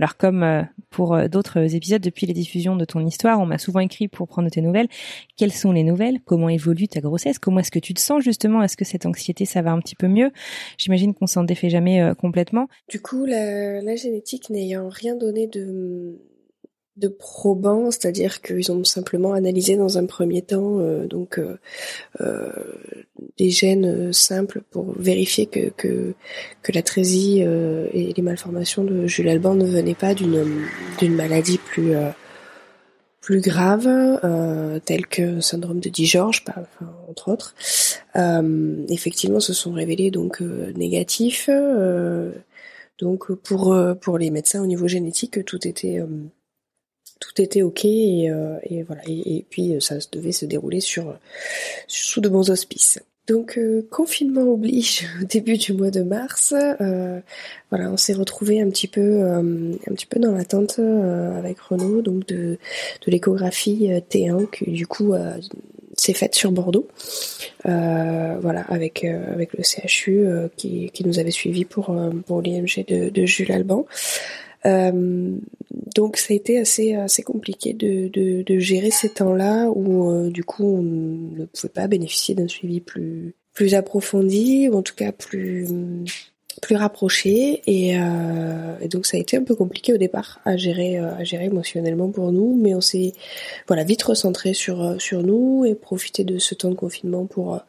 Alors 0.01 0.17
comme 0.17 0.43
euh, 0.43 0.63
pour 0.89 1.15
euh, 1.15 1.29
d'autres 1.29 1.75
épisodes 1.75 2.01
depuis 2.01 2.25
les 2.27 2.33
diffusions 2.33 2.75
de 2.75 2.87
ton 2.87 3.05
histoire, 3.05 3.39
on 3.39 3.45
m'a 3.45 3.59
souvent 3.59 3.81
écrit 3.81 4.09
pour 4.09 4.29
prendre 4.29 4.49
tes 4.49 4.63
nouvelles. 4.63 4.89
Quelles 5.37 5.53
sont 5.53 5.73
les 5.73 5.83
nouvelles? 5.83 6.21
Comment 6.25 6.49
évolue 6.49 6.89
ta 6.89 7.01
grossesse? 7.01 7.39
Comment 7.39 7.61
est-ce 7.61 7.71
que 7.71 7.79
tu 7.79 7.93
te 7.93 8.01
sens 8.01 8.25
justement? 8.25 8.63
Est-ce 8.63 8.79
que 8.79 8.87
cette 8.87 9.05
anxiété 9.05 9.45
ça 9.45 9.61
va 9.61 9.73
un 9.73 9.79
petit 9.79 9.97
peu 9.97 10.09
mieux? 10.09 10.31
J'imagine 10.79 11.13
qu'on 11.13 11.27
s'en 11.27 11.45
défait 11.45 11.69
jamais 11.69 12.01
euh, 12.01 12.15
complètement. 12.15 12.67
Du 12.89 13.03
coup, 13.03 13.27
la, 13.27 13.83
la 13.83 13.95
génétique 13.95 14.49
n'ayant 14.49 14.89
rien 14.89 15.17
donné 15.17 15.49
de 15.49 16.19
de 17.01 17.09
probants, 17.09 17.91
c'est-à-dire 17.91 18.43
qu'ils 18.43 18.71
ont 18.71 18.85
simplement 18.85 19.33
analysé 19.33 19.77
dans 19.77 19.99
un 19.99 20.05
premier 20.05 20.43
temps 20.43 20.79
euh, 20.79 21.07
donc 21.07 21.39
euh, 21.39 21.59
euh, 22.21 22.51
des 23.39 23.51
gènes 23.51 24.13
simples 24.13 24.63
pour 24.71 24.95
vérifier 24.99 25.47
que 25.47 25.71
que, 25.77 26.15
la 26.73 26.83
trésie 26.83 27.41
et 27.41 28.13
les 28.17 28.23
malformations 28.23 28.85
de 28.85 29.09
Jules 29.09 29.29
Alban 29.29 29.55
ne 29.55 29.65
venaient 29.65 29.97
pas 29.97 30.15
d'une 30.15 30.45
d'une 31.01 31.17
maladie 31.17 31.59
plus 31.59 31.95
plus 33.21 33.41
grave, 33.41 33.89
telle 34.85 35.07
que 35.07 35.41
syndrome 35.41 35.81
de 35.81 35.89
Dijorge, 35.89 36.45
entre 37.09 37.33
autres. 37.33 37.57
effectivement, 38.89 39.41
se 39.41 39.53
sont 39.53 39.73
révélés 39.73 40.13
donc 40.13 40.41
négatifs. 40.77 41.51
donc 43.01 43.33
pour 43.33 43.77
pour 44.01 44.19
les 44.19 44.31
médecins 44.31 44.63
au 44.63 44.67
niveau 44.67 44.87
génétique, 44.87 45.45
tout 45.45 45.67
était 45.67 46.01
tout 47.21 47.41
était 47.41 47.63
ok 47.63 47.85
et, 47.85 48.31
euh, 48.31 48.57
et 48.65 48.83
voilà 48.83 49.03
et, 49.07 49.45
puis 49.49 49.75
euh, 49.75 49.81
ça 49.81 49.97
devait 50.11 50.33
se 50.33 50.47
dérouler 50.47 50.81
sur, 50.81 51.17
sous 51.87 52.21
de 52.21 52.29
bons 52.29 52.51
auspices. 52.51 52.99
Donc 53.29 53.59
euh, 53.59 53.87
confinement 53.91 54.43
oblige 54.43 55.07
début 55.29 55.59
du 55.59 55.75
mois 55.75 55.91
de 55.91 56.03
mars. 56.03 56.53
voilà, 57.71 57.91
on 57.91 57.97
s'est 57.97 58.15
retrouvé 58.15 58.61
un 58.61 58.71
petit 58.71 58.89
peu 58.89 59.23
un 59.23 59.95
petit 59.95 60.07
peu 60.07 60.19
dans 60.19 60.33
l'attente 60.33 60.81
avec 60.81 61.61
Renaud 61.61 62.03
donc 62.03 62.27
de 62.27 62.59
de 63.07 63.11
l'échographie 63.11 63.91
T1 64.11 64.51
qui 64.51 64.73
du 64.73 64.87
coup 64.87 65.13
s'est 65.97 66.15
faite 66.15 66.35
sur 66.35 66.51
Bordeaux. 66.51 66.89
voilà, 67.65 68.63
avec 68.69 69.05
avec 69.05 69.53
le 69.53 69.63
CHU 69.63 70.27
qui, 70.57 70.91
qui 70.93 71.07
nous 71.07 71.19
avait 71.21 71.31
suivi 71.31 71.65
pour 71.65 71.95
pour 72.27 72.41
l'IMG 72.41 72.85
de, 72.89 73.11
de 73.11 73.27
Jules 73.27 73.53
Alban. 73.53 73.87
Euh, 74.67 75.37
donc 75.95 76.17
ça 76.17 76.33
a 76.33 76.37
été 76.37 76.59
assez 76.59 76.95
assez 76.95 77.23
compliqué 77.23 77.73
de, 77.73 78.09
de, 78.09 78.43
de 78.43 78.59
gérer 78.59 78.91
ces 78.91 79.09
temps-là 79.09 79.71
où 79.71 80.11
euh, 80.11 80.31
du 80.31 80.45
coup 80.45 80.65
on 80.65 80.83
ne 80.83 81.47
pouvait 81.47 81.73
pas 81.73 81.87
bénéficier 81.87 82.35
d'un 82.35 82.49
suivi 82.49 82.81
plus 82.81 83.35
plus 83.55 83.75
approfondi 83.75 84.69
ou 84.69 84.77
en 84.77 84.83
tout 84.83 84.95
cas 84.95 85.13
plus 85.13 85.67
plus 86.61 86.77
rapproché. 86.77 87.63
Et, 87.67 87.99
euh, 87.99 88.77
et, 88.83 88.89
donc 88.89 89.07
ça 89.07 89.17
a 89.17 89.21
été 89.21 89.37
un 89.37 89.45
peu 89.45 89.55
compliqué 89.55 89.95
au 89.95 89.97
départ 89.97 90.41
à 90.45 90.57
gérer 90.57 90.99
à 90.99 91.25
gérer 91.25 91.47
émotionnellement 91.47 92.11
pour 92.11 92.31
nous. 92.33 92.55
Mais 92.61 92.75
on 92.75 92.81
s'est 92.83 93.15
voilà 93.67 93.85
vite 93.85 94.03
recentré 94.03 94.53
sur 94.53 95.01
sur 95.01 95.23
nous 95.23 95.65
et 95.65 95.75
profité 95.75 96.25
de 96.25 96.39
ce 96.39 96.55
temps 96.55 96.71
de 96.71 96.75
confinement 96.75 97.25
pour 97.25 97.61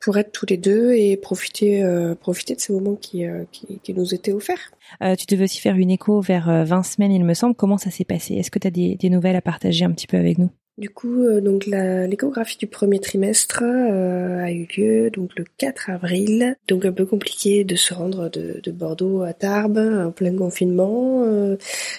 pour 0.00 0.16
être 0.18 0.32
tous 0.32 0.46
les 0.46 0.56
deux 0.56 0.92
et 0.92 1.16
profiter 1.16 1.82
euh, 1.82 2.14
profiter 2.14 2.54
de 2.54 2.60
ces 2.60 2.72
moments 2.72 2.96
qui, 2.96 3.24
euh, 3.24 3.44
qui, 3.52 3.80
qui, 3.82 3.94
nous 3.94 4.14
étaient 4.14 4.32
offerts. 4.32 4.72
Euh, 5.02 5.14
tu 5.16 5.26
devais 5.26 5.44
aussi 5.44 5.60
faire 5.60 5.76
une 5.76 5.90
écho 5.90 6.20
vers 6.20 6.64
20 6.64 6.82
semaines, 6.82 7.12
il 7.12 7.24
me 7.24 7.34
semble. 7.34 7.54
Comment 7.54 7.78
ça 7.78 7.90
s'est 7.90 8.04
passé? 8.04 8.34
Est-ce 8.34 8.50
que 8.50 8.58
tu 8.58 8.66
as 8.66 8.70
des, 8.70 8.96
des, 8.96 9.10
nouvelles 9.10 9.36
à 9.36 9.42
partager 9.42 9.84
un 9.84 9.92
petit 9.92 10.06
peu 10.06 10.16
avec 10.16 10.38
nous? 10.38 10.50
Du 10.78 10.90
coup, 10.90 11.28
donc 11.40 11.66
l'échographie 11.66 12.56
du 12.56 12.68
premier 12.68 13.00
trimestre 13.00 13.64
a 13.64 14.52
eu 14.52 14.68
lieu 14.76 15.10
donc 15.10 15.32
le 15.36 15.44
4 15.56 15.90
avril. 15.90 16.54
Donc 16.68 16.84
un 16.84 16.92
peu 16.92 17.04
compliqué 17.04 17.64
de 17.64 17.74
se 17.74 17.92
rendre 17.92 18.28
de, 18.28 18.60
de 18.62 18.70
Bordeaux 18.70 19.22
à 19.22 19.32
Tarbes 19.32 19.78
en 19.78 20.12
plein 20.12 20.36
confinement. 20.36 21.24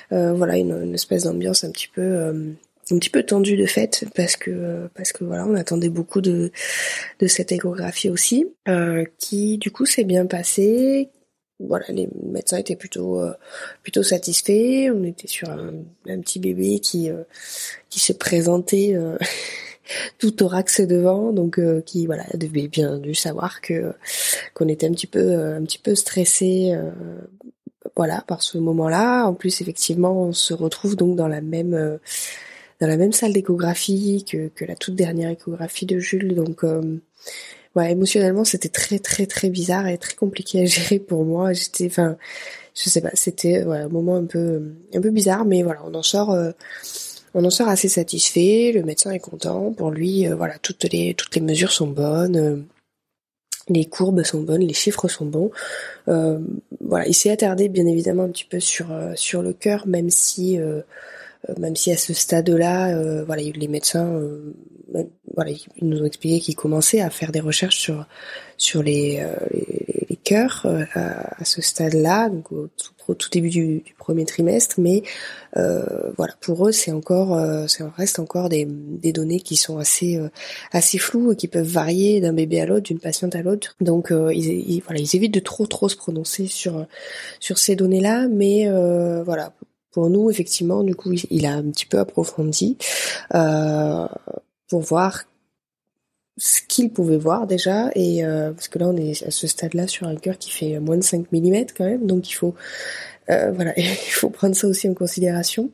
voilà 0.10 0.58
une, 0.58 0.82
une 0.82 0.94
espèce 0.94 1.24
d'ambiance 1.24 1.66
un 1.66 1.72
petit 1.72 1.90
peu 1.94 2.56
un 2.91 2.97
petit 2.97 3.10
peu 3.10 3.23
tendu 3.23 3.56
de 3.56 3.65
fait 3.65 4.06
parce 4.15 4.36
que 4.36 4.88
parce 4.95 5.12
que 5.12 5.23
voilà 5.23 5.45
on 5.45 5.56
attendait 5.56 5.89
beaucoup 5.89 6.21
de 6.21 6.52
de 7.19 7.28
cette 7.28 7.52
échographie 7.52 8.10
aussi 8.10 8.47
euh, 8.67 9.06
qui 9.17 9.58
du 9.58 9.71
coup 9.71 9.86
s'est 9.86 10.04
bien 10.04 10.25
passé 10.25 11.10
voilà 11.60 11.86
les 11.89 12.10
médecins 12.23 12.58
étaient 12.58 12.75
plutôt 12.75 13.19
euh, 13.19 13.34
plutôt 13.84 14.04
satisfaits. 14.04 14.91
On 14.93 15.04
était 15.04 15.28
sur 15.28 15.49
un, 15.49 15.73
petit 16.21 16.39
bébé 16.39 16.80
qui 16.80 17.10
euh, 17.10 17.23
qui 17.89 17.99
se 17.99 18.13
présentait 18.13 18.93
euh, 18.93 19.17
tout 20.19 20.32
thorax 20.32 20.82
devant 20.82 21.34
donc 21.34 21.60
qui 21.86 22.06
voilà 22.06 22.25
devait 22.36 22.67
bien 22.67 22.97
dû 22.97 23.13
savoir 23.13 23.60
que 23.62 23.93
qu'on 24.54 24.67
était 24.67 24.88
un 24.88 24.91
petit 24.91 25.08
peu 25.08 25.36
un 25.38 25.63
petit 25.63 25.80
peu 25.80 25.95
stressé 25.95 26.78
voilà 27.95 28.23
par 28.28 28.43
ce 28.43 28.58
moment-là. 28.60 29.25
En 29.25 29.34
plus 29.34 29.62
effectivement 29.62 30.28
on 30.28 30.32
se 30.32 30.54
retrouve 30.54 30.95
donc 30.95 31.15
dans 31.15 31.28
la 31.28 31.41
même 31.41 31.99
dans 32.80 32.88
la 32.88 32.98
même 32.98 33.12
salle 33.12 33.34
d'échographie 33.34 34.26
que, 34.30 34.48
que 34.50 34.65
la 34.65 34.76
toute 34.76 34.96
dernière 34.96 35.30
échographie 35.30 35.86
de 35.86 36.00
Jules. 36.00 36.36
Donc, 36.36 36.63
euh, 36.63 37.00
ouais, 37.76 37.92
émotionnellement, 37.92 38.46
c'était 38.46 38.70
très 38.70 39.00
très 39.00 39.26
très 39.26 39.50
bizarre 39.50 39.88
et 39.88 39.98
très 39.98 40.15
compliqué 40.15 40.62
à 40.62 40.65
gérer 40.65 41.00
pour 41.00 41.26
moi. 41.26 41.54
J'étais, 41.54 41.88
enfin, 41.88 42.18
je 42.76 42.89
sais 42.89 43.02
pas, 43.02 43.12
c'était 43.13 43.63
ouais, 43.63 43.80
un 43.80 43.89
moment 43.89 44.15
un 44.15 44.26
peu 44.26 44.62
un 44.94 45.02
peu 45.02 45.10
bizarre, 45.10 45.46
mais 45.46 45.63
voilà, 45.63 45.82
on 45.86 45.94
en 45.94 46.04
sort. 46.04 46.32
Euh, 46.32 46.52
on 47.36 47.46
en 47.46 47.52
sort 47.52 47.68
assez 47.68 47.89
satisfait, 47.89 48.72
le 48.74 48.82
médecin 48.82 49.12
est 49.12 49.20
content. 49.20 49.72
Pour 49.74 49.92
lui, 49.92 50.28
euh, 50.28 50.36
voilà, 50.36 50.58
toutes 50.60 50.86
les 50.86 51.13
toutes 51.13 51.36
les 51.36 51.42
mesures 51.42 51.72
sont 51.72 51.88
bonnes, 51.88 52.65
les 53.68 53.86
courbes 53.86 54.24
sont 54.24 54.42
bonnes, 54.42 54.63
les 54.63 54.74
chiffres 54.74 55.08
sont 55.08 55.26
bons. 55.26 55.52
voilà, 56.08 57.08
il 57.08 57.13
s'est 57.13 57.30
attardé 57.30 57.70
bien 57.70 57.86
évidemment 57.86 58.24
un 58.24 58.30
petit 58.30 58.46
peu 58.46 58.60
sur 58.60 58.88
sur 59.15 59.44
le 59.44 59.54
cœur, 59.54 59.86
même 59.86 60.10
si 60.10 60.60
euh, 60.60 60.82
même 61.58 61.75
si 61.75 61.91
à 61.91 61.97
ce 61.97 62.13
stade-là, 62.13 62.95
euh, 62.95 63.23
voilà, 63.23 63.41
les 63.41 63.67
médecins, 63.67 64.08
euh, 64.13 64.54
voilà, 65.36 65.52
ils 65.52 65.88
nous 65.88 66.02
ont 66.02 66.06
expliqué 66.06 66.39
qu'ils 66.39 66.56
commençaient 66.56 66.99
à 66.99 67.10
faire 67.10 67.32
des 67.32 67.39
recherches 67.39 67.78
sur 67.78 68.06
sur 68.58 68.84
les, 68.84 69.25
les, 69.54 70.06
les 70.10 70.15
cœurs 70.17 70.65
à, 70.93 71.45
ce 71.45 71.62
stade-là, 71.62 72.28
donc 72.28 72.52
au 72.52 72.67
tout, 73.15 73.30
début 73.32 73.49
du, 73.49 73.84
premier 73.97 74.25
trimestre. 74.25 74.82
Mais 74.82 75.04
voilà, 75.54 76.34
pour 76.41 76.67
eux, 76.67 76.71
c'est 76.73 76.91
encore, 76.91 77.39
ça 77.69 77.89
reste 77.95 78.19
encore 78.19 78.49
des, 78.49 78.67
des 78.67 79.13
données 79.13 79.39
qui 79.39 79.56
sont 79.56 79.78
assez 79.78 80.19
assez 80.73 80.97
floues 80.97 81.32
et 81.32 81.36
qui 81.38 81.47
peuvent 81.47 81.65
varier 81.65 82.19
d'un 82.19 82.34
bébé 82.34 82.60
à 82.60 82.65
l'autre, 82.65 82.88
d'une 82.88 82.99
patiente 82.99 83.36
à 83.36 83.43
l'autre. 83.43 83.75
Donc 83.80 84.12
ils, 84.12 84.69
ils, 84.69 84.82
voilà, 84.82 84.99
ils 84.99 85.15
évitent 85.15 85.36
de 85.36 85.39
trop 85.39 85.67
trop 85.67 85.88
se 85.88 85.95
prononcer 85.95 86.47
sur 86.47 86.86
sur 87.39 87.60
ces 87.60 87.78
données-là, 87.78 88.28
mais 88.28 88.67
voilà, 89.23 89.54
pour 89.91 90.10
nous, 90.10 90.30
effectivement, 90.30 90.84
du 90.84 90.95
coup, 90.95 91.12
il 91.30 91.45
a 91.45 91.54
un 91.54 91.63
petit 91.63 91.86
peu 91.86 91.99
approfondi 91.99 92.78
euh, 93.34 94.08
pour 94.69 94.82
voir 94.82 95.23
ce 96.38 96.62
qu'il 96.67 96.91
pouvait 96.91 97.17
voir 97.17 97.47
déjà. 97.47 97.89
Et 97.95 98.23
euh, 98.23 98.52
parce 98.52 98.67
que 98.67 98.80
là 98.80 98.88
on 98.88 98.97
est 98.97 99.23
à 99.23 99.32
ce 99.32 99.45
stade-là 99.45 99.88
sur 99.88 100.08
un 100.08 100.15
cœur 100.15 100.38
qui 100.38 100.52
fait 100.52 100.80
moins 100.80 100.97
de 100.97 101.04
5 101.04 101.32
mm 101.32 101.65
quand 101.78 101.86
même. 101.86 102.08
Donc 102.08 102.30
il 102.30 102.34
faut 102.34 102.56
euh, 103.30 103.52
voilà, 103.56 103.73
il 103.78 103.84
faut 103.84 104.30
prendre 104.30 104.56
ça 104.56 104.67
aussi 104.67 104.89
en 104.89 104.93
considération. 104.93 105.69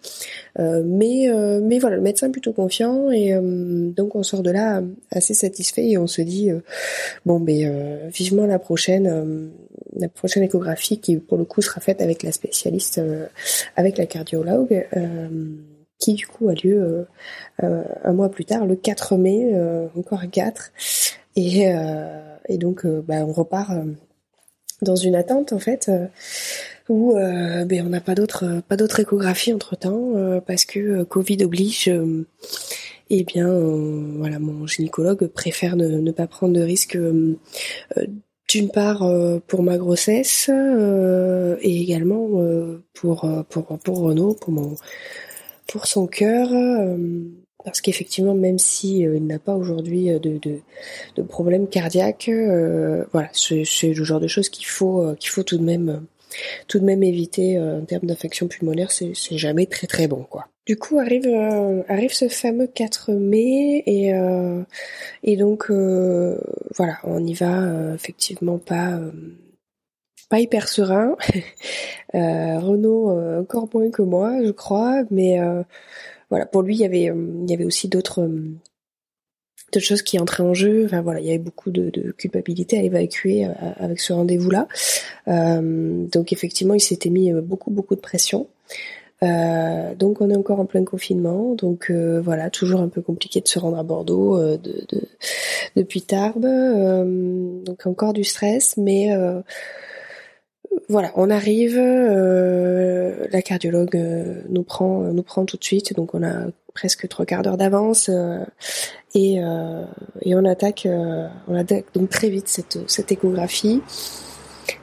Euh, 0.59 0.83
mais 0.85 1.29
euh, 1.29 1.61
mais 1.63 1.79
voilà, 1.79 1.95
le 1.95 2.01
médecin 2.01 2.27
est 2.27 2.31
plutôt 2.31 2.53
confiant. 2.53 3.11
Et 3.11 3.33
donc 3.95 4.15
on 4.15 4.23
sort 4.23 4.43
de 4.43 4.51
là 4.51 4.81
assez 5.11 5.33
satisfait. 5.33 5.87
Et 5.87 5.97
on 5.97 6.07
se 6.07 6.21
dit 6.21 6.49
bon 7.25 7.39
ben 7.39 8.09
vivement 8.09 8.45
la 8.45 8.59
prochaine 8.59 9.51
la 9.97 10.09
prochaine 10.09 10.43
échographie 10.43 10.99
qui 10.99 11.17
pour 11.17 11.37
le 11.37 11.45
coup 11.45 11.61
sera 11.61 11.81
faite 11.81 12.01
avec 12.01 12.23
la 12.23 12.31
spécialiste 12.31 13.01
avec 13.75 13.97
la 13.97 14.05
cardiologue 14.05 14.87
qui 15.99 16.13
du 16.13 16.27
coup 16.27 16.49
a 16.49 16.53
lieu 16.53 17.07
un 17.61 18.13
mois 18.13 18.29
plus 18.29 18.45
tard, 18.45 18.65
le 18.65 18.75
4 18.75 19.17
mai, 19.17 19.53
encore 19.95 20.19
un 20.19 20.27
4. 20.27 20.71
Et, 21.37 21.65
et 22.49 22.57
donc 22.57 22.85
bah, 22.85 23.25
on 23.25 23.31
repart 23.31 23.71
dans 24.81 24.95
une 24.95 25.15
attente 25.15 25.53
en 25.53 25.59
fait 25.59 25.89
où 26.89 27.15
euh, 27.15 27.65
ben 27.65 27.85
on 27.85 27.89
n'a 27.89 28.01
pas 28.01 28.15
d'autre 28.15 28.61
pas 28.67 28.77
d'autre 28.77 28.99
échographie 28.99 29.53
entre 29.53 29.75
temps 29.75 30.15
euh, 30.15 30.39
parce 30.41 30.65
que 30.65 30.79
euh, 30.79 31.05
Covid 31.05 31.43
oblige. 31.43 31.91
eh 33.09 33.23
bien, 33.23 33.47
voilà, 34.17 34.39
mon 34.39 34.65
gynécologue 34.65 35.27
préfère 35.27 35.75
ne, 35.75 35.87
ne 35.87 36.11
pas 36.11 36.27
prendre 36.27 36.53
de 36.53 36.61
risque 36.61 36.97
d'une 38.47 38.69
part 38.69 39.03
pour 39.47 39.63
ma 39.63 39.77
grossesse 39.77 40.49
et 40.49 41.81
également 41.81 42.29
pour 42.93 43.27
pour 43.49 43.65
pour 43.79 43.99
Renaud, 43.99 44.33
pour 44.35 44.53
mon 44.53 44.75
pour 45.67 45.87
son 45.87 46.07
cœur 46.07 46.49
parce 47.63 47.81
qu'effectivement, 47.81 48.35
même 48.35 48.59
si 48.59 48.99
il 48.99 49.25
n'a 49.25 49.39
pas 49.39 49.55
aujourd'hui 49.55 50.11
de, 50.19 50.37
de, 50.37 50.59
de 51.15 51.21
problème 51.23 51.67
cardiaque, 51.67 52.29
voilà, 53.11 53.29
c'est 53.33 53.93
le 53.93 54.03
genre 54.03 54.19
de 54.19 54.27
choses 54.27 54.49
qu'il 54.49 54.67
faut 54.67 55.15
qu'il 55.19 55.31
faut 55.31 55.43
tout 55.43 55.57
de 55.57 55.63
même 55.63 56.05
tout 56.67 56.79
de 56.79 56.85
même 56.85 57.01
éviter 57.01 57.59
en 57.59 57.83
termes 57.85 58.05
d'infection 58.05 58.47
pulmonaire, 58.47 58.91
c'est 58.91 59.15
jamais 59.37 59.65
très 59.65 59.87
très 59.87 60.07
bon 60.07 60.23
quoi. 60.23 60.47
Du 60.65 60.77
coup 60.77 60.99
arrive 60.99 61.27
arrive 61.87 62.13
ce 62.13 62.27
fameux 62.27 62.67
4 62.67 63.13
mai 63.13 63.83
et 63.85 64.11
et 65.23 65.37
donc 65.37 65.69
voilà, 65.69 66.97
on 67.03 67.23
y 67.23 67.33
va 67.33 67.93
effectivement 67.93 68.57
pas 68.57 68.99
pas 70.29 70.39
hyper 70.39 70.67
serein. 70.67 71.15
euh, 72.15 72.59
Renaud 72.59 73.11
euh, 73.11 73.41
encore 73.41 73.67
moins 73.73 73.89
que 73.89 74.01
moi, 74.01 74.43
je 74.43 74.51
crois, 74.51 75.03
mais 75.11 75.39
euh, 75.39 75.63
voilà, 76.29 76.45
pour 76.45 76.61
lui, 76.61 76.75
il 76.75 76.81
y 76.81 76.85
avait, 76.85 77.09
euh, 77.09 77.43
il 77.43 77.49
y 77.49 77.53
avait 77.53 77.65
aussi 77.65 77.87
d'autres 77.87 78.29
d'autres 79.71 79.85
choses 79.85 80.03
qui 80.03 80.19
entraient 80.19 80.43
en 80.43 80.53
jeu. 80.53 80.85
Enfin 80.85 81.01
voilà, 81.01 81.19
il 81.19 81.25
y 81.25 81.29
avait 81.29 81.37
beaucoup 81.37 81.71
de, 81.71 81.89
de 81.89 82.11
culpabilité 82.11 82.77
à 82.77 82.83
évacuer 82.83 83.45
avec 83.77 83.99
ce 83.99 84.13
rendez-vous-là. 84.13 84.67
donc 85.27 86.31
effectivement, 86.33 86.73
il 86.75 86.79
s'était 86.81 87.09
mis 87.09 87.31
beaucoup 87.33 87.71
beaucoup 87.71 87.95
de 87.95 88.01
pression. 88.01 88.47
Euh, 89.23 89.95
donc 89.95 90.21
on 90.21 90.29
est 90.29 90.35
encore 90.35 90.59
en 90.59 90.65
plein 90.65 90.83
confinement, 90.83 91.55
donc 91.55 91.89
euh, 91.89 92.21
voilà, 92.21 92.49
toujours 92.49 92.81
un 92.81 92.89
peu 92.89 93.01
compliqué 93.01 93.39
de 93.41 93.47
se 93.47 93.59
rendre 93.59 93.77
à 93.77 93.83
Bordeaux 93.83 94.37
de, 94.39 94.57
de, 94.57 95.01
depuis 95.75 96.01
Tarbes, 96.01 96.45
donc 97.63 97.85
encore 97.87 98.13
du 98.13 98.23
stress, 98.23 98.75
mais 98.77 99.15
voilà, 100.89 101.11
on 101.15 101.29
arrive, 101.29 101.77
euh, 101.77 103.27
la 103.31 103.41
cardiologue 103.41 103.95
euh, 103.95 104.41
nous 104.49 104.63
prend 104.63 105.01
nous 105.01 105.23
prend 105.23 105.45
tout 105.45 105.57
de 105.57 105.63
suite, 105.63 105.95
donc 105.95 106.13
on 106.13 106.23
a 106.23 106.47
presque 106.73 107.07
trois 107.07 107.25
quarts 107.25 107.41
d'heure 107.41 107.57
d'avance 107.57 108.09
euh, 108.09 108.43
et, 109.13 109.39
on 109.41 110.45
attaque 110.45 110.87
on 111.47 111.55
attaque 111.55 111.85
donc 111.93 112.09
très 112.09 112.29
vite 112.29 112.47
cette 112.49 113.11
échographie 113.11 113.81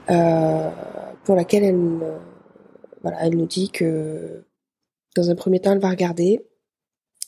pour 0.07 1.37
laquelle 1.37 1.65
elle 1.65 2.01
voilà 3.03 3.19
elle 3.23 3.37
nous 3.37 3.47
dit 3.47 3.71
que 3.71 4.45
dans 5.15 5.31
un 5.31 5.35
premier 5.35 5.61
temps 5.61 5.73
elle 5.73 5.81
va 5.81 5.91
regarder 5.91 6.43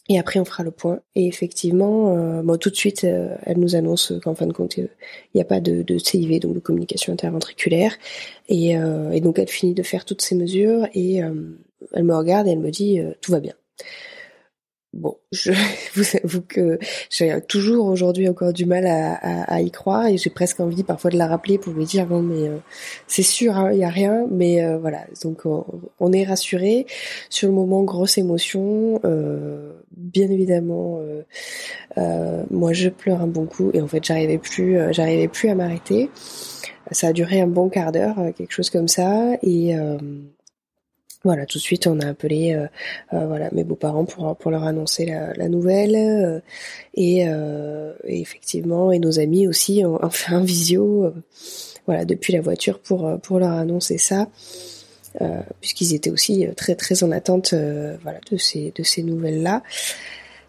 et 0.09 0.19
après, 0.19 0.39
on 0.39 0.45
fera 0.45 0.63
le 0.63 0.71
point. 0.71 1.01
Et 1.15 1.27
effectivement, 1.27 2.15
euh, 2.17 2.57
tout 2.57 2.69
de 2.69 2.77
suite, 2.77 3.05
euh, 3.05 3.37
elle 3.45 3.59
nous 3.59 3.75
annonce 3.75 4.13
qu'en 4.23 4.35
fin 4.35 4.47
de 4.47 4.53
compte, 4.53 4.77
il 4.77 4.89
n'y 5.35 5.41
a 5.41 5.47
pas 5.47 5.61
de, 5.61 5.99
CIV, 5.99 6.41
donc 6.41 6.55
de 6.55 6.61
communication 6.61 7.13
interventriculaire. 7.13 7.97
Euh, 8.51 9.11
et, 9.13 9.21
donc, 9.21 9.39
elle 9.39 9.49
finit 9.49 9.73
de 9.73 9.83
faire 9.83 10.05
toutes 10.05 10.21
ces 10.21 10.35
mesures 10.35 10.87
et 10.93 11.17
elle 11.93 12.05
me 12.05 12.15
regarde 12.15 12.47
et 12.47 12.51
elle 12.51 12.59
me 12.59 12.71
dit 12.71 13.01
tout 13.23 13.33
va 13.33 13.41
bien. 13.41 13.55
Bon, 14.95 15.17
je 15.33 15.51
vous 15.97 16.05
avoue 16.23 16.43
que 16.43 16.79
j'ai 17.11 17.41
toujours 17.49 17.87
aujourd'hui 17.87 18.29
encore 18.29 18.53
du 18.53 18.65
mal 18.65 18.87
à, 18.87 19.43
à, 19.43 19.61
y 19.61 19.73
croire 19.73 20.07
et 20.07 20.17
j'ai 20.19 20.31
presque 20.31 20.61
envie 20.61 20.85
parfois 20.85 21.11
de 21.11 21.19
la 21.19 21.27
rappeler 21.27 21.59
pour 21.59 21.73
lui 21.73 21.85
dire 21.85 22.07
bon 22.07 22.23
mais 22.23 22.49
euh, 22.49 22.59
c'est 23.09 23.25
sûr 23.25 23.57
hein, 23.57 23.73
il 23.73 23.79
y 23.79 23.85
a 23.85 23.89
rien 23.89 24.25
mais 24.31 24.65
euh, 24.65 24.79
voilà. 24.79 25.05
Donc 25.25 25.47
on, 25.47 26.13
est 26.13 26.23
rassuré 26.23 26.87
sur 27.29 27.49
le 27.49 27.55
moment 27.55 27.83
grosse 27.83 28.19
émotion 28.19 29.01
euh, 29.05 29.73
bien 29.97 30.31
évidemment 30.31 31.01
moi 32.51 32.73
je 32.73 32.89
pleure 32.89 33.21
un 33.21 33.27
bon 33.27 33.47
coup 33.47 33.71
et 33.75 33.81
en 33.81 33.89
fait 33.89 34.05
j'arrivais 34.05 34.39
plus 34.39 34.79
j'arrivais 34.93 35.29
plus 35.29 35.49
à 35.49 35.57
m'arrêter. 35.57 36.09
Ça 36.93 37.09
a 37.09 37.13
duré 37.13 37.41
un 37.41 37.49
bon 37.49 37.69
quart 37.69 37.91
d'heure 37.91 38.17
quelque 38.37 38.53
chose 38.53 38.71
comme 38.71 38.89
ça 38.89 39.33
et 39.43 39.75
voilà, 41.25 41.47
tout 41.47 41.57
de 41.57 41.63
suite, 41.63 41.87
on 41.87 42.01
a 42.01 42.09
appelé 42.09 42.55
euh, 42.55 42.67
euh, 43.15 43.27
voilà 43.27 43.49
mes 43.53 43.65
beaux-parents 43.65 44.05
pour 44.05 44.37
pour 44.37 44.51
leur 44.51 44.65
annoncer 44.65 45.07
la, 45.07 45.49
nouvelle 45.49 45.97
euh, 45.97 46.41
et, 46.95 47.21
et, 47.23 48.21
effectivement 48.21 48.93
et 48.93 48.99
nos 48.99 49.19
amis 49.19 49.49
aussi 49.49 49.85
ont, 49.87 50.11
fait 50.11 50.35
un 50.35 50.45
visio 50.45 51.13
voilà 51.87 52.05
depuis 52.05 52.33
la 52.35 52.43
voiture 52.43 52.79
pour 52.79 53.19
pour 53.23 53.39
leur 53.39 53.53
annoncer 53.53 53.99
ça 53.99 54.29
puisqu'ils 55.61 55.95
étaient 55.95 56.11
aussi 56.11 56.47
très 56.57 56.75
très 56.75 57.03
en 57.03 57.11
attente 57.11 57.55
voilà 58.03 58.21
de 58.31 58.37
ces 58.37 58.73
de 58.75 58.83
ces 58.83 59.03
nouvelles 59.03 59.43
là. 59.43 59.63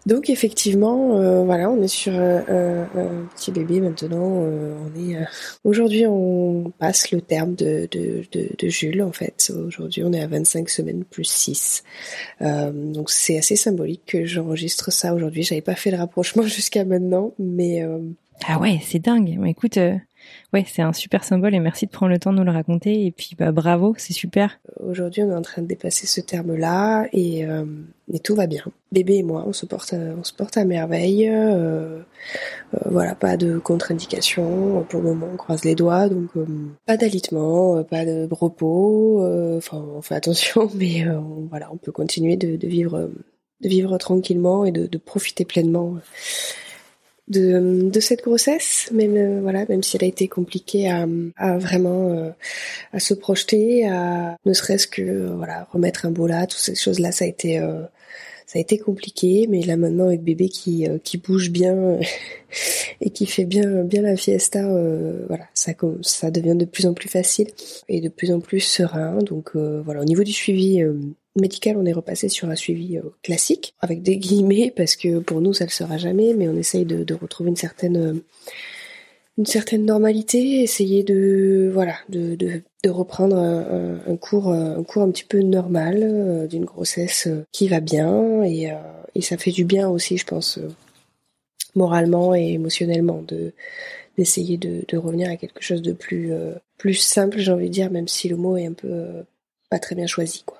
Donc 0.06 0.30
effectivement, 0.30 1.18
euh, 1.18 1.42
voilà, 1.42 1.68
on 1.68 1.82
est 1.82 1.88
sur 1.88 2.12
un, 2.14 2.86
petit 3.34 3.50
bébé 3.50 3.80
maintenant. 3.80 4.44
Euh, 4.44 4.72
on 4.80 5.00
est 5.00 5.16
euh, 5.16 5.24
aujourd'hui, 5.64 6.06
on 6.06 6.72
passe 6.78 7.10
le 7.10 7.20
terme 7.20 7.56
de, 7.56 7.88
de, 7.90 8.22
de, 8.30 8.48
de 8.56 8.68
Jules 8.68 9.02
en 9.02 9.10
fait. 9.10 9.52
Aujourd'hui, 9.66 10.04
on 10.04 10.12
est 10.12 10.20
à 10.20 10.28
25 10.28 10.68
semaines 10.68 11.04
plus 11.04 11.24
6. 11.24 11.82
donc 12.40 13.10
c'est 13.10 13.36
assez 13.36 13.56
symbolique 13.56 14.02
que 14.06 14.24
j'enregistre 14.24 14.92
ça 14.92 15.12
aujourd'hui. 15.12 15.42
J'avais 15.42 15.60
pas 15.60 15.74
fait 15.74 15.90
le 15.90 15.96
rapprochement 15.96 16.42
jusqu'à 16.46 16.84
maintenant, 16.84 17.34
mais 17.40 17.84
ah 18.46 18.60
ouais, 18.60 18.78
c'est 18.84 19.00
dingue. 19.00 19.36
Mais 19.40 19.50
écoute, 19.50 19.78
ouais, 20.56 20.64
c'est 20.66 20.82
un 20.82 20.92
super 20.92 21.22
symbole 21.22 21.54
et 21.54 21.60
merci 21.60 21.86
de 21.86 21.90
prendre 21.90 22.12
le 22.12 22.18
temps 22.18 22.32
de 22.32 22.38
nous 22.38 22.44
le 22.44 22.50
raconter. 22.50 23.04
Et 23.06 23.10
puis, 23.10 23.36
bah, 23.38 23.52
bravo, 23.52 23.94
c'est 23.98 24.12
super. 24.12 24.58
Aujourd'hui, 24.80 25.22
on 25.22 25.30
est 25.30 25.34
en 25.34 25.42
train 25.42 25.62
de 25.62 25.66
dépasser 25.66 26.06
ce 26.06 26.20
terme-là 26.20 27.06
et, 27.12 27.44
euh, 27.44 27.64
tout 28.24 28.34
va 28.34 28.46
bien. 28.46 28.64
Bébé 28.92 29.16
et 29.16 29.22
moi, 29.22 29.44
on 29.46 29.52
se 29.52 29.66
porte, 29.66 29.94
on 29.94 30.24
se 30.24 30.32
porte 30.32 30.56
à 30.56 30.64
merveille. 30.64 31.28
Euh, 31.28 31.98
euh, 32.74 32.78
voilà, 32.86 33.14
pas 33.14 33.36
de 33.36 33.58
contre-indication. 33.58 34.86
Pour 34.88 35.00
le 35.00 35.08
moment, 35.08 35.28
on 35.34 35.36
croise 35.36 35.64
les 35.64 35.74
doigts, 35.74 36.08
donc 36.08 36.30
pas 36.86 36.96
d'alitement, 36.96 37.82
pas 37.84 38.04
de 38.04 38.28
repos. 38.30 39.22
Enfin, 39.56 39.84
on 39.94 40.00
fait 40.00 40.14
attention, 40.14 40.70
mais 40.74 41.04
voilà, 41.50 41.68
on 41.72 41.76
peut 41.76 41.92
continuer 41.92 42.36
de, 42.36 42.66
vivre, 42.66 43.10
de 43.60 43.68
vivre 43.68 43.98
tranquillement 43.98 44.64
et 44.64 44.72
de 44.72 44.98
profiter 44.98 45.44
pleinement 45.44 45.96
de, 47.28 47.90
de 47.90 48.00
cette 48.00 48.22
grossesse, 48.22 48.88
même 48.92 49.16
euh, 49.16 49.40
voilà, 49.40 49.66
même 49.68 49.82
si 49.82 49.96
elle 49.96 50.04
a 50.04 50.08
été 50.08 50.28
compliquée 50.28 50.88
à, 50.88 51.06
à 51.36 51.58
vraiment 51.58 52.10
euh, 52.10 52.30
à 52.92 53.00
se 53.00 53.14
projeter, 53.14 53.88
à 53.88 54.36
ne 54.44 54.52
serait-ce 54.52 54.86
que 54.86 55.02
euh, 55.02 55.34
voilà 55.36 55.66
remettre 55.72 56.06
un 56.06 56.10
beau 56.10 56.26
là, 56.26 56.46
toutes 56.46 56.60
ces 56.60 56.74
choses 56.74 57.00
là, 57.00 57.12
ça 57.12 57.24
a 57.24 57.28
été 57.28 57.60
ça 58.46 58.60
a 58.60 58.62
été 58.62 58.78
compliqué, 58.78 59.46
mais 59.48 59.62
là 59.62 59.76
maintenant 59.76 60.06
avec 60.06 60.22
bébé 60.22 60.48
qui 60.48 60.86
qui 61.02 61.18
bouge 61.18 61.50
bien 61.50 61.98
et 63.00 63.10
qui 63.10 63.26
fait 63.26 63.44
bien 63.44 63.82
bien 63.82 64.02
la 64.02 64.16
fiesta, 64.16 64.62
voilà, 65.26 65.44
ça 65.54 65.72
ça 66.02 66.30
devient 66.30 66.56
de 66.56 66.64
plus 66.64 66.86
en 66.86 66.94
plus 66.94 67.08
facile 67.08 67.48
et 67.88 68.00
de 68.00 68.08
plus 68.08 68.32
en 68.32 68.40
plus 68.40 68.60
serein. 68.60 69.18
Donc 69.18 69.56
voilà, 69.56 70.00
au 70.00 70.04
niveau 70.04 70.22
du 70.22 70.32
suivi 70.32 70.80
médical, 71.36 71.76
on 71.76 71.86
est 71.86 71.92
repassé 71.92 72.28
sur 72.28 72.48
un 72.48 72.56
suivi 72.56 72.96
euh, 72.96 73.02
classique, 73.22 73.74
avec 73.80 74.02
des 74.02 74.16
guillemets, 74.16 74.72
parce 74.74 74.96
que 74.96 75.18
pour 75.18 75.40
nous, 75.40 75.52
ça 75.52 75.64
ne 75.64 75.70
le 75.70 75.74
sera 75.74 75.98
jamais, 75.98 76.34
mais 76.34 76.48
on 76.48 76.56
essaye 76.56 76.84
de, 76.84 77.14
retrouver 77.14 77.50
une 77.50 77.56
certaine, 77.56 77.96
euh, 77.96 78.14
une 79.38 79.46
certaine 79.46 79.84
normalité, 79.84 80.62
essayer 80.62 81.02
de, 81.02 81.70
voilà, 81.72 81.96
de, 82.08 82.62
reprendre 82.88 83.36
un, 83.36 84.16
cours, 84.16 84.52
un 84.52 84.82
cours 84.84 85.02
un 85.02 85.10
petit 85.10 85.24
peu 85.24 85.40
normal 85.40 85.98
euh, 86.02 86.46
d'une 86.46 86.64
grossesse 86.64 87.28
qui 87.50 87.66
va 87.66 87.80
bien, 87.80 88.42
et, 88.44 88.70
ça 89.22 89.36
fait 89.36 89.50
du 89.50 89.64
bien 89.64 89.88
aussi, 89.88 90.18
je 90.18 90.26
pense, 90.26 90.60
moralement 91.74 92.34
et 92.34 92.52
émotionnellement, 92.52 93.22
de 93.26 93.52
d'essayer 94.18 94.56
de, 94.56 94.82
de 94.88 94.96
revenir 94.96 95.30
à 95.30 95.36
quelque 95.36 95.62
chose 95.62 95.82
de 95.82 95.92
plus, 95.92 96.32
plus 96.78 96.94
simple, 96.94 97.38
j'ai 97.38 97.52
envie 97.52 97.68
de 97.68 97.72
dire, 97.72 97.90
même 97.90 98.08
si 98.08 98.30
le 98.30 98.36
mot 98.36 98.56
est 98.56 98.64
un 98.64 98.72
peu 98.72 99.04
pas 99.68 99.78
très 99.78 99.94
bien 99.94 100.06
choisi, 100.06 100.42
quoi. 100.46 100.58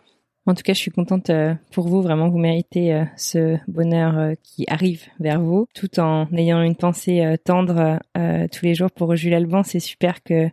En 0.48 0.54
tout 0.54 0.62
cas, 0.62 0.74
je 0.74 0.78
suis 0.78 0.92
contente 0.92 1.30
euh, 1.30 1.54
pour 1.72 1.88
vous. 1.88 2.02
Vraiment, 2.02 2.28
vous 2.28 2.38
méritez 2.38 2.94
euh, 2.94 3.04
ce 3.16 3.58
bonheur 3.66 4.16
euh, 4.16 4.34
qui 4.44 4.64
arrive 4.68 5.02
vers 5.18 5.40
vous, 5.40 5.66
tout 5.74 5.98
en 5.98 6.28
ayant 6.36 6.62
une 6.62 6.76
pensée 6.76 7.36
tendre 7.44 7.98
tous 8.14 8.64
les 8.64 8.74
jours 8.74 8.90
pour 8.90 9.16
Jules 9.16 9.34
Alban. 9.34 9.62
C'est 9.62 9.80
super 9.80 10.22
que 10.22 10.48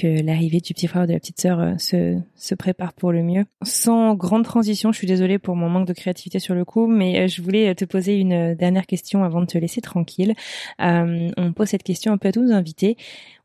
que 0.00 0.22
l'arrivée 0.22 0.60
du 0.60 0.74
petit 0.74 0.86
frère 0.86 1.02
ou 1.02 1.06
de 1.06 1.12
la 1.12 1.18
petite 1.18 1.40
sœur 1.40 1.74
se, 1.80 2.20
se 2.36 2.54
prépare 2.54 2.92
pour 2.92 3.10
le 3.10 3.24
mieux. 3.24 3.44
Sans 3.64 4.14
grande 4.14 4.44
transition, 4.44 4.92
je 4.92 4.98
suis 4.98 5.08
désolée 5.08 5.40
pour 5.40 5.56
mon 5.56 5.68
manque 5.68 5.88
de 5.88 5.92
créativité 5.92 6.38
sur 6.38 6.54
le 6.54 6.64
coup, 6.64 6.86
mais 6.86 7.26
je 7.26 7.42
voulais 7.42 7.74
te 7.74 7.84
poser 7.84 8.16
une 8.16 8.54
dernière 8.54 8.86
question 8.86 9.24
avant 9.24 9.40
de 9.40 9.46
te 9.46 9.58
laisser 9.58 9.80
tranquille. 9.80 10.34
on 10.78 11.52
pose 11.52 11.68
cette 11.68 11.82
question 11.82 12.12
un 12.12 12.18
peu 12.18 12.28
à 12.28 12.32
tous 12.32 12.42
nos 12.42 12.52
invités. 12.52 12.96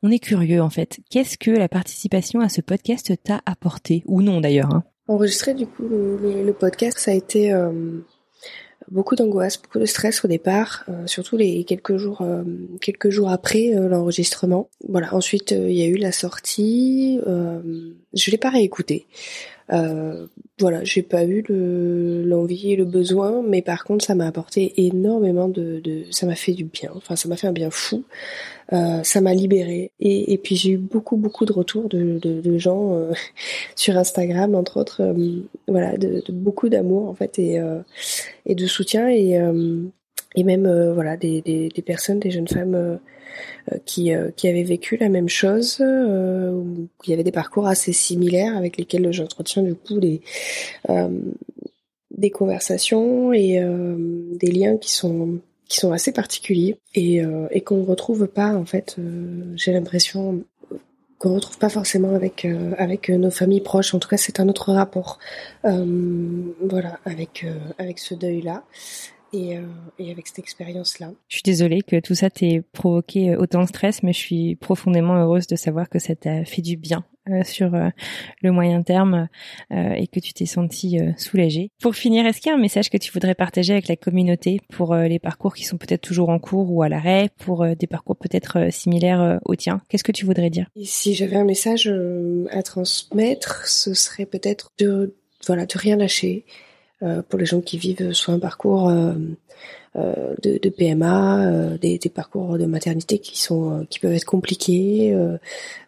On 0.04 0.12
est 0.12 0.20
curieux 0.20 0.62
en 0.62 0.70
fait. 0.70 1.00
Qu'est-ce 1.10 1.40
que 1.40 1.50
la 1.50 1.68
participation 1.68 2.40
à 2.40 2.50
ce 2.50 2.62
podcast 2.62 3.12
t'a 3.24 3.42
apporté? 3.48 4.04
Ou 4.06 4.22
non 4.22 4.40
d'ailleurs 4.40 4.76
hein 4.76 4.84
Enregistrer 5.08 5.54
du 5.54 5.68
coup 5.68 5.84
le, 5.88 6.52
podcast, 6.54 6.98
ça 6.98 7.12
a 7.12 7.14
été 7.14 7.54
euh, 7.54 8.00
beaucoup 8.90 9.16
d'angoisse, 9.16 9.62
beaucoup 9.62 9.80
de 9.80 9.86
stress 9.86 10.24
au 10.24 10.30
départ, 10.30 10.86
euh, 10.88 11.08
surtout 11.08 11.36
les 11.36 11.66
quelques 11.66 11.98
jours 11.98 12.22
euh, 12.22 12.44
quelques 12.80 13.10
jours 13.10 13.30
après 13.30 13.72
l'enregistrement. 13.74 14.70
Voilà. 14.88 15.14
Ensuite, 15.14 15.52
il 15.52 15.74
y 15.74 15.82
a 15.82 15.88
eu 15.88 15.98
la 15.98 16.14
sortie. 16.14 17.20
Je 18.14 18.32
l'ai 18.32 18.38
pas 18.38 18.50
réécouté. 18.50 19.06
Euh, 19.72 20.28
voilà, 20.60 20.84
j'ai 20.84 21.02
pas 21.02 21.24
eu 21.24 21.44
l'envie 21.48 22.74
et 22.74 22.76
le 22.76 22.86
besoin, 22.86 23.42
mais 23.42 23.62
par 23.62 23.84
contre, 23.84 24.06
ça 24.06 24.14
m'a 24.14 24.28
apporté 24.28 24.74
énormément 24.86 25.48
de, 25.48 25.80
de 25.80 26.04
ça 26.12 26.26
m'a 26.26 26.36
fait 26.36 26.52
du 26.52 26.66
bien. 26.66 26.92
Enfin, 26.96 27.16
ça 27.16 27.30
m'a 27.30 27.38
fait 27.38 27.48
un 27.48 27.54
bien 27.54 27.70
fou. 27.72 28.04
Euh, 28.72 29.04
ça 29.04 29.22
m'a 29.22 29.34
libéré. 29.34 29.92
Et, 30.00 30.34
et 30.34 30.38
puis 30.38 30.56
j'ai 30.56 30.72
eu 30.72 30.78
beaucoup 30.78 31.18
beaucoup 31.18 31.46
de 31.46 31.54
retours 31.54 31.90
de, 31.90 32.20
de, 32.20 32.42
de 32.42 32.58
gens 32.58 32.94
euh, 32.94 33.12
sur 33.76 33.98
Instagram, 33.98 34.56
entre 34.56 34.80
autres, 34.80 35.02
euh, 35.02 35.42
voilà, 35.68 35.98
de, 35.98 36.24
beaucoup 36.30 36.70
d'amour 36.70 37.10
en 37.10 37.14
fait 37.14 37.40
et 37.40 37.60
euh, 37.60 37.80
et 38.46 38.56
de 38.56 38.68
soutien 38.68 39.10
et 39.10 39.40
et 40.36 40.44
même 40.44 40.92
voilà 40.94 41.18
des, 41.18 41.42
des, 41.42 41.82
personnes, 41.82 42.20
des 42.20 42.32
jeunes 42.32 42.48
femmes 42.48 43.00
euh, 43.72 43.78
qui, 43.86 44.14
euh, 44.14 44.30
qui 44.36 44.48
avaient 44.50 44.64
vécu 44.64 44.98
la 44.98 45.08
même 45.08 45.30
chose, 45.30 45.78
euh, 45.80 46.62
il 47.06 47.10
y 47.10 47.14
avait 47.14 47.24
des 47.24 47.32
parcours 47.32 47.66
assez 47.66 47.94
similaires 47.94 48.58
avec 48.58 48.78
lesquels 48.78 49.12
j'entretiens 49.14 49.64
du 49.64 49.74
coup 49.74 50.00
des, 50.00 50.22
des 52.12 52.30
conversations 52.30 53.32
et 53.32 53.64
des 54.34 54.52
liens 54.52 54.78
qui 54.78 54.92
sont 54.92 55.40
qui 55.70 55.80
sont 55.80 55.94
assez 55.94 56.12
particuliers 56.12 56.78
et, 56.94 57.22
et 57.52 57.62
qu'on 57.62 57.84
retrouve 57.84 58.28
pas 58.28 58.54
en 58.54 58.66
fait 58.66 58.98
j'ai 59.56 59.72
l'impression 59.72 60.44
qu'on 61.18 61.34
retrouve 61.36 61.58
pas 61.58 61.70
forcément 61.70 62.14
avec 62.16 62.46
avec 62.78 63.10
nos 63.10 63.32
familles 63.32 63.62
proches. 63.62 63.94
En 63.94 64.00
tout 64.00 64.10
cas 64.10 64.18
c'est 64.18 64.40
un 64.40 64.50
autre 64.50 64.74
rapport 64.74 65.20
voilà 65.64 67.00
avec 67.06 67.46
avec 67.78 68.00
ce 68.00 68.14
deuil 68.14 68.42
là 68.42 68.64
et, 69.34 69.58
euh, 69.58 69.62
et 70.00 70.12
avec 70.12 70.28
cette 70.28 70.40
expérience-là. 70.40 71.12
Je 71.28 71.36
suis 71.36 71.44
désolée 71.44 71.82
que 71.82 72.00
tout 72.00 72.16
ça 72.16 72.30
t'ait 72.30 72.64
provoqué 72.72 73.32
euh, 73.32 73.40
autant 73.40 73.62
de 73.62 73.68
stress, 73.68 74.04
mais 74.04 74.14
je 74.14 74.20
suis 74.20 74.56
profondément 74.56 75.16
heureuse 75.16 75.48
de 75.48 75.56
savoir 75.56 75.90
que 75.90 76.00
ça 76.00 76.16
t'a 76.16 76.46
fait 76.46 76.62
du 76.62 76.78
bien 76.78 77.04
euh, 77.30 77.42
sur 77.46 77.74
euh, 77.74 77.88
le 78.42 78.52
moyen 78.52 78.82
terme 78.82 79.30
euh, 79.72 79.94
et 79.94 80.08
que 80.08 80.20
tu 80.20 80.34
t'es 80.34 80.46
sentie 80.46 81.00
soulagée. 81.18 81.72
Pour 81.82 81.96
finir, 81.96 82.26
est-ce 82.26 82.42
qu'il 82.42 82.50
y 82.50 82.54
a 82.54 82.58
un 82.58 82.62
message 82.62 82.90
que 82.90 82.98
tu 82.98 83.14
voudrais 83.14 83.34
partager 83.34 83.72
avec 83.72 83.88
la 83.88 83.96
communauté 83.96 84.60
pour 84.74 84.94
les 84.96 85.20
parcours 85.20 85.56
qui 85.56 85.64
sont 85.64 85.78
peut-être 85.78 86.02
toujours 86.02 86.28
en 86.30 86.40
cours 86.40 86.70
ou 86.70 86.84
à 86.84 86.90
l'arrêt, 86.90 87.30
pour 87.40 87.66
des 87.76 87.88
parcours 87.88 88.18
peut-être 88.18 88.72
similaires 88.72 89.40
au 89.46 89.56
tien 89.56 89.82
Qu'est-ce 89.88 90.04
que 90.04 90.12
tu 90.12 90.26
voudrais 90.26 90.50
dire? 90.50 90.68
Et 90.76 90.86
Si 90.86 91.14
j'avais 91.14 91.38
un 91.38 91.46
message 91.46 91.92
à 92.52 92.62
transmettre, 92.62 93.68
ce 93.68 93.94
serait 93.94 94.26
peut-être 94.26 94.72
de 94.78 95.16
voilà 95.46 95.66
de 95.66 95.78
rien 95.78 95.96
lâcher, 95.98 96.46
euh, 96.48 96.73
pour 97.30 97.40
les 97.40 97.46
gens 97.46 97.62
qui 97.62 97.78
vivent 97.78 98.14
soit 98.14 98.34
un 98.34 98.40
parcours 98.40 98.90
euh, 98.90 99.14
euh, 99.96 100.34
de, 100.42 100.58
de, 100.58 100.70
PMA, 100.70 101.78
des, 101.82 101.98
des, 101.98 102.10
parcours 102.10 102.58
de 102.58 102.66
maternité 102.66 103.20
qui 103.20 103.40
sont 103.40 103.86
qui 103.90 104.00
peuvent 104.00 104.14
être 104.14 104.26
compliqués, 104.26 105.16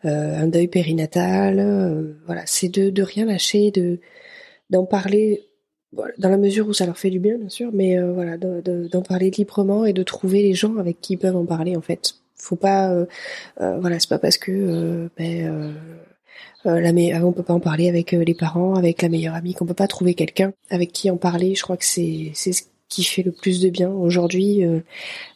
un 0.03 0.47
deuil 0.47 0.67
périnatal, 0.67 2.15
voilà, 2.25 2.43
c'est 2.45 2.69
de, 2.69 2.89
de 2.89 3.03
rien 3.03 3.25
lâcher, 3.25 3.71
de 3.71 3.99
d'en 4.69 4.85
parler 4.85 5.43
dans 6.17 6.29
la 6.29 6.37
mesure 6.37 6.67
où 6.67 6.73
ça 6.73 6.85
leur 6.85 6.97
fait 6.97 7.09
du 7.09 7.19
bien, 7.19 7.37
bien 7.37 7.49
sûr, 7.49 7.71
mais 7.73 7.99
voilà, 7.99 8.37
d'en 8.37 9.01
parler 9.01 9.31
librement 9.31 9.85
et 9.85 9.93
de 9.93 10.03
trouver 10.03 10.41
les 10.43 10.53
gens 10.53 10.77
avec 10.77 10.99
qui 11.01 11.13
ils 11.13 11.17
peuvent 11.17 11.37
en 11.37 11.45
parler, 11.45 11.75
en 11.75 11.81
fait. 11.81 12.15
Faut 12.35 12.57
pas, 12.57 12.91
euh, 12.91 13.05
voilà, 13.57 13.99
c'est 13.99 14.09
pas 14.09 14.19
parce 14.19 14.37
que 14.37 15.09
ben, 15.17 15.73
euh, 16.65 16.79
la 16.79 16.91
on 17.25 17.31
peut 17.31 17.43
pas 17.43 17.53
en 17.53 17.59
parler 17.59 17.89
avec 17.89 18.13
euh, 18.13 18.23
les 18.23 18.33
parents, 18.33 18.75
avec 18.75 19.01
la 19.01 19.09
meilleure 19.09 19.35
amie, 19.35 19.53
qu'on 19.53 19.65
peut 19.65 19.73
pas 19.73 19.87
trouver 19.87 20.13
quelqu'un 20.13 20.53
avec 20.69 20.91
qui 20.91 21.09
en 21.09 21.17
parler. 21.17 21.55
Je 21.55 21.63
crois 21.63 21.77
que 21.77 21.85
c'est 21.85 22.31
c'est 22.33 22.53
ce 22.53 22.63
qui 22.89 23.03
fait 23.03 23.23
le 23.23 23.31
plus 23.31 23.61
de 23.61 23.69
bien 23.69 23.89
aujourd'hui. 23.89 24.63
Euh, 24.63 24.79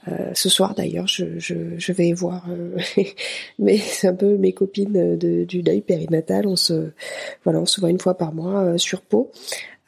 euh 0.07 0.31
ce 0.33 0.49
soir 0.49 0.75
d'ailleurs, 0.75 1.07
je, 1.07 1.39
je, 1.39 1.55
je, 1.77 1.91
vais 1.91 2.13
voir, 2.13 2.47
mais 3.59 3.77
c'est 3.77 4.07
un 4.07 4.15
peu 4.15 4.37
mes 4.37 4.53
copines 4.53 5.17
de, 5.17 5.43
du 5.43 5.61
deuil 5.61 5.81
périnatal. 5.81 6.47
On 6.47 6.55
se 6.55 6.91
voilà, 7.43 7.59
on 7.59 7.65
se 7.65 7.79
voit 7.79 7.89
une 7.89 7.99
fois 7.99 8.15
par 8.17 8.33
mois 8.33 8.77
sur 8.77 9.01
Pau. 9.01 9.31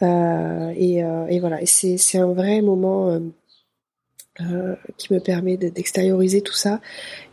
et, 0.01 0.97
et 1.30 1.39
voilà, 1.39 1.59
c'est 1.66 1.97
c'est 1.97 2.18
un 2.18 2.34
vrai 2.34 2.62
moment 2.62 3.20
euh, 4.52 4.76
qui 4.98 5.14
me 5.14 5.20
permet 5.20 5.58
d'extérioriser 5.58 6.42
tout 6.42 6.54
ça 6.54 6.80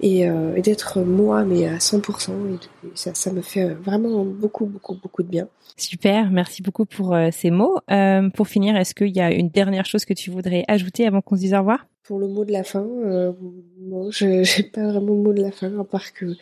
et, 0.00 0.28
euh, 0.28 0.54
et 0.56 0.62
d'être 0.62 1.00
moi 1.00 1.44
mais 1.44 1.66
à 1.66 1.78
100% 1.78 2.30
et, 2.30 2.88
ça, 2.94 3.14
ça, 3.14 3.32
me 3.32 3.42
fait 3.42 3.74
vraiment 3.74 4.24
beaucoup 4.24 4.66
beaucoup 4.66 4.94
beaucoup 4.94 5.22
de 5.22 5.28
bien. 5.28 5.48
Super, 5.76 6.30
merci 6.30 6.62
beaucoup 6.62 6.86
pour 6.86 7.14
euh, 7.14 7.28
ces 7.30 7.50
mots. 7.50 7.78
Euh, 7.90 8.28
pour 8.30 8.48
finir, 8.48 8.76
est-ce 8.76 8.94
qu'il 8.94 9.14
y 9.14 9.20
a 9.20 9.32
une 9.32 9.48
dernière 9.48 9.86
chose 9.86 10.04
que 10.04 10.14
tu 10.14 10.30
voudrais 10.30 10.64
ajouter 10.68 11.06
avant 11.06 11.20
qu'on 11.20 11.36
se 11.36 11.40
dise 11.40 11.54
au 11.54 11.58
revoir? 11.58 11.86
Pour 12.02 12.18
le 12.18 12.26
mot 12.26 12.44
de 12.44 12.52
la 12.52 12.64
fin, 12.64 12.86
bon, 13.78 14.10
je 14.10 14.26
n'ai 14.58 14.68
pas 14.68 14.88
vraiment 14.88 15.14
le 15.14 15.22
mot 15.22 15.32
de 15.32 15.42
la 15.42 15.52
fin 15.52 15.78
à 15.78 15.84
part 15.84 16.12
que 16.12 16.34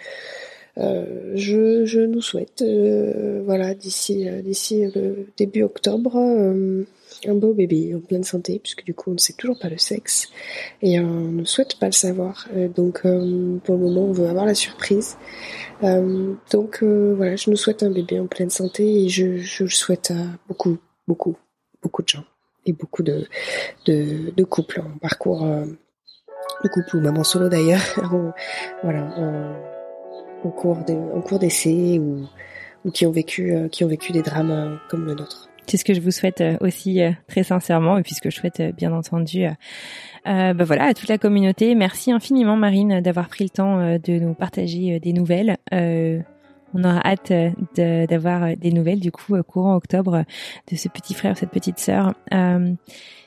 je, 0.77 1.85
je 1.85 2.01
nous 2.01 2.20
souhaite, 2.20 2.64
voilà, 3.45 3.74
d'ici 3.74 4.27
d'ici 4.43 4.85
le 4.95 5.27
début 5.37 5.62
octobre 5.62 6.16
un 7.24 7.35
beau 7.35 7.55
bébé 7.55 7.95
en 7.95 8.01
pleine 8.01 8.24
santé, 8.24 8.59
puisque 8.59 8.85
du 8.85 8.95
coup 8.95 9.11
on 9.11 9.14
ne 9.14 9.18
sait 9.18 9.33
toujours 9.33 9.59
pas 9.59 9.68
le 9.68 9.79
sexe 9.79 10.29
et 10.83 11.01
on 11.01 11.33
ne 11.33 11.45
souhaite 11.45 11.79
pas 11.79 11.87
le 11.87 11.93
savoir. 11.93 12.47
Euh, 12.55 12.68
donc 12.68 13.01
euh, 13.05 13.59
pour 13.64 13.77
le 13.77 13.81
moment 13.81 14.03
on 14.03 14.12
veut 14.12 14.29
avoir 14.29 14.45
la 14.45 14.55
surprise. 14.55 15.16
Euh, 15.83 16.35
donc 16.51 16.83
voilà, 16.83 17.37
je 17.37 17.51
nous 17.51 17.57
souhaite 17.57 17.83
un 17.83 17.91
bébé 17.91 18.18
en 18.20 18.27
pleine 18.27 18.51
santé 18.51 19.05
et 19.05 19.09
je, 19.09 19.39
je 19.39 19.64
le 19.64 19.70
souhaite 19.70 20.11
à 20.11 20.39
beaucoup, 20.49 20.79
beaucoup, 21.07 21.37
beaucoup 21.83 22.03
de 22.03 22.09
gens 22.09 22.24
et 22.64 22.72
beaucoup 22.72 23.03
de, 23.03 23.27
de, 23.87 24.31
de 24.35 24.45
couples 24.45 24.81
en 24.81 24.99
parcours 24.99 25.47
de 25.47 26.68
couple 26.68 26.97
ou 26.97 27.01
maman 27.01 27.22
solo 27.22 27.49
d'ailleurs, 27.49 27.83
voilà, 28.83 29.66
en, 30.47 30.51
cours 30.51 30.84
de, 30.86 30.94
en 30.94 31.20
cours 31.20 31.38
d'essai 31.38 31.99
ou, 31.99 32.26
ou 32.84 32.90
qui 32.90 33.07
ont 33.07 33.11
vécu 33.12 33.53
des 34.12 34.22
drames 34.22 34.78
comme 34.88 35.05
le 35.05 35.14
nôtre. 35.14 35.49
C'est 35.66 35.76
ce 35.76 35.84
que 35.84 35.94
je 35.94 36.01
vous 36.01 36.12
souhaite 36.12 36.40
euh, 36.40 36.57
aussi 36.61 37.03
euh, 37.03 37.11
très 37.26 37.42
sincèrement 37.42 37.99
et 37.99 38.03
puis 38.03 38.14
ce 38.14 38.20
que 38.20 38.30
je 38.30 38.36
souhaite 38.36 38.61
euh, 38.61 38.72
bien 38.72 38.92
entendu 38.92 39.44
euh, 39.44 40.55
bah 40.55 40.64
voilà 40.64 40.84
à 40.86 40.94
toute 40.94 41.09
la 41.09 41.18
communauté. 41.18 41.74
Merci 41.74 42.11
infiniment 42.11 42.57
Marine 42.57 43.01
d'avoir 43.01 43.28
pris 43.28 43.44
le 43.44 43.51
temps 43.51 43.78
de 43.78 44.18
nous 44.18 44.34
partager 44.34 44.99
des 44.99 45.12
nouvelles. 45.12 45.57
Euh, 45.72 46.20
on 46.74 46.82
aura 46.82 47.01
hâte 47.07 47.32
d'avoir 47.76 48.57
des 48.57 48.72
nouvelles 48.72 48.99
du 48.99 49.12
coup 49.12 49.40
courant 49.44 49.76
octobre 49.76 50.24
de 50.70 50.76
ce 50.76 50.88
petit 50.88 51.14
frère, 51.14 51.38
cette 51.38 51.51
petite 51.51 51.78
sœur. 51.78 52.14
Euh, 52.34 52.72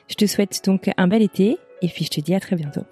je 0.08 0.14
te 0.14 0.26
souhaite 0.26 0.60
donc 0.66 0.90
un 0.94 1.08
bel 1.08 1.22
été 1.22 1.56
et 1.80 1.88
puis 1.88 2.04
je 2.04 2.10
te 2.10 2.20
dis 2.20 2.34
à 2.34 2.40
très 2.40 2.56
bientôt. 2.56 2.82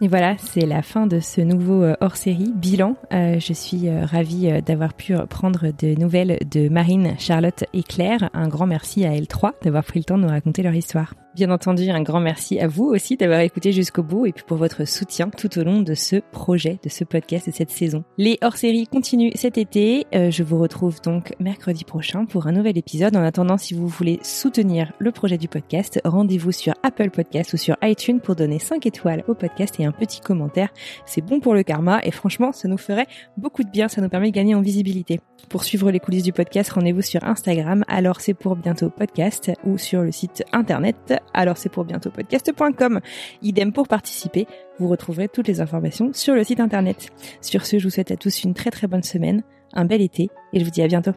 Et 0.00 0.06
voilà, 0.06 0.36
c'est 0.38 0.64
la 0.64 0.82
fin 0.82 1.06
de 1.08 1.18
ce 1.18 1.40
nouveau 1.40 1.82
euh, 1.82 1.96
hors-série 2.00 2.52
bilan. 2.54 2.94
Euh, 3.12 3.40
je 3.40 3.52
suis 3.52 3.88
euh, 3.88 4.04
ravie 4.04 4.62
d'avoir 4.62 4.94
pu 4.94 5.14
prendre 5.28 5.72
de 5.76 5.98
nouvelles 5.98 6.38
de 6.48 6.68
Marine, 6.68 7.14
Charlotte 7.18 7.64
et 7.72 7.82
Claire. 7.82 8.30
Un 8.32 8.46
grand 8.46 8.66
merci 8.66 9.04
à 9.04 9.10
L3 9.10 9.52
d'avoir 9.62 9.84
pris 9.84 9.98
le 9.98 10.04
temps 10.04 10.16
de 10.16 10.22
nous 10.22 10.28
raconter 10.28 10.62
leur 10.62 10.74
histoire. 10.74 11.14
Bien 11.34 11.50
entendu, 11.50 11.88
un 11.90 12.02
grand 12.02 12.20
merci 12.20 12.58
à 12.58 12.66
vous 12.66 12.86
aussi 12.86 13.16
d'avoir 13.16 13.40
écouté 13.40 13.70
jusqu'au 13.70 14.02
bout 14.02 14.26
et 14.26 14.32
puis 14.32 14.44
pour 14.44 14.56
votre 14.56 14.86
soutien 14.86 15.28
tout 15.28 15.58
au 15.58 15.62
long 15.62 15.82
de 15.82 15.94
ce 15.94 16.16
projet, 16.16 16.80
de 16.82 16.88
ce 16.88 17.04
podcast 17.04 17.46
et 17.46 17.52
cette 17.52 17.70
saison. 17.70 18.02
Les 18.16 18.38
hors-séries 18.42 18.86
continuent 18.86 19.30
cet 19.34 19.58
été. 19.58 20.06
Euh, 20.14 20.30
je 20.30 20.42
vous 20.42 20.58
retrouve 20.58 21.00
donc 21.02 21.34
mercredi 21.38 21.84
prochain 21.84 22.24
pour 22.24 22.46
un 22.46 22.52
nouvel 22.52 22.78
épisode. 22.78 23.14
En 23.14 23.22
attendant, 23.22 23.58
si 23.58 23.74
vous 23.74 23.86
voulez 23.86 24.18
soutenir 24.22 24.92
le 24.98 25.12
projet 25.12 25.36
du 25.36 25.48
podcast, 25.48 26.00
rendez-vous 26.04 26.50
sur 26.50 26.74
Apple 26.82 27.10
Podcast 27.10 27.52
ou 27.52 27.58
sur 27.58 27.76
iTunes 27.82 28.20
pour 28.20 28.34
donner 28.34 28.58
5 28.58 28.86
étoiles 28.86 29.22
au 29.28 29.34
podcast 29.34 29.78
et 29.78 29.84
un 29.84 29.92
petit 29.92 30.20
commentaire. 30.20 30.70
C'est 31.04 31.22
bon 31.22 31.40
pour 31.40 31.54
le 31.54 31.62
karma 31.62 32.00
et 32.04 32.10
franchement, 32.10 32.52
ça 32.52 32.68
nous 32.68 32.78
ferait 32.78 33.06
beaucoup 33.36 33.64
de 33.64 33.70
bien. 33.70 33.88
Ça 33.88 34.00
nous 34.00 34.08
permet 34.08 34.30
de 34.30 34.34
gagner 34.34 34.54
en 34.54 34.62
visibilité. 34.62 35.20
Pour 35.50 35.64
suivre 35.64 35.90
les 35.90 36.00
coulisses 36.00 36.24
du 36.24 36.32
podcast, 36.32 36.70
rendez-vous 36.70 37.02
sur 37.02 37.22
Instagram. 37.22 37.84
Alors 37.86 38.22
c'est 38.22 38.34
pour 38.34 38.56
bientôt 38.56 38.90
podcast 38.90 39.52
ou 39.64 39.78
sur 39.78 40.02
le 40.02 40.10
site 40.10 40.42
internet 40.52 41.17
alors 41.34 41.56
c'est 41.56 41.68
pour 41.68 41.84
bientôt 41.84 42.10
podcast.com. 42.10 43.00
Idem 43.42 43.72
pour 43.72 43.88
participer, 43.88 44.46
vous 44.78 44.88
retrouverez 44.88 45.28
toutes 45.28 45.48
les 45.48 45.60
informations 45.60 46.10
sur 46.12 46.34
le 46.34 46.44
site 46.44 46.60
internet. 46.60 47.10
Sur 47.40 47.66
ce, 47.66 47.78
je 47.78 47.84
vous 47.84 47.90
souhaite 47.90 48.10
à 48.10 48.16
tous 48.16 48.44
une 48.44 48.54
très 48.54 48.70
très 48.70 48.86
bonne 48.86 49.02
semaine, 49.02 49.42
un 49.72 49.84
bel 49.84 50.00
été 50.00 50.28
et 50.52 50.60
je 50.60 50.64
vous 50.64 50.70
dis 50.70 50.82
à 50.82 50.88
bientôt. 50.88 51.12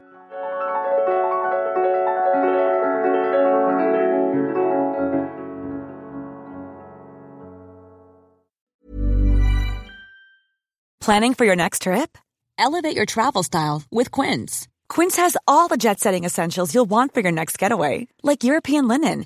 Planning 10.99 11.33
for 11.33 11.45
your 11.45 11.55
next 11.55 11.81
trip? 11.83 12.15
Elevate 12.59 12.95
your 12.95 13.07
travel 13.07 13.41
style 13.41 13.81
with 13.91 14.11
Quince. 14.11 14.67
Quince 14.87 15.17
has 15.17 15.35
all 15.47 15.67
the 15.67 15.77
jet-setting 15.77 16.25
essentials 16.25 16.75
you'll 16.75 16.89
want 16.89 17.11
for 17.11 17.21
your 17.21 17.31
next 17.31 17.57
getaway, 17.57 18.07
like 18.21 18.43
European 18.43 18.87
linen 18.87 19.25